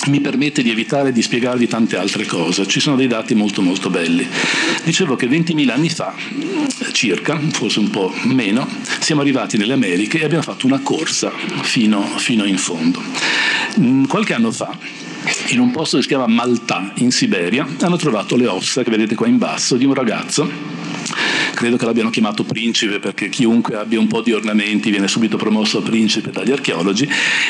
mi 0.06 0.20
permette 0.20 0.62
di 0.62 0.70
evitare 0.70 1.12
di 1.12 1.20
spiegarvi 1.20 1.66
tante 1.66 1.96
altre 1.96 2.24
cose. 2.24 2.66
Ci 2.66 2.80
sono 2.80 2.96
dei 2.96 3.08
dati 3.08 3.34
molto 3.34 3.60
molto 3.60 3.90
belli. 3.90 4.26
Dicevo 4.82 5.16
che 5.16 5.28
20.000 5.28 5.68
anni 5.68 5.90
fa, 5.90 6.14
circa, 6.92 7.38
forse 7.50 7.80
un 7.80 7.90
po' 7.90 8.12
meno, 8.22 8.66
siamo 9.00 9.20
arrivati 9.20 9.58
nelle 9.58 9.74
Americhe 9.74 10.20
e 10.20 10.24
abbiamo 10.24 10.42
fatto 10.42 10.66
una 10.66 10.80
corsa 10.80 11.30
fino, 11.62 12.02
fino 12.16 12.44
in 12.44 12.56
fondo. 12.56 13.02
Qualche 14.08 14.32
anno 14.32 14.50
fa 14.50 14.76
in 15.48 15.60
un 15.60 15.70
posto 15.70 15.96
che 15.96 16.02
si 16.02 16.08
chiama 16.08 16.26
Malta 16.26 16.92
in 16.96 17.10
Siberia 17.10 17.66
hanno 17.80 17.96
trovato 17.96 18.36
le 18.36 18.46
ossa 18.46 18.82
che 18.82 18.90
vedete 18.90 19.14
qua 19.14 19.26
in 19.26 19.38
basso 19.38 19.76
di 19.76 19.84
un 19.84 19.94
ragazzo 19.94 20.48
credo 21.54 21.76
che 21.76 21.84
l'abbiano 21.84 22.10
chiamato 22.10 22.44
principe 22.44 22.98
perché 22.98 23.28
chiunque 23.28 23.76
abbia 23.76 23.98
un 23.98 24.06
po' 24.06 24.20
di 24.20 24.32
ornamenti 24.32 24.90
viene 24.90 25.08
subito 25.08 25.36
promosso 25.36 25.80
principe 25.82 26.30
dagli 26.30 26.50
archeologi, 26.50 27.08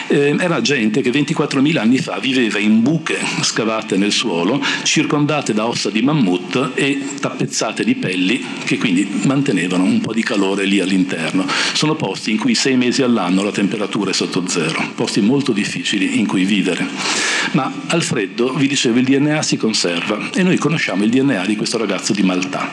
eh, 0.09 0.37
era 0.39 0.61
gente 0.61 1.01
che 1.01 1.11
24.000 1.11 1.79
anni 1.79 1.99
fa 1.99 2.19
viveva 2.19 2.59
in 2.59 2.83
buche 2.83 3.19
scavate 3.43 3.97
nel 3.97 4.13
suolo, 4.13 4.63
circondate 4.83 5.53
da 5.53 5.67
ossa 5.67 5.91
di 5.91 6.03
mammut 6.03 6.73
e 6.75 7.01
tappezzate 7.21 7.85
di 7.85 7.95
pelli 7.95 8.45
che 8.65 8.79
quindi 8.79 9.07
mantenevano 9.25 9.85
un 9.85 10.01
po' 10.01 10.13
di 10.13 10.23
calore 10.23 10.65
lì 10.65 10.81
all'interno. 10.81 11.47
Sono 11.73 11.95
posti 11.95 12.31
in 12.31 12.39
cui 12.39 12.55
sei 12.55 12.77
mesi 12.77 13.03
all'anno 13.03 13.43
la 13.43 13.53
temperatura 13.53 14.11
è 14.11 14.15
sotto 14.15 14.47
zero, 14.49 14.93
posti 14.95 15.21
molto 15.21 15.53
difficili 15.53 16.19
in 16.19 16.27
cui 16.27 16.45
vivere. 16.45 16.87
Ma 17.53 17.73
al 17.89 18.03
freddo, 18.03 18.53
vi 18.55 18.67
dicevo, 18.67 18.99
il 18.99 19.05
DNA 19.05 19.43
si 19.43 19.57
conserva 19.57 20.31
e 20.33 20.43
noi 20.43 20.57
conosciamo 20.57 21.05
il 21.05 21.11
DNA 21.11 21.47
di 21.47 21.57
questo 21.57 21.79
ragazzo 21.79 22.13
di 22.13 22.23
Malta. 22.23 22.69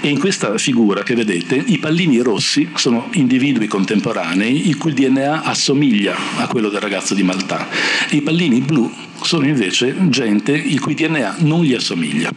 E 0.00 0.08
in 0.08 0.18
questa 0.18 0.57
figura 0.58 1.02
che 1.02 1.14
vedete 1.14 1.54
i 1.54 1.78
pallini 1.78 2.18
rossi 2.18 2.68
sono 2.74 3.08
individui 3.12 3.66
contemporanei 3.66 4.68
il 4.68 4.76
cui 4.76 4.92
DNA 4.92 5.42
assomiglia 5.42 6.16
a 6.36 6.46
quello 6.46 6.68
del 6.68 6.80
ragazzo 6.80 7.14
di 7.14 7.22
Malta. 7.22 7.68
E 8.08 8.16
I 8.16 8.22
pallini 8.22 8.60
blu 8.60 8.90
sono 9.22 9.46
invece 9.46 9.94
gente 10.08 10.52
il 10.52 10.80
cui 10.80 10.94
DNA 10.94 11.36
non 11.38 11.62
gli 11.62 11.74
assomiglia. 11.74 12.30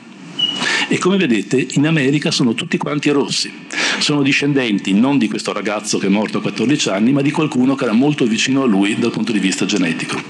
E 0.87 0.97
come 0.97 1.17
vedete 1.17 1.65
in 1.71 1.87
America 1.87 2.31
sono 2.31 2.53
tutti 2.53 2.77
quanti 2.77 3.09
rossi, 3.11 3.51
sono 3.99 4.21
discendenti 4.21 4.93
non 4.93 5.17
di 5.17 5.27
questo 5.27 5.53
ragazzo 5.53 5.97
che 5.97 6.07
è 6.07 6.09
morto 6.09 6.39
a 6.39 6.41
14 6.41 6.89
anni, 6.89 7.13
ma 7.13 7.21
di 7.21 7.31
qualcuno 7.31 7.75
che 7.75 7.85
era 7.85 7.93
molto 7.93 8.25
vicino 8.25 8.63
a 8.63 8.65
lui 8.65 8.97
dal 8.97 9.11
punto 9.11 9.31
di 9.31 9.39
vista 9.39 9.65
genetico. 9.65 10.21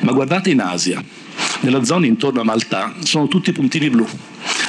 Ma 0.00 0.12
guardate 0.12 0.50
in 0.50 0.60
Asia, 0.60 1.02
nella 1.60 1.82
zona 1.84 2.06
intorno 2.06 2.40
a 2.40 2.44
Malta 2.44 2.94
sono 3.00 3.28
tutti 3.28 3.50
puntini 3.52 3.90
blu, 3.90 4.06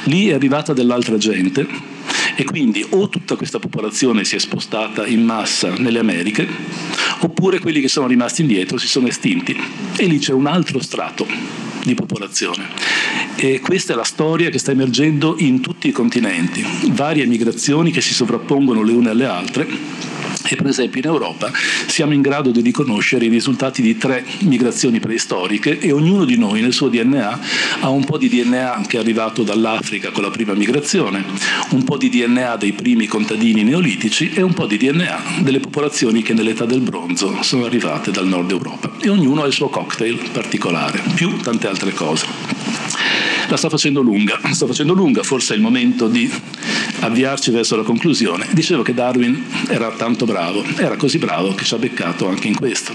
lì 0.04 0.28
è 0.28 0.34
arrivata 0.34 0.72
dell'altra 0.72 1.16
gente 1.16 1.96
e 2.40 2.44
quindi 2.44 2.86
o 2.90 3.08
tutta 3.08 3.34
questa 3.34 3.58
popolazione 3.58 4.22
si 4.22 4.36
è 4.36 4.38
spostata 4.38 5.04
in 5.04 5.24
massa 5.24 5.74
nelle 5.76 5.98
Americhe, 5.98 6.46
oppure 7.18 7.58
quelli 7.58 7.80
che 7.80 7.88
sono 7.88 8.06
rimasti 8.06 8.42
indietro 8.42 8.78
si 8.78 8.86
sono 8.86 9.08
estinti. 9.08 9.60
E 9.96 10.06
lì 10.06 10.20
c'è 10.20 10.32
un 10.32 10.46
altro 10.46 10.80
strato 10.80 11.26
di 11.82 11.94
popolazione. 11.94 12.68
E 13.34 13.58
questa 13.58 13.92
è 13.92 13.96
la 13.96 14.04
storia 14.04 14.50
che 14.50 14.58
sta 14.58 14.70
emergendo 14.70 15.34
in 15.38 15.60
tutti 15.60 15.88
i 15.88 15.92
continenti, 15.92 16.64
varie 16.92 17.26
migrazioni 17.26 17.90
che 17.90 18.00
si 18.00 18.14
sovrappongono 18.14 18.84
le 18.84 18.92
une 18.92 19.10
alle 19.10 19.24
altre 19.24 19.66
e 20.46 20.56
per 20.56 20.66
esempio 20.66 21.00
in 21.00 21.06
Europa 21.06 21.50
siamo 21.86 22.12
in 22.12 22.20
grado 22.20 22.50
di 22.50 22.60
riconoscere 22.60 23.24
i 23.24 23.28
risultati 23.28 23.82
di 23.82 23.96
tre 23.96 24.24
migrazioni 24.40 25.00
preistoriche 25.00 25.78
e 25.78 25.92
ognuno 25.92 26.24
di 26.24 26.36
noi 26.36 26.60
nel 26.60 26.72
suo 26.72 26.88
DNA 26.88 27.40
ha 27.80 27.88
un 27.88 28.04
po' 28.04 28.18
di 28.18 28.28
DNA 28.28 28.82
che 28.86 28.96
è 28.96 29.00
arrivato 29.00 29.42
dall'Africa 29.42 30.10
con 30.10 30.22
la 30.22 30.30
prima 30.30 30.54
migrazione, 30.54 31.24
un 31.70 31.84
po' 31.84 31.96
di 31.96 32.08
DNA 32.08 32.56
dei 32.56 32.72
primi 32.72 33.06
contadini 33.06 33.62
neolitici 33.62 34.32
e 34.32 34.42
un 34.42 34.52
po' 34.52 34.66
di 34.66 34.76
DNA 34.76 35.40
delle 35.40 35.60
popolazioni 35.60 36.22
che 36.22 36.34
nell'età 36.34 36.64
del 36.64 36.80
bronzo 36.80 37.42
sono 37.42 37.64
arrivate 37.64 38.10
dal 38.10 38.26
nord 38.26 38.50
Europa 38.50 38.90
e 39.00 39.08
ognuno 39.08 39.42
ha 39.42 39.46
il 39.46 39.52
suo 39.52 39.68
cocktail 39.68 40.30
particolare, 40.32 41.00
più 41.14 41.36
tante 41.38 41.66
altre 41.66 41.92
cose. 41.92 42.87
La 43.48 43.56
sto 43.56 43.70
facendo 43.70 44.02
lunga, 44.02 44.38
sto 44.52 44.66
facendo 44.66 44.92
lunga, 44.92 45.22
forse 45.22 45.54
è 45.54 45.56
il 45.56 45.62
momento 45.62 46.06
di 46.06 46.30
avviarci 47.00 47.50
verso 47.50 47.76
la 47.76 47.82
conclusione. 47.82 48.46
Dicevo 48.50 48.82
che 48.82 48.92
Darwin 48.92 49.42
era 49.68 49.90
tanto 49.92 50.26
bravo, 50.26 50.62
era 50.76 50.96
così 50.96 51.16
bravo 51.16 51.54
che 51.54 51.64
ci 51.64 51.72
ha 51.72 51.78
beccato 51.78 52.28
anche 52.28 52.46
in 52.46 52.54
questo. 52.54 52.92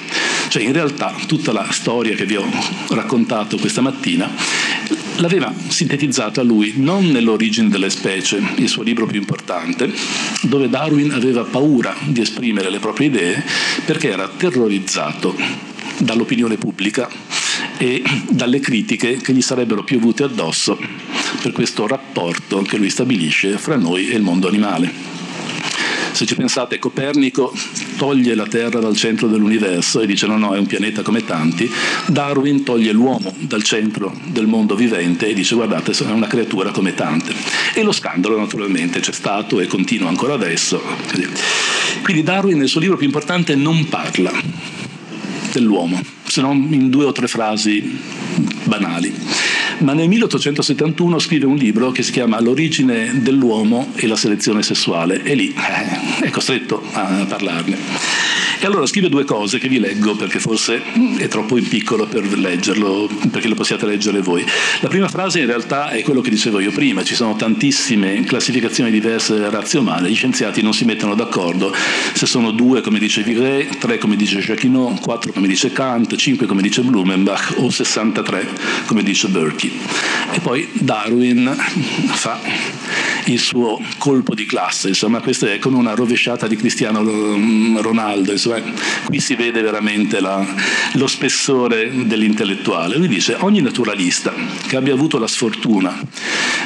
Cioè 0.50 0.62
in 0.62 0.72
realtà 0.72 1.16
tutta 1.26 1.52
la 1.52 1.66
storia 1.72 2.16
che 2.16 2.26
vi 2.26 2.36
ho 2.36 2.46
raccontato 2.90 3.58
questa 3.58 3.82
mattina 3.82 4.30
l'aveva 5.18 5.54
sintetizzata 5.68 6.42
lui 6.42 6.74
non 6.78 7.06
nell'origine 7.10 7.70
delle 7.70 7.90
specie, 7.90 8.42
il 8.56 8.68
suo 8.68 8.84
libro 8.84 9.06
più 9.06 9.20
importante, 9.20 9.92
dove 10.42 10.70
Darwin 10.70 11.12
aveva 11.12 11.44
paura 11.44 11.96
di 12.06 12.22
esprimere 12.22 12.70
le 12.70 12.80
proprie 12.80 13.08
idee 13.08 13.44
perché 13.86 14.12
era 14.12 14.28
terrorizzato 14.28 15.36
dall'opinione 15.98 16.58
pubblica 16.58 17.10
e 17.78 18.04
dalle 18.30 18.60
critiche 18.60 19.18
che 19.18 19.34
gli 19.34 19.42
sarebbero 19.42 19.84
piovute 19.84 20.24
addosso 20.24 20.78
per 21.42 21.52
questo 21.52 21.88
rapporto 21.88 22.62
che 22.62 22.78
lui 22.78 22.90
stabilisce 22.90 23.58
fra 23.58 23.76
noi 23.76 24.10
e 24.10 24.16
il 24.16 24.22
mondo 24.22 24.48
animale. 24.48 25.14
Se 26.14 26.28
ci 26.28 26.36
pensate, 26.36 26.78
Copernico 26.78 27.52
toglie 27.98 28.36
la 28.36 28.46
Terra 28.46 28.80
dal 28.80 28.96
centro 28.96 29.28
dell'universo 29.28 30.00
e 30.00 30.06
dice 30.06 30.28
no, 30.28 30.38
no, 30.38 30.54
è 30.54 30.60
un 30.60 30.68
pianeta 30.68 31.02
come 31.02 31.26
tanti. 31.26 31.70
Darwin 32.06 32.64
toglie 32.64 32.92
l'uomo 32.92 33.34
dal 33.40 33.64
centro 33.64 34.16
del 34.26 34.46
mondo 34.46 34.76
vivente 34.76 35.28
e 35.28 35.34
dice 35.34 35.56
guardate, 35.56 35.92
è 35.92 36.12
una 36.12 36.28
creatura 36.28 36.70
come 36.70 36.94
tante. 36.94 37.34
E 37.74 37.82
lo 37.82 37.92
scandalo 37.92 38.38
naturalmente 38.38 39.00
c'è 39.00 39.12
stato 39.12 39.60
e 39.60 39.66
continua 39.66 40.08
ancora 40.08 40.36
adesso. 40.36 40.80
Quindi 42.04 42.22
Darwin 42.22 42.60
nel 42.60 42.68
suo 42.68 42.80
libro 42.80 42.98
più 42.98 43.08
importante 43.08 43.56
non 43.56 43.90
parla 43.90 44.32
dell'uomo, 45.52 46.00
se 46.34 46.42
non 46.42 46.68
in 46.72 46.90
due 46.90 47.06
o 47.06 47.12
tre 47.12 47.28
frasi 47.28 48.00
banali. 48.64 49.14
Ma 49.80 49.94
nel 49.94 50.08
1871 50.08 51.20
scrive 51.20 51.46
un 51.46 51.58
libro 51.58 51.92
che 51.92 52.02
si 52.02 52.12
chiama 52.12 52.42
L'origine 52.42 53.22
dell'uomo 53.22 53.92
e 53.94 54.08
la 54.08 54.16
selezione 54.16 54.64
sessuale 54.64 55.22
e 55.22 55.36
lì 55.36 55.54
eh, 55.54 56.26
è 56.26 56.30
costretto 56.32 56.84
a 56.94 57.26
parlarne. 57.28 57.78
E 58.64 58.66
allora 58.66 58.86
scrive 58.86 59.10
due 59.10 59.26
cose 59.26 59.60
che 59.60 59.68
vi 59.68 59.78
leggo 59.78 60.16
perché 60.16 60.40
forse 60.40 60.82
è 61.18 61.28
troppo 61.28 61.58
in 61.58 61.68
piccolo 61.68 62.08
per 62.08 62.26
leggerlo, 62.26 63.10
perché 63.30 63.50
lo 63.50 63.56
possiate 63.56 63.86
leggere 63.86 64.22
voi. 64.22 64.42
La 64.80 64.88
prima 64.88 65.10
frase 65.10 65.42
in 65.42 65.48
realtà 65.48 65.90
è 65.90 66.02
quello 66.02 66.22
che 66.22 66.30
dicevo 66.30 66.62
io 66.62 66.72
prima, 66.72 67.04
ci 67.04 67.14
sono 67.14 67.36
tantissime 67.36 68.24
classificazioni 68.24 68.90
diverse 68.90 69.34
delle 69.34 69.50
razze 69.50 69.80
umane, 69.80 70.10
gli 70.10 70.16
scienziati 70.16 70.62
non 70.62 70.74
si 70.74 70.86
mettono 70.86 71.14
d'accordo 71.14 71.76
se 72.14 72.26
sono 72.26 72.52
due 72.52 72.80
come 72.80 73.00
dice 73.00 73.22
Viret, 73.22 73.80
tre 73.80 73.98
come 73.98 74.16
dice 74.16 74.40
Jacquinot, 74.40 75.02
quattro 75.02 75.34
come 75.34 75.48
dice 75.48 75.74
Kant, 75.74 76.16
cinque 76.16 76.48
come 76.48 76.62
dice 76.62 76.84
Blumenbach 76.84 77.56
o 77.58 77.70
63 77.70 78.48
come 78.86 79.04
dice 79.04 79.28
Berkey. 79.28 79.78
E 80.32 80.40
poi 80.40 80.70
Darwin 80.72 81.54
fa 82.14 82.40
il 83.26 83.40
suo 83.40 83.82
colpo 83.98 84.34
di 84.34 84.46
classe, 84.46 84.88
insomma 84.88 85.20
questo 85.20 85.48
è 85.48 85.60
come 85.60 85.78
una 85.78 85.94
rovesciata 85.96 86.48
di 86.48 86.56
Cristiano 86.56 87.02
Ronaldo, 87.82 88.32
insomma 88.32 88.53
cioè 88.54 88.64
qui 89.06 89.20
si 89.20 89.36
vede 89.36 89.62
veramente 89.62 90.20
la, 90.20 90.46
lo 90.94 91.08
spessore 91.08 91.92
dell'intellettuale. 92.06 92.98
Lui 92.98 93.08
dice 93.08 93.36
ogni 93.40 93.62
naturalista 93.62 94.34
che 94.68 94.76
abbia 94.76 94.94
avuto 94.94 95.18
la 95.18 95.28
sfortuna 95.28 96.00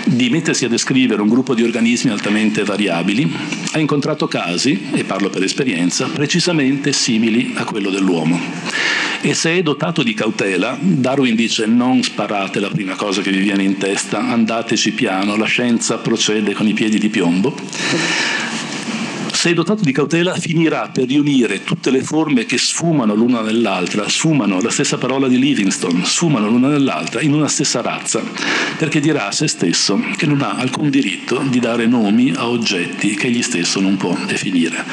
di 0.05 0.29
mettersi 0.29 0.65
a 0.65 0.69
descrivere 0.69 1.21
un 1.21 1.29
gruppo 1.29 1.53
di 1.53 1.63
organismi 1.63 2.11
altamente 2.11 2.63
variabili 2.63 3.33
ha 3.71 3.79
incontrato 3.79 4.27
casi, 4.27 4.89
e 4.93 5.03
parlo 5.03 5.29
per 5.29 5.43
esperienza, 5.43 6.07
precisamente 6.07 6.91
simili 6.93 7.53
a 7.55 7.63
quello 7.63 7.89
dell'uomo. 7.89 8.39
E 9.21 9.33
se 9.33 9.57
è 9.57 9.61
dotato 9.61 10.03
di 10.03 10.13
cautela, 10.13 10.77
Darwin 10.79 11.35
dice 11.35 11.65
non 11.65 12.03
sparate 12.03 12.59
la 12.59 12.69
prima 12.69 12.95
cosa 12.95 13.21
che 13.21 13.31
vi 13.31 13.39
viene 13.39 13.63
in 13.63 13.77
testa, 13.77 14.19
andateci 14.19 14.91
piano, 14.91 15.35
la 15.35 15.45
scienza 15.45 15.97
procede 15.97 16.53
con 16.53 16.67
i 16.67 16.73
piedi 16.73 16.97
di 16.97 17.09
piombo 17.09 17.55
sei 19.47 19.55
dotato 19.55 19.81
di 19.81 19.93
cautela 19.93 20.35
finirà 20.35 20.89
per 20.91 21.07
riunire 21.07 21.63
tutte 21.63 21.89
le 21.89 22.03
forme 22.03 22.45
che 22.45 22.57
sfumano 22.57 23.15
l'una 23.15 23.39
nell'altra, 23.39 24.09
sfumano 24.09 24.59
la 24.59 24.69
stessa 24.69 24.97
parola 24.97 25.29
di 25.29 25.39
Livingstone, 25.39 26.03
sfumano 26.03 26.49
l'una 26.49 26.67
nell'altra 26.67 27.21
in 27.21 27.31
una 27.31 27.47
stessa 27.47 27.79
razza, 27.79 28.21
perché 28.77 28.99
dirà 28.99 29.27
a 29.27 29.31
se 29.31 29.47
stesso 29.47 30.03
che 30.17 30.25
non 30.25 30.41
ha 30.41 30.55
alcun 30.55 30.89
diritto 30.89 31.41
di 31.47 31.61
dare 31.61 31.87
nomi 31.87 32.33
a 32.35 32.49
oggetti 32.49 33.15
che 33.15 33.27
egli 33.27 33.41
stesso 33.41 33.79
non 33.79 33.95
può 33.95 34.17
definire. 34.27 34.83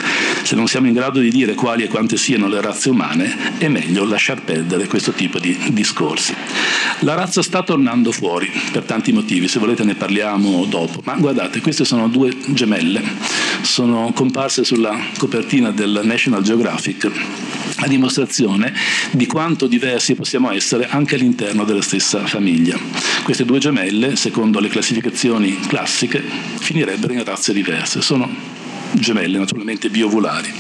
Se 0.45 0.55
non 0.55 0.69
siamo 0.69 0.87
in 0.87 0.93
grado 0.93 1.19
di 1.19 1.31
dire 1.31 1.55
quali 1.55 1.83
e 1.83 1.89
quante 1.89 2.17
siano 2.17 2.47
le 2.47 2.61
razze 2.61 2.91
umane, 2.91 3.59
è 3.59 3.67
meglio 3.67 4.05
lasciar 4.05 4.41
perdere 4.43 4.87
questo 4.87 5.11
tipo 5.11 5.41
di 5.41 5.59
discorsi. 5.71 6.33
La 7.01 7.15
razza 7.15 7.43
sta 7.43 7.65
tornando 7.65 8.13
fuori 8.13 8.49
per 8.71 8.85
tanti 8.85 9.11
motivi, 9.11 9.49
se 9.49 9.59
volete 9.59 9.83
ne 9.83 9.97
parliamo 9.97 10.65
dopo, 10.67 11.01
ma 11.03 11.15
guardate, 11.15 11.61
queste 11.61 11.85
sono 11.85 12.07
due 12.07 12.33
gemelle, 12.47 13.03
sono 13.65 14.13
comparse 14.15 14.63
sulla 14.63 14.97
copertina 15.19 15.71
del 15.71 16.03
National 16.05 16.43
Geographic 16.43 17.11
a 17.79 17.89
dimostrazione 17.89 18.73
di 19.11 19.27
quanto 19.27 19.67
diversi 19.67 20.15
possiamo 20.15 20.53
essere 20.53 20.87
anche 20.89 21.17
all'interno 21.17 21.65
della 21.65 21.83
stessa 21.83 22.27
famiglia. 22.27 22.79
Queste 23.25 23.45
due 23.45 23.59
gemelle, 23.59 24.17
secondo 24.17 24.61
le 24.61 24.69
classificazioni 24.69 25.59
classiche, 25.67 26.23
finirebbero 26.59 27.13
in 27.13 27.25
razze 27.25 27.53
diverse. 27.53 28.01
Sono 28.03 28.29
gemelle 28.93 29.39
naturalmente 29.39 29.89
biovulari. 29.91 30.53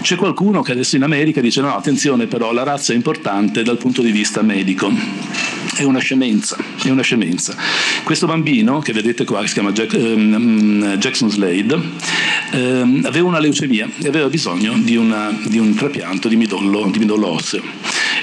C'è 0.00 0.16
qualcuno 0.16 0.62
che 0.62 0.72
adesso 0.72 0.96
in 0.96 1.02
America 1.02 1.40
dice 1.40 1.60
no, 1.60 1.74
attenzione 1.74 2.26
però 2.26 2.52
la 2.52 2.62
razza 2.62 2.92
è 2.92 2.96
importante 2.96 3.62
dal 3.62 3.78
punto 3.78 4.00
di 4.00 4.10
vista 4.10 4.42
medico. 4.42 4.90
È 5.74 5.82
una 5.82 5.98
scemenza, 5.98 6.56
è 6.82 6.88
una 6.88 7.02
scemenza. 7.02 7.54
Questo 8.04 8.26
bambino, 8.26 8.80
che 8.80 8.92
vedete 8.92 9.24
qua, 9.24 9.40
che 9.42 9.48
si 9.48 9.54
chiama 9.54 9.70
Jack, 9.72 9.92
um, 9.94 10.96
Jackson 10.96 11.30
Slade, 11.30 11.74
um, 12.52 13.02
aveva 13.04 13.28
una 13.28 13.38
leucemia 13.38 13.88
e 14.02 14.08
aveva 14.08 14.28
bisogno 14.28 14.76
di, 14.78 14.96
una, 14.96 15.30
di 15.44 15.58
un 15.58 15.74
trapianto 15.74 16.28
di 16.28 16.36
midollo, 16.36 16.88
di 16.90 16.98
midollo 16.98 17.28
osseo. 17.28 17.62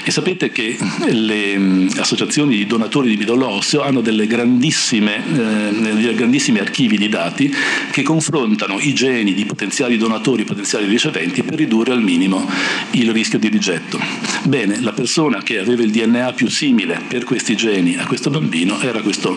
E 0.08 0.12
sapete 0.12 0.52
che 0.52 0.78
le 1.08 1.88
associazioni 1.96 2.54
di 2.54 2.64
donatori 2.64 3.08
di 3.08 3.16
midollo 3.16 3.48
osseo 3.48 3.82
hanno 3.82 4.00
delle 4.00 4.28
grandissime, 4.28 5.16
eh, 5.16 6.14
grandissimi 6.14 6.60
archivi 6.60 6.96
di 6.96 7.08
dati 7.08 7.52
che 7.90 8.04
confrontano 8.04 8.78
i 8.78 8.94
geni 8.94 9.34
di 9.34 9.44
potenziali 9.44 9.96
donatori 9.96 10.42
e 10.42 10.44
potenziali 10.44 10.86
riceventi 10.86 11.42
per 11.42 11.56
ridurre 11.56 11.92
al 11.92 12.02
minimo 12.02 12.48
il 12.92 13.10
rischio 13.10 13.40
di 13.40 13.48
rigetto. 13.48 13.98
Bene, 14.44 14.80
la 14.80 14.92
persona 14.92 15.42
che 15.42 15.58
aveva 15.58 15.82
il 15.82 15.90
DNA 15.90 16.34
più 16.34 16.48
simile 16.48 17.00
per 17.08 17.24
questi 17.24 17.56
geni 17.56 17.96
a 17.96 18.06
questo 18.06 18.30
bambino 18.30 18.80
era 18.80 19.00
questo 19.02 19.36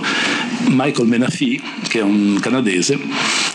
Michael 0.68 1.08
Menafee, 1.08 1.60
che 1.88 1.98
è 1.98 2.04
un 2.04 2.38
canadese, 2.40 3.00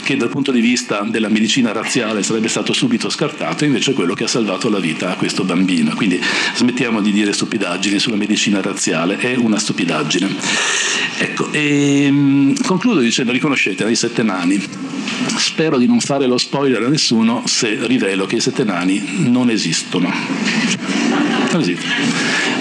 che 0.03 0.17
dal 0.17 0.31
punto 0.31 0.51
di 0.51 0.61
vista 0.61 1.07
della 1.09 1.29
medicina 1.29 1.71
razziale 1.71 2.25
sarebbe 2.25 2.49
stato 2.49 2.73
subito 2.73 3.09
scartato, 3.09 3.65
invece 3.65 3.93
è 3.93 3.95
quello 3.95 4.15
che 4.15 4.25
ha 4.25 4.29
salvato 4.29 4.69
la 4.69 4.81
vita 4.81 5.13
a 5.13 5.15
questo 5.15 5.45
bambino. 5.45 5.95
Quindi 5.95 6.21
smettiamo 6.57 7.03
di 7.05 7.13
dire 7.13 7.33
stupidaggini 7.33 7.99
sulla 7.99 8.17
medicina 8.17 8.61
razziale, 8.61 9.19
è 9.19 9.37
una 9.37 9.59
stupidaggine. 9.59 10.35
Ecco, 11.19 11.53
e, 11.53 12.05
ehm, 12.05 12.63
concludo 12.63 13.01
dicendo, 13.01 13.31
riconoscete, 13.31 13.89
i 13.89 13.95
sette 13.95 14.23
nani. 14.23 14.61
Spero 15.37 15.79
di 15.79 15.87
non 15.87 16.01
fare 16.01 16.27
lo 16.27 16.39
spoiler 16.39 16.83
a 16.83 16.89
nessuno 16.89 17.43
se 17.47 17.79
rivelo 17.87 18.27
che 18.27 18.37
i 18.37 18.41
sette 18.41 18.65
nani 18.65 19.29
non 19.29 19.51
esistono. 19.51 20.13
Non 21.53 21.61
esistono. 21.61 21.93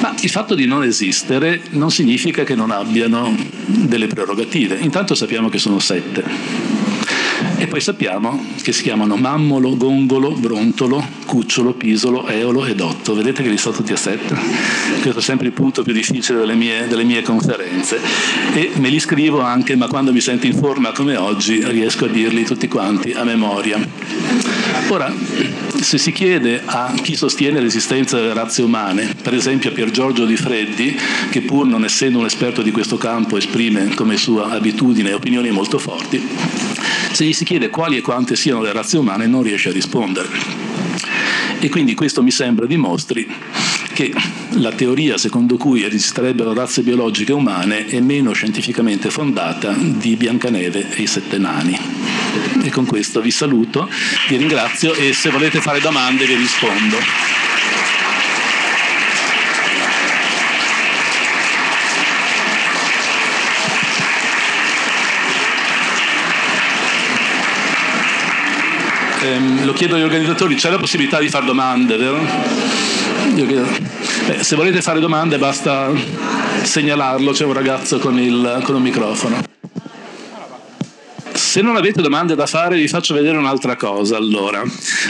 Ma 0.01 0.13
il 0.19 0.29
fatto 0.29 0.53
di 0.53 0.65
non 0.65 0.83
esistere 0.83 1.61
non 1.71 1.89
significa 1.89 2.43
che 2.43 2.53
non 2.53 2.69
abbiano 2.69 3.35
delle 3.65 4.07
prerogative. 4.07 4.77
Intanto 4.81 5.15
sappiamo 5.15 5.49
che 5.49 5.57
sono 5.57 5.79
sette 5.79 6.72
e 7.63 7.67
poi 7.67 7.79
sappiamo 7.79 8.45
che 8.61 8.73
si 8.73 8.83
chiamano 8.83 9.15
mammolo, 9.15 9.77
gongolo, 9.77 10.31
brontolo, 10.31 11.01
cucciolo, 11.25 11.71
pisolo, 11.71 12.27
eolo 12.27 12.65
e 12.65 12.75
dotto. 12.75 13.15
Vedete 13.15 13.41
che 13.41 13.47
li 13.47 13.57
sto 13.57 13.71
tutti 13.71 13.93
a 13.93 13.95
sette? 13.95 14.35
Questo 15.01 15.19
è 15.19 15.21
sempre 15.21 15.47
il 15.47 15.53
punto 15.53 15.81
più 15.81 15.93
difficile 15.93 16.39
delle 16.39 16.55
mie, 16.55 16.87
delle 16.89 17.05
mie 17.05 17.21
conferenze. 17.21 18.01
E 18.53 18.71
me 18.75 18.89
li 18.89 18.99
scrivo 18.99 19.39
anche, 19.39 19.77
ma 19.77 19.87
quando 19.87 20.11
mi 20.11 20.19
sento 20.19 20.45
in 20.45 20.55
forma 20.55 20.91
come 20.91 21.15
oggi 21.15 21.63
riesco 21.63 22.03
a 22.03 22.09
dirli 22.09 22.43
tutti 22.43 22.67
quanti 22.67 23.13
a 23.13 23.23
memoria. 23.23 24.62
Ora, 24.89 25.13
se 25.81 25.97
si 25.97 26.11
chiede 26.11 26.61
a 26.65 26.93
chi 27.01 27.15
sostiene 27.15 27.59
l'esistenza 27.59 28.17
delle 28.17 28.33
razze 28.33 28.61
umane, 28.61 29.15
per 29.21 29.33
esempio 29.33 29.69
a 29.69 29.73
Pier 29.73 29.91
Giorgio 29.91 30.25
Di 30.25 30.35
Freddi, 30.35 30.97
che 31.29 31.41
pur 31.41 31.65
non 31.65 31.83
essendo 31.83 32.19
un 32.19 32.25
esperto 32.25 32.61
di 32.61 32.71
questo 32.71 32.97
campo 32.97 33.37
esprime 33.37 33.93
come 33.95 34.17
sua 34.17 34.49
abitudine 34.49 35.13
opinioni 35.13 35.51
molto 35.51 35.79
forti, 35.79 36.21
se 37.11 37.25
gli 37.25 37.33
si 37.33 37.45
chiede 37.45 37.69
quali 37.69 37.97
e 37.97 38.01
quante 38.01 38.35
siano 38.35 38.61
le 38.61 38.71
razze 38.71 38.97
umane 38.97 39.27
non 39.27 39.43
riesce 39.43 39.69
a 39.69 39.73
rispondere. 39.73 40.29
E 41.59 41.69
quindi 41.69 41.93
questo 41.93 42.21
mi 42.21 42.31
sembra 42.31 42.65
dimostri 42.65 43.25
che 43.93 44.11
la 44.55 44.71
teoria 44.71 45.17
secondo 45.17 45.55
cui 45.55 45.83
esisterebbero 45.83 46.53
razze 46.53 46.81
biologiche 46.81 47.31
umane 47.31 47.85
è 47.85 47.99
meno 47.99 48.33
scientificamente 48.33 49.09
fondata 49.09 49.73
di 49.77 50.15
Biancaneve 50.15 50.95
e 50.95 51.03
i 51.03 51.07
sette 51.07 51.37
nani. 51.37 51.79
E 52.63 52.69
con 52.69 52.85
questo 52.85 53.21
vi 53.21 53.31
saluto, 53.31 53.87
vi 54.27 54.37
ringrazio 54.37 54.93
e 54.93 55.13
se 55.13 55.29
volete 55.29 55.61
fare 55.61 55.79
domande 55.79 56.25
vi 56.25 56.35
rispondo. 56.35 56.97
ehm, 69.23 69.65
lo 69.65 69.73
chiedo 69.73 69.95
agli 69.95 70.01
organizzatori, 70.01 70.55
c'è 70.55 70.69
la 70.69 70.77
possibilità 70.77 71.19
di 71.19 71.29
fare 71.29 71.45
domande, 71.45 71.97
vero? 71.97 72.19
Beh, 73.35 74.43
se 74.43 74.55
volete 74.55 74.81
fare 74.81 74.99
domande 74.99 75.39
basta 75.39 75.91
segnalarlo, 76.61 77.31
c'è 77.31 77.45
un 77.45 77.53
ragazzo 77.53 77.97
con, 77.97 78.19
il, 78.19 78.61
con 78.63 78.75
un 78.75 78.81
microfono. 78.81 79.41
Se 81.53 81.61
non 81.61 81.75
avete 81.75 82.01
domande 82.01 82.33
da 82.33 82.47
fare, 82.47 82.77
vi 82.77 82.87
faccio 82.87 83.13
vedere 83.13 83.37
un'altra 83.37 83.75
cosa. 83.75 84.17
Allora, 84.17 84.63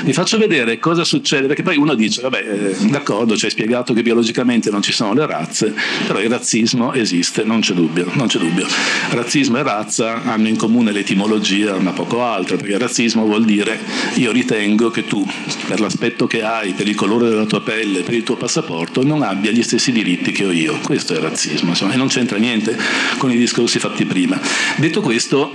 vi 0.03 0.11
faccio 0.11 0.37
vedere 0.37 0.77
cosa 0.77 1.05
succede, 1.05 1.47
perché 1.47 1.63
poi 1.63 1.77
uno 1.77 1.93
dice: 1.93 2.19
Vabbè, 2.19 2.75
eh, 2.81 2.85
d'accordo, 2.87 3.37
ci 3.37 3.45
hai 3.45 3.51
spiegato 3.51 3.93
che 3.93 4.01
biologicamente 4.01 4.69
non 4.69 4.81
ci 4.81 4.91
sono 4.91 5.13
le 5.13 5.25
razze, 5.25 5.73
però 6.05 6.19
il 6.19 6.27
razzismo 6.27 6.91
esiste, 6.91 7.45
non 7.45 7.61
c'è 7.61 7.73
dubbio. 7.73 8.11
Non 8.15 8.27
c'è 8.27 8.39
dubbio. 8.39 8.67
Razzismo 9.11 9.57
e 9.57 9.63
razza 9.63 10.21
hanno 10.23 10.49
in 10.49 10.57
comune 10.57 10.91
l'etimologia, 10.91 11.79
ma 11.79 11.91
poco 11.91 12.21
altro, 12.21 12.57
perché 12.57 12.77
razzismo 12.77 13.23
vuol 13.23 13.45
dire 13.45 13.79
io 14.15 14.33
ritengo 14.33 14.91
che 14.91 15.07
tu, 15.07 15.25
per 15.65 15.79
l'aspetto 15.79 16.27
che 16.27 16.43
hai, 16.43 16.73
per 16.73 16.89
il 16.89 16.95
colore 16.95 17.29
della 17.29 17.45
tua 17.45 17.61
pelle, 17.61 18.01
per 18.01 18.15
il 18.15 18.23
tuo 18.23 18.35
passaporto, 18.35 19.01
non 19.01 19.21
abbia 19.21 19.51
gli 19.51 19.63
stessi 19.63 19.93
diritti 19.93 20.33
che 20.33 20.43
ho 20.43 20.51
io. 20.51 20.77
Questo 20.79 21.13
è 21.13 21.19
razzismo, 21.19 21.69
insomma, 21.69 21.93
e 21.93 21.95
non 21.95 22.09
c'entra 22.09 22.37
niente 22.37 22.77
con 23.17 23.31
i 23.31 23.37
discorsi 23.37 23.79
fatti 23.79 24.03
prima. 24.03 24.37
Detto 24.75 24.99
questo, 24.99 25.53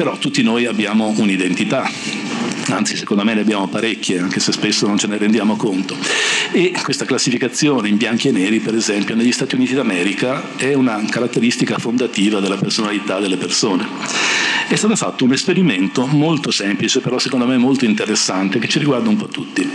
però 0.00 0.16
tutti 0.16 0.42
noi 0.42 0.64
abbiamo 0.64 1.12
un'identità 1.18 1.86
anzi 2.70 2.96
secondo 2.96 3.24
me 3.24 3.34
ne 3.34 3.40
abbiamo 3.40 3.68
parecchie, 3.68 4.18
anche 4.18 4.40
se 4.40 4.52
spesso 4.52 4.86
non 4.86 4.98
ce 4.98 5.06
ne 5.06 5.18
rendiamo 5.18 5.56
conto. 5.56 5.96
E 6.52 6.72
questa 6.82 7.04
classificazione 7.04 7.88
in 7.88 7.96
bianchi 7.96 8.28
e 8.28 8.32
neri, 8.32 8.60
per 8.60 8.74
esempio, 8.74 9.14
negli 9.14 9.32
Stati 9.32 9.54
Uniti 9.54 9.74
d'America 9.74 10.56
è 10.56 10.74
una 10.74 11.02
caratteristica 11.08 11.78
fondativa 11.78 12.40
della 12.40 12.56
personalità 12.56 13.18
delle 13.18 13.36
persone. 13.36 13.86
È 14.68 14.76
stato 14.76 14.94
fatto 14.94 15.24
un 15.24 15.32
esperimento 15.32 16.06
molto 16.06 16.52
semplice, 16.52 17.00
però 17.00 17.18
secondo 17.18 17.44
me 17.44 17.58
molto 17.58 17.84
interessante, 17.84 18.60
che 18.60 18.68
ci 18.68 18.78
riguarda 18.78 19.08
un 19.08 19.16
po' 19.16 19.26
tutti. 19.26 19.68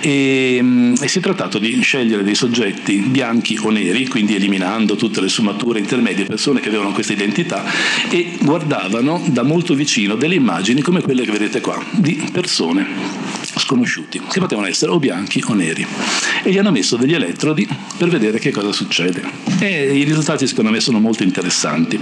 E, 0.00 0.58
mm, 0.60 0.94
e 1.00 1.08
si 1.08 1.18
è 1.18 1.22
trattato 1.22 1.58
di 1.58 1.80
scegliere 1.80 2.22
dei 2.22 2.34
soggetti 2.34 2.96
bianchi 2.96 3.58
o 3.62 3.70
neri, 3.70 4.06
quindi 4.08 4.34
eliminando 4.34 4.94
tutte 4.94 5.22
le 5.22 5.30
sfumature 5.30 5.78
intermedie, 5.78 6.26
persone 6.26 6.60
che 6.60 6.68
avevano 6.68 6.92
questa 6.92 7.14
identità, 7.14 7.64
e 8.10 8.36
guardavano 8.42 9.22
da 9.28 9.42
molto 9.42 9.74
vicino 9.74 10.16
delle 10.16 10.34
immagini 10.34 10.82
come 10.82 11.00
quelle 11.00 11.24
che 11.24 11.32
vedete 11.32 11.62
qua, 11.62 11.82
di 11.90 12.14
persone 12.30 12.41
sconosciuti, 12.48 14.20
che 14.30 14.40
potevano 14.40 14.66
essere 14.66 14.90
o 14.92 14.98
bianchi 14.98 15.42
o 15.46 15.54
neri. 15.54 15.86
E 16.42 16.50
gli 16.50 16.58
hanno 16.58 16.70
messo 16.70 16.96
degli 16.96 17.14
elettrodi 17.14 17.68
per 17.96 18.08
vedere 18.08 18.38
che 18.38 18.50
cosa 18.50 18.72
succede. 18.72 19.22
E 19.58 19.96
i 19.96 20.04
risultati 20.04 20.46
secondo 20.46 20.70
me 20.70 20.80
sono 20.80 20.98
molto 20.98 21.22
interessanti, 21.22 21.98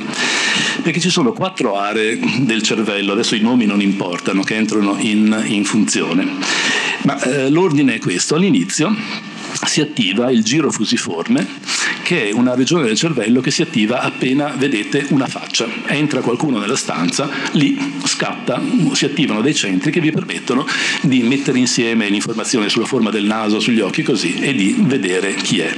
perché 0.83 1.01
ci 1.01 1.11
sono 1.11 1.33
quattro 1.33 1.77
aree 1.77 2.19
del 2.41 2.63
cervello, 2.63 3.13
adesso 3.13 3.35
i 3.35 3.41
nomi 3.41 3.67
non 3.67 3.81
importano, 3.81 4.43
che 4.43 4.57
entrano 4.57 4.97
in, 4.99 5.45
in 5.47 5.65
funzione. 5.65 6.27
Ma 7.03 7.21
eh, 7.23 7.51
l'ordine 7.51 7.95
è 7.95 7.99
questo, 7.99 8.35
all'inizio 8.35 8.95
si 9.65 9.81
attiva 9.81 10.31
il 10.31 10.43
giro 10.43 10.71
fusiforme, 10.71 11.47
che 12.03 12.29
è 12.29 12.33
una 12.33 12.55
regione 12.55 12.85
del 12.85 12.97
cervello 12.97 13.41
che 13.41 13.51
si 13.51 13.63
attiva 13.63 14.01
appena 14.01 14.55
vedete 14.57 15.07
una 15.11 15.27
faccia. 15.27 15.67
Entra 15.87 16.21
qualcuno 16.21 16.59
nella 16.59 16.77
stanza, 16.77 17.29
lì 17.53 17.79
scatta, 18.05 18.61
si 18.93 19.05
attivano 19.05 19.41
dei 19.41 19.55
centri 19.55 19.91
che 19.91 20.01
vi 20.01 20.11
permettono 20.11 20.67
di 21.03 21.23
mettere 21.23 21.59
insieme 21.59 22.09
l'informazione 22.09 22.69
sulla 22.69 22.87
forma 22.87 23.11
del 23.11 23.25
naso, 23.25 23.61
sugli 23.61 23.81
occhi 23.81 24.03
così 24.03 24.35
e 24.41 24.55
di 24.55 24.75
vedere 24.79 25.35
chi 25.35 25.61
è. 25.61 25.75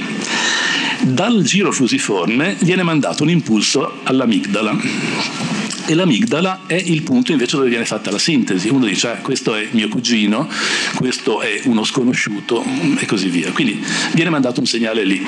Dal 1.01 1.43
giro 1.43 1.71
fusiforme 1.71 2.55
viene 2.59 2.83
mandato 2.83 3.23
un 3.23 3.29
impulso 3.29 3.99
all'amigdala 4.03 5.62
e 5.85 5.93
l'amigdala 5.95 6.61
è 6.65 6.75
il 6.75 7.03
punto 7.03 7.31
invece 7.31 7.57
dove 7.57 7.69
viene 7.69 7.85
fatta 7.85 8.11
la 8.11 8.17
sintesi. 8.17 8.69
Uno 8.69 8.85
dice 8.85 9.09
ah, 9.09 9.17
questo 9.17 9.55
è 9.55 9.67
mio 9.71 9.89
cugino, 9.89 10.47
questo 10.95 11.41
è 11.41 11.61
uno 11.65 11.83
sconosciuto 11.83 12.63
e 12.97 13.05
così 13.05 13.29
via. 13.29 13.51
Quindi 13.51 13.83
viene 14.13 14.29
mandato 14.29 14.59
un 14.59 14.65
segnale 14.65 15.03
lì, 15.03 15.25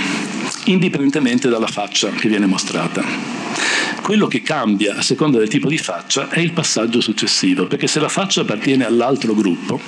indipendentemente 0.65 1.49
dalla 1.49 1.67
faccia 1.67 2.09
che 2.09 2.29
viene 2.29 2.45
mostrata. 2.45 3.03
Quello 4.01 4.27
che 4.27 4.43
cambia 4.43 4.97
a 4.97 5.01
seconda 5.01 5.39
del 5.39 5.47
tipo 5.47 5.67
di 5.67 5.79
faccia 5.79 6.29
è 6.29 6.39
il 6.39 6.51
passaggio 6.51 7.01
successivo, 7.01 7.65
perché 7.65 7.87
se 7.87 7.99
la 7.99 8.07
faccia 8.07 8.41
appartiene 8.41 8.85
all'altro 8.85 9.33
gruppo, 9.33 9.81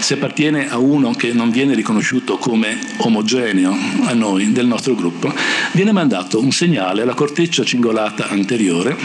se 0.00 0.14
appartiene 0.14 0.68
a 0.68 0.78
uno 0.78 1.12
che 1.12 1.32
non 1.32 1.50
viene 1.50 1.74
riconosciuto 1.74 2.36
come 2.36 2.76
omogeneo 2.96 3.72
a 4.06 4.12
noi 4.12 4.50
del 4.50 4.66
nostro 4.66 4.96
gruppo, 4.96 5.32
viene 5.70 5.92
mandato 5.92 6.40
un 6.40 6.50
segnale 6.50 7.02
alla 7.02 7.14
corteccia 7.14 7.64
cingolata 7.64 8.28
anteriore 8.28 8.96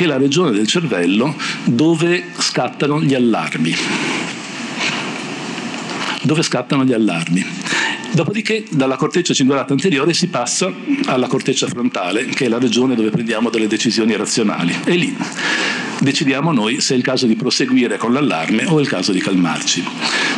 che 0.00 0.06
è 0.06 0.08
la 0.08 0.16
regione 0.16 0.52
del 0.52 0.66
cervello 0.66 1.36
dove 1.64 2.24
scattano 2.38 3.02
gli 3.02 3.12
allarmi. 3.12 3.74
Dove 6.22 6.42
scattano 6.42 6.84
gli 6.86 6.94
allarmi. 6.94 7.44
Dopodiché 8.12 8.64
dalla 8.70 8.96
corteccia 8.96 9.34
cingolata 9.34 9.74
anteriore 9.74 10.14
si 10.14 10.28
passa 10.28 10.72
alla 11.04 11.26
corteccia 11.26 11.66
frontale, 11.66 12.24
che 12.24 12.46
è 12.46 12.48
la 12.48 12.58
regione 12.58 12.94
dove 12.94 13.10
prendiamo 13.10 13.50
delle 13.50 13.66
decisioni 13.66 14.16
razionali. 14.16 14.74
E 14.84 14.94
lì 14.94 15.14
decidiamo 16.00 16.50
noi 16.52 16.80
se 16.80 16.94
è 16.94 16.96
il 16.96 17.02
caso 17.02 17.26
di 17.26 17.36
proseguire 17.36 17.98
con 17.98 18.12
l'allarme 18.12 18.64
o 18.66 18.78
è 18.78 18.80
il 18.80 18.88
caso 18.88 19.12
di 19.12 19.20
calmarci. 19.20 19.84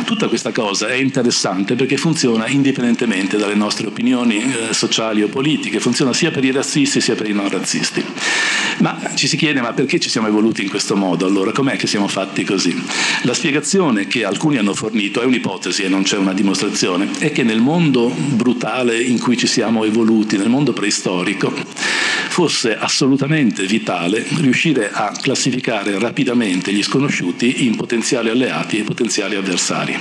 Tutta 0.03 0.27
questa 0.27 0.51
cosa 0.51 0.87
è 0.87 0.95
interessante 0.95 1.75
perché 1.75 1.95
funziona 1.95 2.47
indipendentemente 2.47 3.37
dalle 3.37 3.55
nostre 3.55 3.87
opinioni 3.87 4.39
eh, 4.39 4.73
sociali 4.73 5.23
o 5.23 5.29
politiche, 5.29 5.79
funziona 5.79 6.11
sia 6.13 6.31
per 6.31 6.43
i 6.43 6.51
razzisti 6.51 6.99
sia 6.99 7.15
per 7.15 7.29
i 7.29 7.33
non 7.33 7.49
razzisti. 7.49 8.03
Ma 8.79 8.97
ci 9.15 9.27
si 9.27 9.37
chiede 9.37 9.61
ma 9.61 9.73
perché 9.73 9.99
ci 9.99 10.09
siamo 10.09 10.27
evoluti 10.27 10.63
in 10.63 10.69
questo 10.69 10.95
modo? 10.95 11.25
Allora 11.25 11.51
com'è 11.51 11.75
che 11.77 11.87
siamo 11.87 12.07
fatti 12.07 12.43
così? 12.43 12.75
La 13.23 13.33
spiegazione 13.33 14.07
che 14.07 14.25
alcuni 14.25 14.57
hanno 14.57 14.73
fornito 14.73 15.21
è 15.21 15.25
un'ipotesi 15.25 15.83
e 15.83 15.87
non 15.87 16.03
c'è 16.03 16.17
una 16.17 16.33
dimostrazione, 16.33 17.09
è 17.19 17.31
che 17.31 17.43
nel 17.43 17.61
mondo 17.61 18.09
brutale 18.09 18.99
in 19.01 19.19
cui 19.19 19.37
ci 19.37 19.47
siamo 19.47 19.83
evoluti, 19.83 20.37
nel 20.37 20.49
mondo 20.49 20.73
preistorico, 20.73 21.53
fosse 22.29 22.75
assolutamente 22.75 23.65
vitale 23.65 24.25
riuscire 24.37 24.91
a 24.91 25.11
classificare 25.11 25.99
rapidamente 25.99 26.73
gli 26.73 26.83
sconosciuti 26.83 27.65
in 27.65 27.75
potenziali 27.75 28.29
alleati 28.29 28.79
e 28.79 28.83
potenziali 28.83 29.35
avversari. 29.35 29.97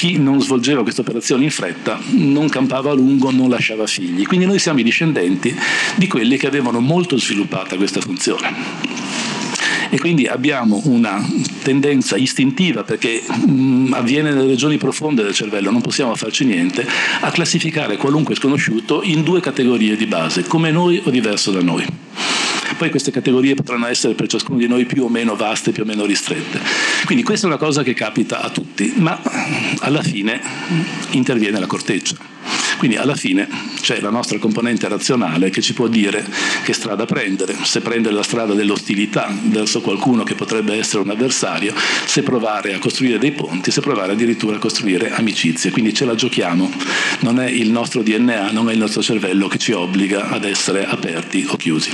Chi 0.00 0.16
non 0.16 0.40
svolgeva 0.40 0.80
questa 0.80 1.02
operazione 1.02 1.44
in 1.44 1.50
fretta 1.50 2.00
non 2.12 2.48
campava 2.48 2.90
a 2.90 2.94
lungo, 2.94 3.30
non 3.30 3.50
lasciava 3.50 3.86
figli. 3.86 4.24
Quindi 4.26 4.46
noi 4.46 4.58
siamo 4.58 4.78
i 4.78 4.82
discendenti 4.82 5.54
di 5.96 6.06
quelli 6.06 6.38
che 6.38 6.46
avevano 6.46 6.80
molto 6.80 7.18
sviluppata 7.18 7.76
questa 7.76 8.00
funzione 8.00 8.48
e 9.90 9.98
quindi 9.98 10.26
abbiamo 10.26 10.80
una 10.84 11.22
tendenza 11.62 12.16
istintiva 12.16 12.82
perché 12.82 13.22
mh, 13.26 13.52
mm, 13.52 13.92
avviene 13.92 14.32
nelle 14.32 14.46
regioni 14.46 14.78
profonde 14.78 15.22
del 15.22 15.34
cervello, 15.34 15.70
non 15.70 15.82
possiamo 15.82 16.14
farci 16.14 16.46
niente, 16.46 16.86
a 17.20 17.30
classificare 17.30 17.98
qualunque 17.98 18.34
sconosciuto 18.36 19.02
in 19.02 19.22
due 19.22 19.40
categorie 19.40 19.96
di 19.96 20.06
base, 20.06 20.44
come 20.44 20.70
noi 20.70 20.98
o 21.04 21.10
diverso 21.10 21.50
da 21.50 21.60
noi. 21.60 21.84
Poi 22.80 22.88
queste 22.88 23.10
categorie 23.10 23.54
potranno 23.54 23.86
essere 23.88 24.14
per 24.14 24.26
ciascuno 24.26 24.56
di 24.56 24.66
noi 24.66 24.86
più 24.86 25.04
o 25.04 25.10
meno 25.10 25.36
vaste, 25.36 25.70
più 25.70 25.82
o 25.82 25.86
meno 25.86 26.06
ristrette. 26.06 26.58
Quindi 27.04 27.22
questa 27.22 27.46
è 27.46 27.50
una 27.50 27.58
cosa 27.58 27.82
che 27.82 27.92
capita 27.92 28.40
a 28.40 28.48
tutti, 28.48 28.94
ma 28.96 29.20
alla 29.80 30.00
fine 30.00 30.40
interviene 31.10 31.60
la 31.60 31.66
corteccia. 31.66 32.16
Quindi 32.78 32.96
alla 32.96 33.14
fine 33.14 33.46
c'è 33.82 34.00
la 34.00 34.08
nostra 34.08 34.38
componente 34.38 34.88
razionale 34.88 35.50
che 35.50 35.60
ci 35.60 35.74
può 35.74 35.88
dire 35.88 36.26
che 36.64 36.72
strada 36.72 37.04
prendere, 37.04 37.54
se 37.64 37.82
prendere 37.82 38.14
la 38.14 38.22
strada 38.22 38.54
dell'ostilità 38.54 39.30
verso 39.42 39.82
qualcuno 39.82 40.22
che 40.22 40.34
potrebbe 40.34 40.74
essere 40.74 41.02
un 41.02 41.10
avversario, 41.10 41.74
se 42.06 42.22
provare 42.22 42.72
a 42.72 42.78
costruire 42.78 43.18
dei 43.18 43.32
ponti, 43.32 43.70
se 43.70 43.82
provare 43.82 44.12
addirittura 44.12 44.56
a 44.56 44.58
costruire 44.58 45.12
amicizie. 45.12 45.70
Quindi 45.70 45.92
ce 45.92 46.06
la 46.06 46.14
giochiamo, 46.14 46.72
non 47.18 47.40
è 47.40 47.50
il 47.50 47.70
nostro 47.70 48.02
DNA, 48.02 48.52
non 48.52 48.70
è 48.70 48.72
il 48.72 48.78
nostro 48.78 49.02
cervello 49.02 49.48
che 49.48 49.58
ci 49.58 49.72
obbliga 49.72 50.30
ad 50.30 50.44
essere 50.44 50.86
aperti 50.86 51.44
o 51.46 51.56
chiusi. 51.56 51.90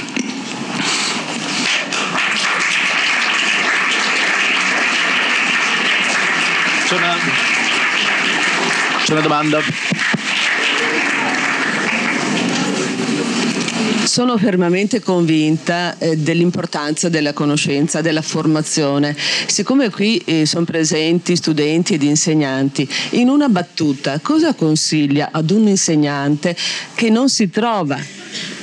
C'è 6.86 6.94
una, 6.94 7.16
c'è 9.06 9.12
una 9.12 9.20
domanda? 9.20 9.60
Sono 14.02 14.36
fermamente 14.36 15.00
convinta 15.00 15.96
eh, 15.98 16.16
dell'importanza 16.16 17.08
della 17.08 17.32
conoscenza, 17.32 18.00
della 18.00 18.22
formazione. 18.22 19.16
Siccome 19.46 19.90
qui 19.90 20.16
eh, 20.24 20.44
sono 20.44 20.64
presenti 20.64 21.36
studenti 21.36 21.94
ed 21.94 22.02
insegnanti, 22.02 22.88
in 23.10 23.28
una 23.28 23.48
battuta 23.48 24.18
cosa 24.18 24.54
consiglia 24.54 25.28
ad 25.30 25.50
un 25.52 25.68
insegnante 25.68 26.56
che 26.96 27.08
non 27.08 27.28
si 27.28 27.48
trova 27.48 27.96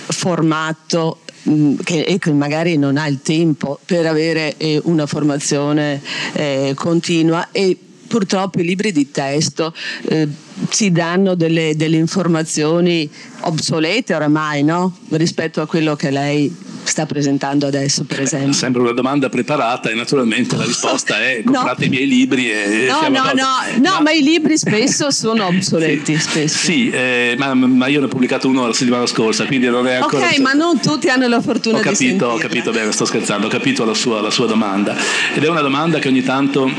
formato 0.08 1.20
mm, 1.48 1.76
che, 1.86 2.20
magari 2.34 2.76
non 2.76 2.98
ha 2.98 3.08
il 3.08 3.22
tempo 3.22 3.80
per 3.86 4.08
avere 4.08 4.58
eh, 4.58 4.82
una 4.84 5.06
formazione 5.06 6.02
eh, 6.34 6.74
continua 6.76 7.48
e 7.54 7.78
purtroppo 8.14 8.60
i 8.60 8.64
libri 8.64 8.92
di 8.92 9.10
testo 9.10 9.74
eh, 10.08 10.28
ci 10.70 10.92
danno 10.92 11.34
delle, 11.34 11.76
delle 11.76 11.98
informazioni 11.98 13.10
obsolete 13.40 14.14
oramai 14.14 14.64
no? 14.64 14.96
rispetto 15.10 15.62
a 15.62 15.66
quello 15.66 15.96
che 15.96 16.12
lei 16.12 16.56
sta 16.84 17.06
presentando 17.06 17.66
adesso, 17.66 18.04
per 18.04 18.22
esempio? 18.22 18.54
Sembra 18.54 18.82
una 18.82 18.92
domanda 18.92 19.30
preparata 19.30 19.90
e 19.90 19.96
naturalmente 19.96 20.56
la 20.56 20.66
risposta 20.66 21.20
è 21.22 21.42
comprate 21.44 21.82
no. 21.82 21.86
i 21.86 21.90
miei 21.90 22.08
libri 22.08 22.52
e 22.52 22.88
No, 22.88 23.08
no, 23.08 23.32
no, 23.34 23.80
no, 23.82 24.02
ma 24.02 24.12
i 24.12 24.22
libri 24.22 24.58
spesso 24.58 25.10
sono 25.10 25.48
obsoleti. 25.48 26.16
sì, 26.16 26.22
spesso. 26.22 26.58
sì 26.58 26.90
eh, 26.90 27.36
ma, 27.38 27.54
ma, 27.54 27.88
io 27.88 28.00
ne 28.00 28.06
ho 28.06 28.10
pubblicato 28.10 28.48
uno 28.48 28.68
la 28.68 28.74
settimana 28.74 29.08
scorsa, 29.08 29.46
quindi 29.46 29.68
non 29.68 29.88
è 29.88 29.96
ancora... 29.96 30.28
Ok, 30.28 30.38
ma 30.40 30.54
non 30.54 30.80
tutti 30.80 31.10
hanno 31.10 31.28
la 31.28 31.42
fortuna 31.42 31.78
ho 31.78 31.82
capito, 31.82 32.04
di 32.04 32.10
sentire. 32.10 32.32
Ho 32.32 32.38
capito 32.38 32.72
bene, 32.72 32.92
sto 32.92 33.06
scherzando, 33.06 33.48
ho 33.48 33.50
capito 33.50 33.86
la 33.86 33.94
sua, 33.94 34.22
la 34.22 34.32
sua 34.32 34.46
domanda 34.46 34.96
ed 35.34 35.44
è 35.44 35.48
una 35.48 35.62
domanda 35.62 36.00
che 36.00 36.10
ogni 36.10 36.22
tanto 36.22 36.70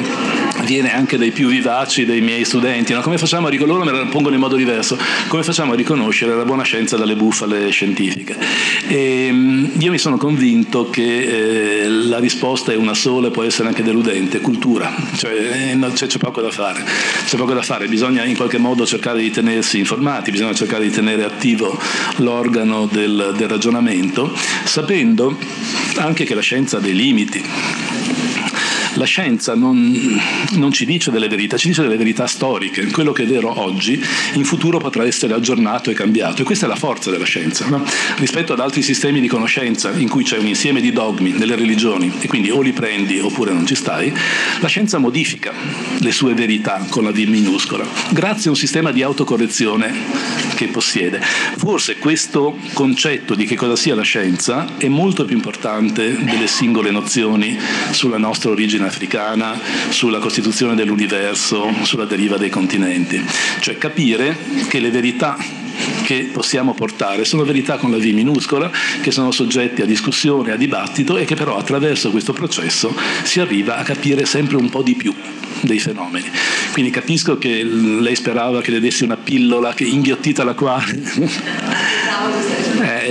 viene 0.65 0.95
anche 0.95 1.17
dai 1.17 1.31
più 1.31 1.49
vivaci 1.49 2.05
dei 2.05 2.21
miei 2.21 2.45
studenti. 2.45 2.93
No? 2.93 3.01
Come 3.01 3.19
facciamo 3.19 3.47
a 3.47 3.51
riconoscere, 3.51 3.85
loro 3.85 3.99
me 3.99 4.05
la 4.05 4.11
pongono 4.11 4.35
in 4.35 4.41
modo 4.41 4.57
diverso, 4.57 4.99
come 5.29 5.43
facciamo 5.43 5.73
a 5.73 5.77
riconoscere 5.77 6.35
la 6.35 6.45
buona 6.45 6.63
scienza 6.63 6.97
dalle 6.97 7.17
bufale 7.17 7.71
scientifiche? 7.71 8.37
E, 8.89 9.27
ehm, 9.27 9.71
io 9.79 9.91
mi 9.91 9.99
sono 9.99 10.17
convinto 10.17 10.91
che 10.91 11.83
eh, 11.83 11.89
la 11.89 12.19
risposta 12.19 12.73
è 12.73 12.77
una 12.77 12.95
sola 12.95 13.29
e 13.29 13.31
può 13.31 13.43
essere 13.43 13.69
anche 13.69 13.83
deludente, 13.83 14.41
cultura, 14.41 14.93
cioè, 15.17 15.33
eh, 15.33 15.93
c'è, 15.93 16.07
c'è, 16.07 16.19
poco 16.19 16.41
da 16.41 16.51
fare, 16.51 16.85
c'è 17.25 17.37
poco 17.37 17.53
da 17.53 17.63
fare, 17.63 17.87
bisogna 17.87 18.25
in 18.25 18.37
qualche 18.37 18.59
modo 18.59 18.87
cercare 18.87 19.21
di 19.21 19.31
tenersi 19.31 19.79
informati, 19.79 20.31
bisogna 20.31 20.55
cercare 20.55 20.85
di 20.85 20.91
tenere 20.91 21.25
attivo 21.25 21.79
l'organo 22.17 22.89
del, 22.91 23.35
del 23.37 23.49
ragionamento, 23.49 24.33
sapendo 24.65 25.37
anche 25.97 26.25
che 26.25 26.35
la 26.35 26.41
scienza 26.41 26.79
ha 26.79 26.81
dei 26.81 26.95
limiti 26.95 27.43
la 28.95 29.05
scienza 29.05 29.55
non, 29.55 30.21
non, 30.53 30.73
ci 30.73 30.85
dice 30.85 31.11
delle 31.11 31.29
verità, 31.29 31.57
ci 31.57 31.69
dice 31.69 31.83
delle 31.83 31.97
verità 31.97 32.27
storiche. 32.27 32.87
Quello 32.87 33.13
che 33.13 33.25
è 33.25 33.27
vero 33.27 33.61
oggi, 33.61 34.03
in 34.35 34.45
futuro 34.45 34.79
potrà 34.79 35.05
essere 35.05 35.35
aggiornato 35.35 35.91
e 35.91 35.95
cambiato. 35.95 36.43
E 36.43 36.45
questa 36.45 36.67
è 36.67 36.69
la 36.69 36.77
forza 36.77 37.11
della 37.11 37.25
scienza. 37.25 37.67
No? 37.69 37.85
Rispetto 38.17 38.53
ad 38.53 38.61
altri 38.61 38.83
sistemi 38.83 39.21
di 39.21 39.29
conoscenza 39.29 39.91
in 39.91 40.09
cui 40.09 40.25
c'è 40.25 40.39
un 40.39 40.47
insieme 40.47 40.81
di 40.81 40.93
dogmi 40.93 41.33
delle 41.33 41.57
religioni 41.57 42.13
e 42.21 42.27
quindi 42.27 42.51
o 42.51 42.61
li 42.61 42.73
prendi 42.73 43.19
oppure 43.19 43.53
non 43.53 43.67
ci 43.67 43.75
stai, 43.75 44.13
la 44.61 44.69
scienza 44.69 44.99
modifica 44.99 45.53
le 45.99 46.13
sue 46.13 46.35
verità 46.35 46.85
con 46.89 47.05
la 47.05 47.11
V 47.11 47.19
minuscola, 47.19 47.87
grazie 48.11 48.47
a 48.47 48.51
un 48.51 48.57
sistema 48.57 48.93
di 48.93 49.03
autocorrezione 49.03 49.93
che 50.55 50.67
possiede. 50.69 51.21
Forse 51.21 51.99
questo 51.99 52.57
concetto 52.73 53.35
di 53.35 53.45
che 53.45 53.57
cosa 53.57 53.77
sia 53.77 53.95
la 53.95 54.03
scienza 54.03 54.77
è 54.79 54.89
molto 54.89 55.25
più 55.25 55.37
importante 55.37 56.17
delle 56.23 56.47
singole 56.47 56.91
nozioni 56.91 57.59
sulla 57.91 58.19
nostra 58.19 58.51
origine 58.51 58.84
origine 58.85 58.89
africana, 58.89 59.59
sulla 59.89 60.19
costituzione 60.19 60.75
dell'universo, 60.75 61.73
sulla 61.83 62.05
deriva 62.05 62.37
dei 62.37 62.51
continenti. 62.51 63.23
Cioè 63.61 63.79
capire 63.79 64.37
che 64.69 64.81
le 64.81 64.91
verità 64.91 65.37
che 66.05 66.29
possiamo 66.33 66.75
portare 66.75 67.25
sono 67.25 67.45
verità 67.45 67.77
con 67.77 67.91
la 67.91 67.97
V 67.97 68.05
minuscola, 68.05 68.71
che 69.01 69.11
sono 69.11 69.31
soggetti 69.31 69.83
a 69.83 69.87
discussione, 69.87 70.53
a 70.53 70.57
dibattito 70.57 71.17
e 71.17 71.25
che 71.25 71.35
però 71.35 71.57
attraverso 71.57 72.11
questo 72.11 72.33
processo 72.33 72.95
si 73.23 73.41
arriva 73.41 73.79
a 73.79 73.83
capire 73.83 74.25
sempre 74.25 74.57
un 74.57 74.69
po' 74.69 74.83
di 74.83 74.95
più 74.95 75.15
dei 75.61 75.79
fenomeni. 75.79 76.31
Quindi 76.73 76.91
capisco 76.91 77.39
che 77.39 77.63
lei 77.65 78.15
sperava 78.15 78.61
che 78.61 78.71
le 78.71 78.81
dessi 78.81 79.05
una 79.05 79.17
pillola 79.17 79.73
che 79.75 79.85
inghiottita 79.85 80.45
la 80.45 80.55
quale... 80.55 81.93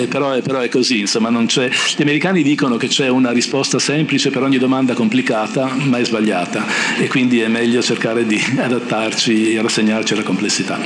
eh, 0.03 0.07
però, 0.07 0.39
però, 0.41 0.59
è 0.59 0.69
così, 0.69 1.01
insomma, 1.01 1.29
Gli 1.29 2.01
americani 2.01 2.43
dicono 2.43 2.77
che 2.77 2.87
c'è 2.87 3.07
una 3.07 3.31
risposta 3.31 3.79
semplice 3.79 4.29
per 4.29 4.43
ogni 4.43 4.57
domanda 4.57 4.93
complicata, 4.93 5.73
ma 5.73 5.97
è 5.97 6.05
sbagliata 6.05 6.65
e 6.99 7.07
quindi 7.07 7.39
è 7.41 7.47
meglio 7.47 7.81
cercare 7.81 8.25
di 8.25 8.39
adattarci 8.57 9.53
e 9.53 9.61
rassegnarci 9.61 10.13
alla 10.13 10.23
complessità. 10.23 10.79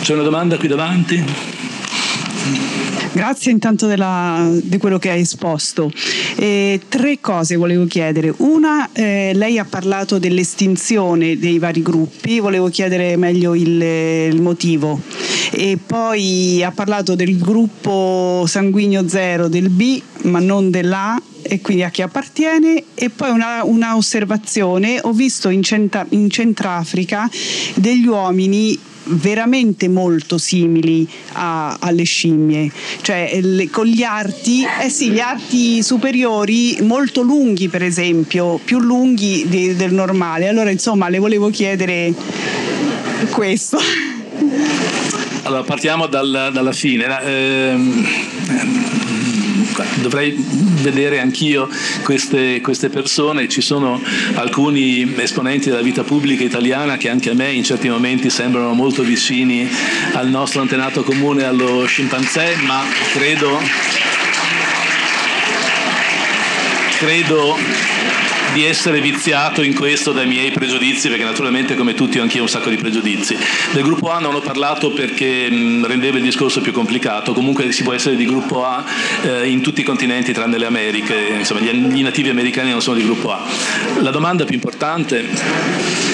C'è 0.00 0.14
una 0.14 0.22
domanda 0.22 0.56
qui 0.56 0.68
davanti? 0.68 1.24
Grazie 3.14 3.52
intanto 3.52 3.86
della, 3.86 4.50
di 4.62 4.78
quello 4.78 4.98
che 4.98 5.10
hai 5.10 5.20
esposto. 5.20 5.92
Eh, 6.36 6.80
tre 6.88 7.20
cose 7.20 7.56
volevo 7.56 7.84
chiedere. 7.84 8.32
Una, 8.38 8.88
eh, 8.92 9.32
lei 9.34 9.58
ha 9.58 9.66
parlato 9.66 10.18
dell'estinzione 10.18 11.38
dei 11.38 11.58
vari 11.58 11.82
gruppi, 11.82 12.40
volevo 12.40 12.68
chiedere 12.68 13.18
meglio 13.18 13.54
il, 13.54 13.82
il, 13.82 14.40
motivo. 14.40 14.98
E 15.50 15.78
poi 15.84 16.64
ha 16.64 16.70
parlato 16.70 17.14
del 17.14 17.36
gruppo 17.36 18.44
sanguigno 18.46 19.06
zero 19.06 19.48
del 19.48 19.68
B, 19.68 20.00
ma 20.22 20.38
non 20.38 20.70
dell'A 20.70 21.20
e 21.42 21.60
quindi 21.60 21.82
a 21.82 21.90
chi 21.90 22.00
appartiene 22.00 22.84
e 22.94 23.10
poi 23.10 23.30
una, 23.30 23.62
una 23.64 23.94
osservazione 23.96 25.00
ho 25.02 25.12
visto 25.12 25.50
in, 25.50 25.62
Centra, 25.62 26.06
in 26.10 26.30
Centrafrica 26.30 27.28
degli 27.74 28.06
uomini 28.06 28.78
veramente 29.04 29.88
molto 29.88 30.38
simili 30.38 31.08
a, 31.32 31.76
alle 31.80 32.04
scimmie, 32.04 32.70
cioè 33.00 33.38
le, 33.40 33.68
con 33.70 33.86
gli 33.86 34.02
arti, 34.02 34.64
eh 34.82 34.88
sì, 34.88 35.10
gli 35.10 35.20
arti 35.20 35.82
superiori 35.82 36.78
molto 36.82 37.22
lunghi 37.22 37.68
per 37.68 37.82
esempio, 37.82 38.60
più 38.62 38.78
lunghi 38.78 39.46
di, 39.48 39.74
del 39.74 39.92
normale. 39.92 40.48
Allora 40.48 40.70
insomma 40.70 41.08
le 41.08 41.18
volevo 41.18 41.50
chiedere 41.50 42.12
questo. 43.30 43.78
Allora 45.44 45.62
partiamo 45.62 46.06
dal, 46.06 46.50
dalla 46.52 46.72
fine. 46.72 47.22
Eh, 47.24 47.76
dovrei 50.00 50.34
vedere 50.36 51.20
anch'io 51.20 51.68
queste, 52.02 52.60
queste, 52.60 52.88
persone, 52.88 53.48
ci 53.48 53.60
sono 53.60 54.00
alcuni 54.34 55.14
esponenti 55.16 55.68
della 55.70 55.82
vita 55.82 56.02
pubblica 56.02 56.44
italiana 56.44 56.96
che 56.96 57.08
anche 57.08 57.30
a 57.30 57.34
me 57.34 57.50
in 57.52 57.64
certi 57.64 57.88
momenti 57.88 58.30
sembrano 58.30 58.72
molto 58.72 59.02
vicini 59.02 59.68
al 60.12 60.28
nostro 60.28 60.60
antenato 60.60 61.02
comune, 61.02 61.44
allo 61.44 61.84
scimpanzé, 61.86 62.56
ma 62.64 62.82
credo, 63.12 63.60
credo 66.98 68.01
di 68.52 68.64
essere 68.64 69.00
viziato 69.00 69.62
in 69.62 69.74
questo 69.74 70.12
dai 70.12 70.26
miei 70.26 70.50
pregiudizi, 70.50 71.08
perché 71.08 71.24
naturalmente 71.24 71.74
come 71.74 71.94
tutti 71.94 72.18
ho 72.18 72.22
anch'io 72.22 72.42
un 72.42 72.48
sacco 72.48 72.70
di 72.70 72.76
pregiudizi. 72.76 73.36
Del 73.72 73.82
gruppo 73.82 74.10
A 74.10 74.18
non 74.18 74.34
ho 74.34 74.40
parlato 74.40 74.90
perché 74.90 75.50
mh, 75.50 75.86
rendeva 75.86 76.18
il 76.18 76.22
discorso 76.22 76.60
più 76.60 76.72
complicato, 76.72 77.32
comunque 77.32 77.72
si 77.72 77.82
può 77.82 77.92
essere 77.92 78.16
di 78.16 78.24
gruppo 78.24 78.64
A 78.64 78.84
eh, 79.22 79.48
in 79.48 79.60
tutti 79.60 79.80
i 79.80 79.84
continenti 79.84 80.32
tranne 80.32 80.58
le 80.58 80.66
Americhe, 80.66 81.14
insomma 81.38 81.60
gli, 81.60 81.70
gli 81.70 82.02
nativi 82.02 82.28
americani 82.28 82.70
non 82.70 82.82
sono 82.82 82.96
di 82.96 83.04
gruppo 83.04 83.32
A. 83.32 83.42
La 84.00 84.10
domanda 84.10 84.44
più 84.44 84.54
importante 84.54 86.11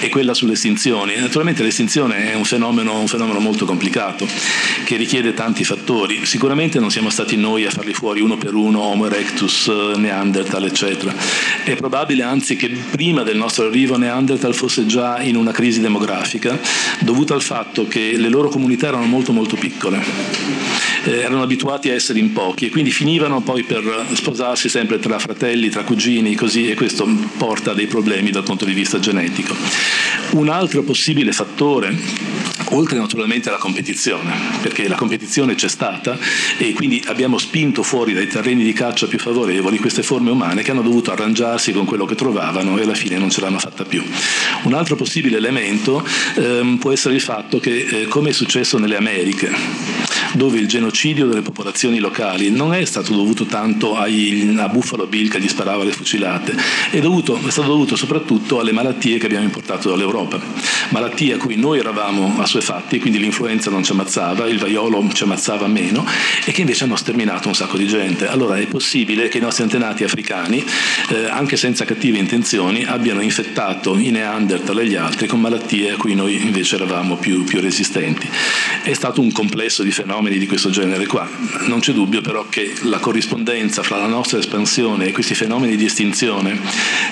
e 0.00 0.08
quella 0.08 0.34
sulle 0.34 0.52
estinzioni. 0.52 1.16
Naturalmente 1.16 1.62
l'estinzione 1.62 2.32
è 2.32 2.34
un 2.34 2.44
fenomeno, 2.44 2.98
un 2.98 3.08
fenomeno, 3.08 3.40
molto 3.40 3.64
complicato 3.64 4.26
che 4.84 4.96
richiede 4.96 5.34
tanti 5.34 5.64
fattori. 5.64 6.24
Sicuramente 6.26 6.78
non 6.78 6.90
siamo 6.90 7.10
stati 7.10 7.36
noi 7.36 7.64
a 7.64 7.70
farli 7.70 7.92
fuori 7.92 8.20
uno 8.20 8.36
per 8.36 8.54
uno, 8.54 8.80
Homo 8.80 9.06
erectus, 9.06 9.68
Neanderthal, 9.68 10.64
eccetera. 10.64 11.14
È 11.64 11.74
probabile 11.76 12.22
anzi 12.22 12.56
che 12.56 12.68
prima 12.68 13.22
del 13.22 13.36
nostro 13.36 13.66
arrivo 13.66 13.96
Neanderthal 13.96 14.54
fosse 14.54 14.86
già 14.86 15.20
in 15.20 15.36
una 15.36 15.52
crisi 15.52 15.80
demografica 15.80 16.58
dovuta 17.00 17.34
al 17.34 17.42
fatto 17.42 17.86
che 17.86 18.16
le 18.16 18.28
loro 18.28 18.48
comunità 18.48 18.88
erano 18.88 19.06
molto 19.06 19.32
molto 19.32 19.56
piccole. 19.56 20.02
Eh, 21.04 21.18
erano 21.18 21.42
abituati 21.42 21.90
a 21.90 21.94
essere 21.94 22.18
in 22.18 22.32
pochi 22.32 22.66
e 22.66 22.70
quindi 22.70 22.90
finivano 22.90 23.40
poi 23.40 23.62
per 23.62 24.06
sposarsi 24.12 24.68
sempre 24.68 24.98
tra 24.98 25.18
fratelli, 25.18 25.68
tra 25.68 25.84
cugini, 25.84 26.34
così, 26.34 26.68
e 26.68 26.74
questo 26.74 27.06
porta 27.36 27.72
a 27.72 27.74
dei 27.74 27.86
problemi 27.86 28.30
dal 28.30 28.42
punto 28.42 28.64
di 28.64 28.72
vista 28.72 28.98
genetico. 28.98 29.54
Un 30.30 30.48
altro 30.48 30.82
possibile 30.82 31.32
fattore 31.32 32.46
oltre 32.70 32.98
naturalmente 32.98 33.48
alla 33.48 33.58
competizione, 33.58 34.32
perché 34.60 34.88
la 34.88 34.96
competizione 34.96 35.54
c'è 35.54 35.68
stata 35.68 36.18
e 36.58 36.72
quindi 36.72 37.02
abbiamo 37.06 37.38
spinto 37.38 37.82
fuori 37.82 38.12
dai 38.12 38.26
terreni 38.26 38.64
di 38.64 38.72
caccia 38.72 39.06
più 39.06 39.18
favorevoli 39.18 39.78
queste 39.78 40.02
forme 40.02 40.30
umane 40.30 40.62
che 40.62 40.70
hanno 40.70 40.82
dovuto 40.82 41.10
arrangiarsi 41.12 41.72
con 41.72 41.84
quello 41.84 42.04
che 42.04 42.14
trovavano 42.14 42.78
e 42.78 42.82
alla 42.82 42.94
fine 42.94 43.18
non 43.18 43.30
ce 43.30 43.40
l'hanno 43.40 43.58
fatta 43.58 43.84
più. 43.84 44.02
Un 44.64 44.74
altro 44.74 44.96
possibile 44.96 45.36
elemento 45.36 46.04
ehm, 46.34 46.76
può 46.76 46.92
essere 46.92 47.14
il 47.14 47.20
fatto 47.20 47.58
che, 47.58 47.86
eh, 47.90 48.06
come 48.06 48.30
è 48.30 48.32
successo 48.32 48.78
nelle 48.78 48.96
Americhe, 48.96 49.50
dove 50.34 50.58
il 50.58 50.68
genocidio 50.68 51.26
delle 51.26 51.42
popolazioni 51.42 51.98
locali 51.98 52.50
non 52.50 52.74
è 52.74 52.84
stato 52.84 53.14
dovuto 53.14 53.44
tanto 53.46 53.96
ai, 53.96 54.54
a 54.58 54.68
Buffalo 54.68 55.06
Bill 55.06 55.28
che 55.28 55.40
gli 55.40 55.48
sparava 55.48 55.84
le 55.84 55.92
fucilate, 55.92 56.56
è, 56.90 56.98
dovuto, 57.00 57.38
è 57.46 57.50
stato 57.50 57.68
dovuto 57.68 57.96
soprattutto 57.96 58.60
alle 58.60 58.72
malattie 58.72 59.18
che 59.18 59.26
abbiamo 59.26 59.44
importato 59.44 59.88
dall'Europa, 59.88 60.40
malattie 60.90 61.34
a 61.34 61.36
cui 61.38 61.56
noi 61.56 61.78
eravamo 61.78 62.36
assuefatti, 62.38 62.98
quindi 62.98 63.18
l'influenza 63.18 63.70
non 63.70 63.82
ci 63.82 63.92
ammazzava, 63.92 64.46
il 64.46 64.58
vaiolo 64.58 65.08
ci 65.12 65.22
ammazzava 65.22 65.66
meno 65.66 66.04
e 66.44 66.52
che 66.52 66.60
invece 66.60 66.84
hanno 66.84 66.96
sterminato 66.96 67.48
un 67.48 67.54
sacco 67.54 67.76
di 67.76 67.86
gente. 67.86 68.28
Allora 68.28 68.56
è 68.56 68.66
possibile 68.66 69.28
che 69.28 69.38
i 69.38 69.40
nostri 69.40 69.62
antenati 69.62 70.04
africani, 70.04 70.64
eh, 71.10 71.26
anche 71.28 71.56
senza 71.56 71.84
cattive 71.84 72.18
intenzioni, 72.18 72.84
abbiano 72.84 73.20
infettato 73.20 73.96
i 73.96 74.10
Neanderthal 74.10 74.80
e 74.80 74.86
gli 74.86 74.94
altri 74.94 75.26
con 75.26 75.40
malattie 75.40 75.92
a 75.92 75.96
cui 75.96 76.14
noi 76.14 76.42
invece 76.42 76.76
eravamo 76.76 77.16
più, 77.16 77.44
più 77.44 77.60
resistenti. 77.60 78.28
È 78.82 78.92
stato 78.92 79.20
un 79.20 79.32
complesso 79.32 79.82
di 79.82 79.90
fenomeni 79.90 80.17
fenomeni 80.18 80.38
di 80.38 80.46
questo 80.46 80.70
genere 80.70 81.06
qua. 81.06 81.28
Non 81.66 81.78
c'è 81.78 81.92
dubbio 81.92 82.20
però 82.20 82.46
che 82.48 82.74
la 82.82 82.98
corrispondenza 82.98 83.84
fra 83.84 83.98
la 83.98 84.08
nostra 84.08 84.38
espansione 84.38 85.06
e 85.06 85.12
questi 85.12 85.34
fenomeni 85.34 85.76
di 85.76 85.84
estinzione, 85.84 86.58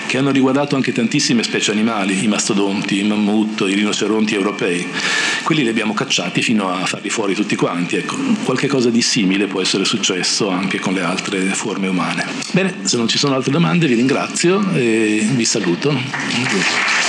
che 0.07 0.17
hanno 0.17 0.31
riguardato 0.31 0.75
anche 0.75 0.91
tantissime 0.91 1.41
specie 1.43 1.71
animali, 1.71 2.21
i 2.21 2.27
mastodonti, 2.27 2.99
i 2.99 3.03
mammut, 3.03 3.61
i 3.61 3.73
rinoceronti 3.73 4.33
europei, 4.33 4.85
quelli 5.43 5.63
li 5.63 5.69
abbiamo 5.69 5.93
cacciati 5.93 6.41
fino 6.41 6.69
a 6.69 6.85
farli 6.85 7.09
fuori 7.09 7.33
tutti 7.33 7.55
quanti. 7.55 7.95
Ecco, 7.95 8.17
qualche 8.43 8.67
cosa 8.67 8.89
di 8.89 9.01
simile 9.01 9.47
può 9.47 9.61
essere 9.61 9.85
successo 9.85 10.49
anche 10.49 10.79
con 10.79 10.93
le 10.93 11.01
altre 11.01 11.39
forme 11.53 11.87
umane. 11.87 12.25
Bene, 12.51 12.79
se 12.83 12.97
non 12.97 13.07
ci 13.07 13.17
sono 13.17 13.35
altre 13.35 13.51
domande 13.51 13.87
vi 13.87 13.95
ringrazio 13.95 14.69
e 14.73 15.25
vi 15.31 15.45
saluto. 15.45 17.06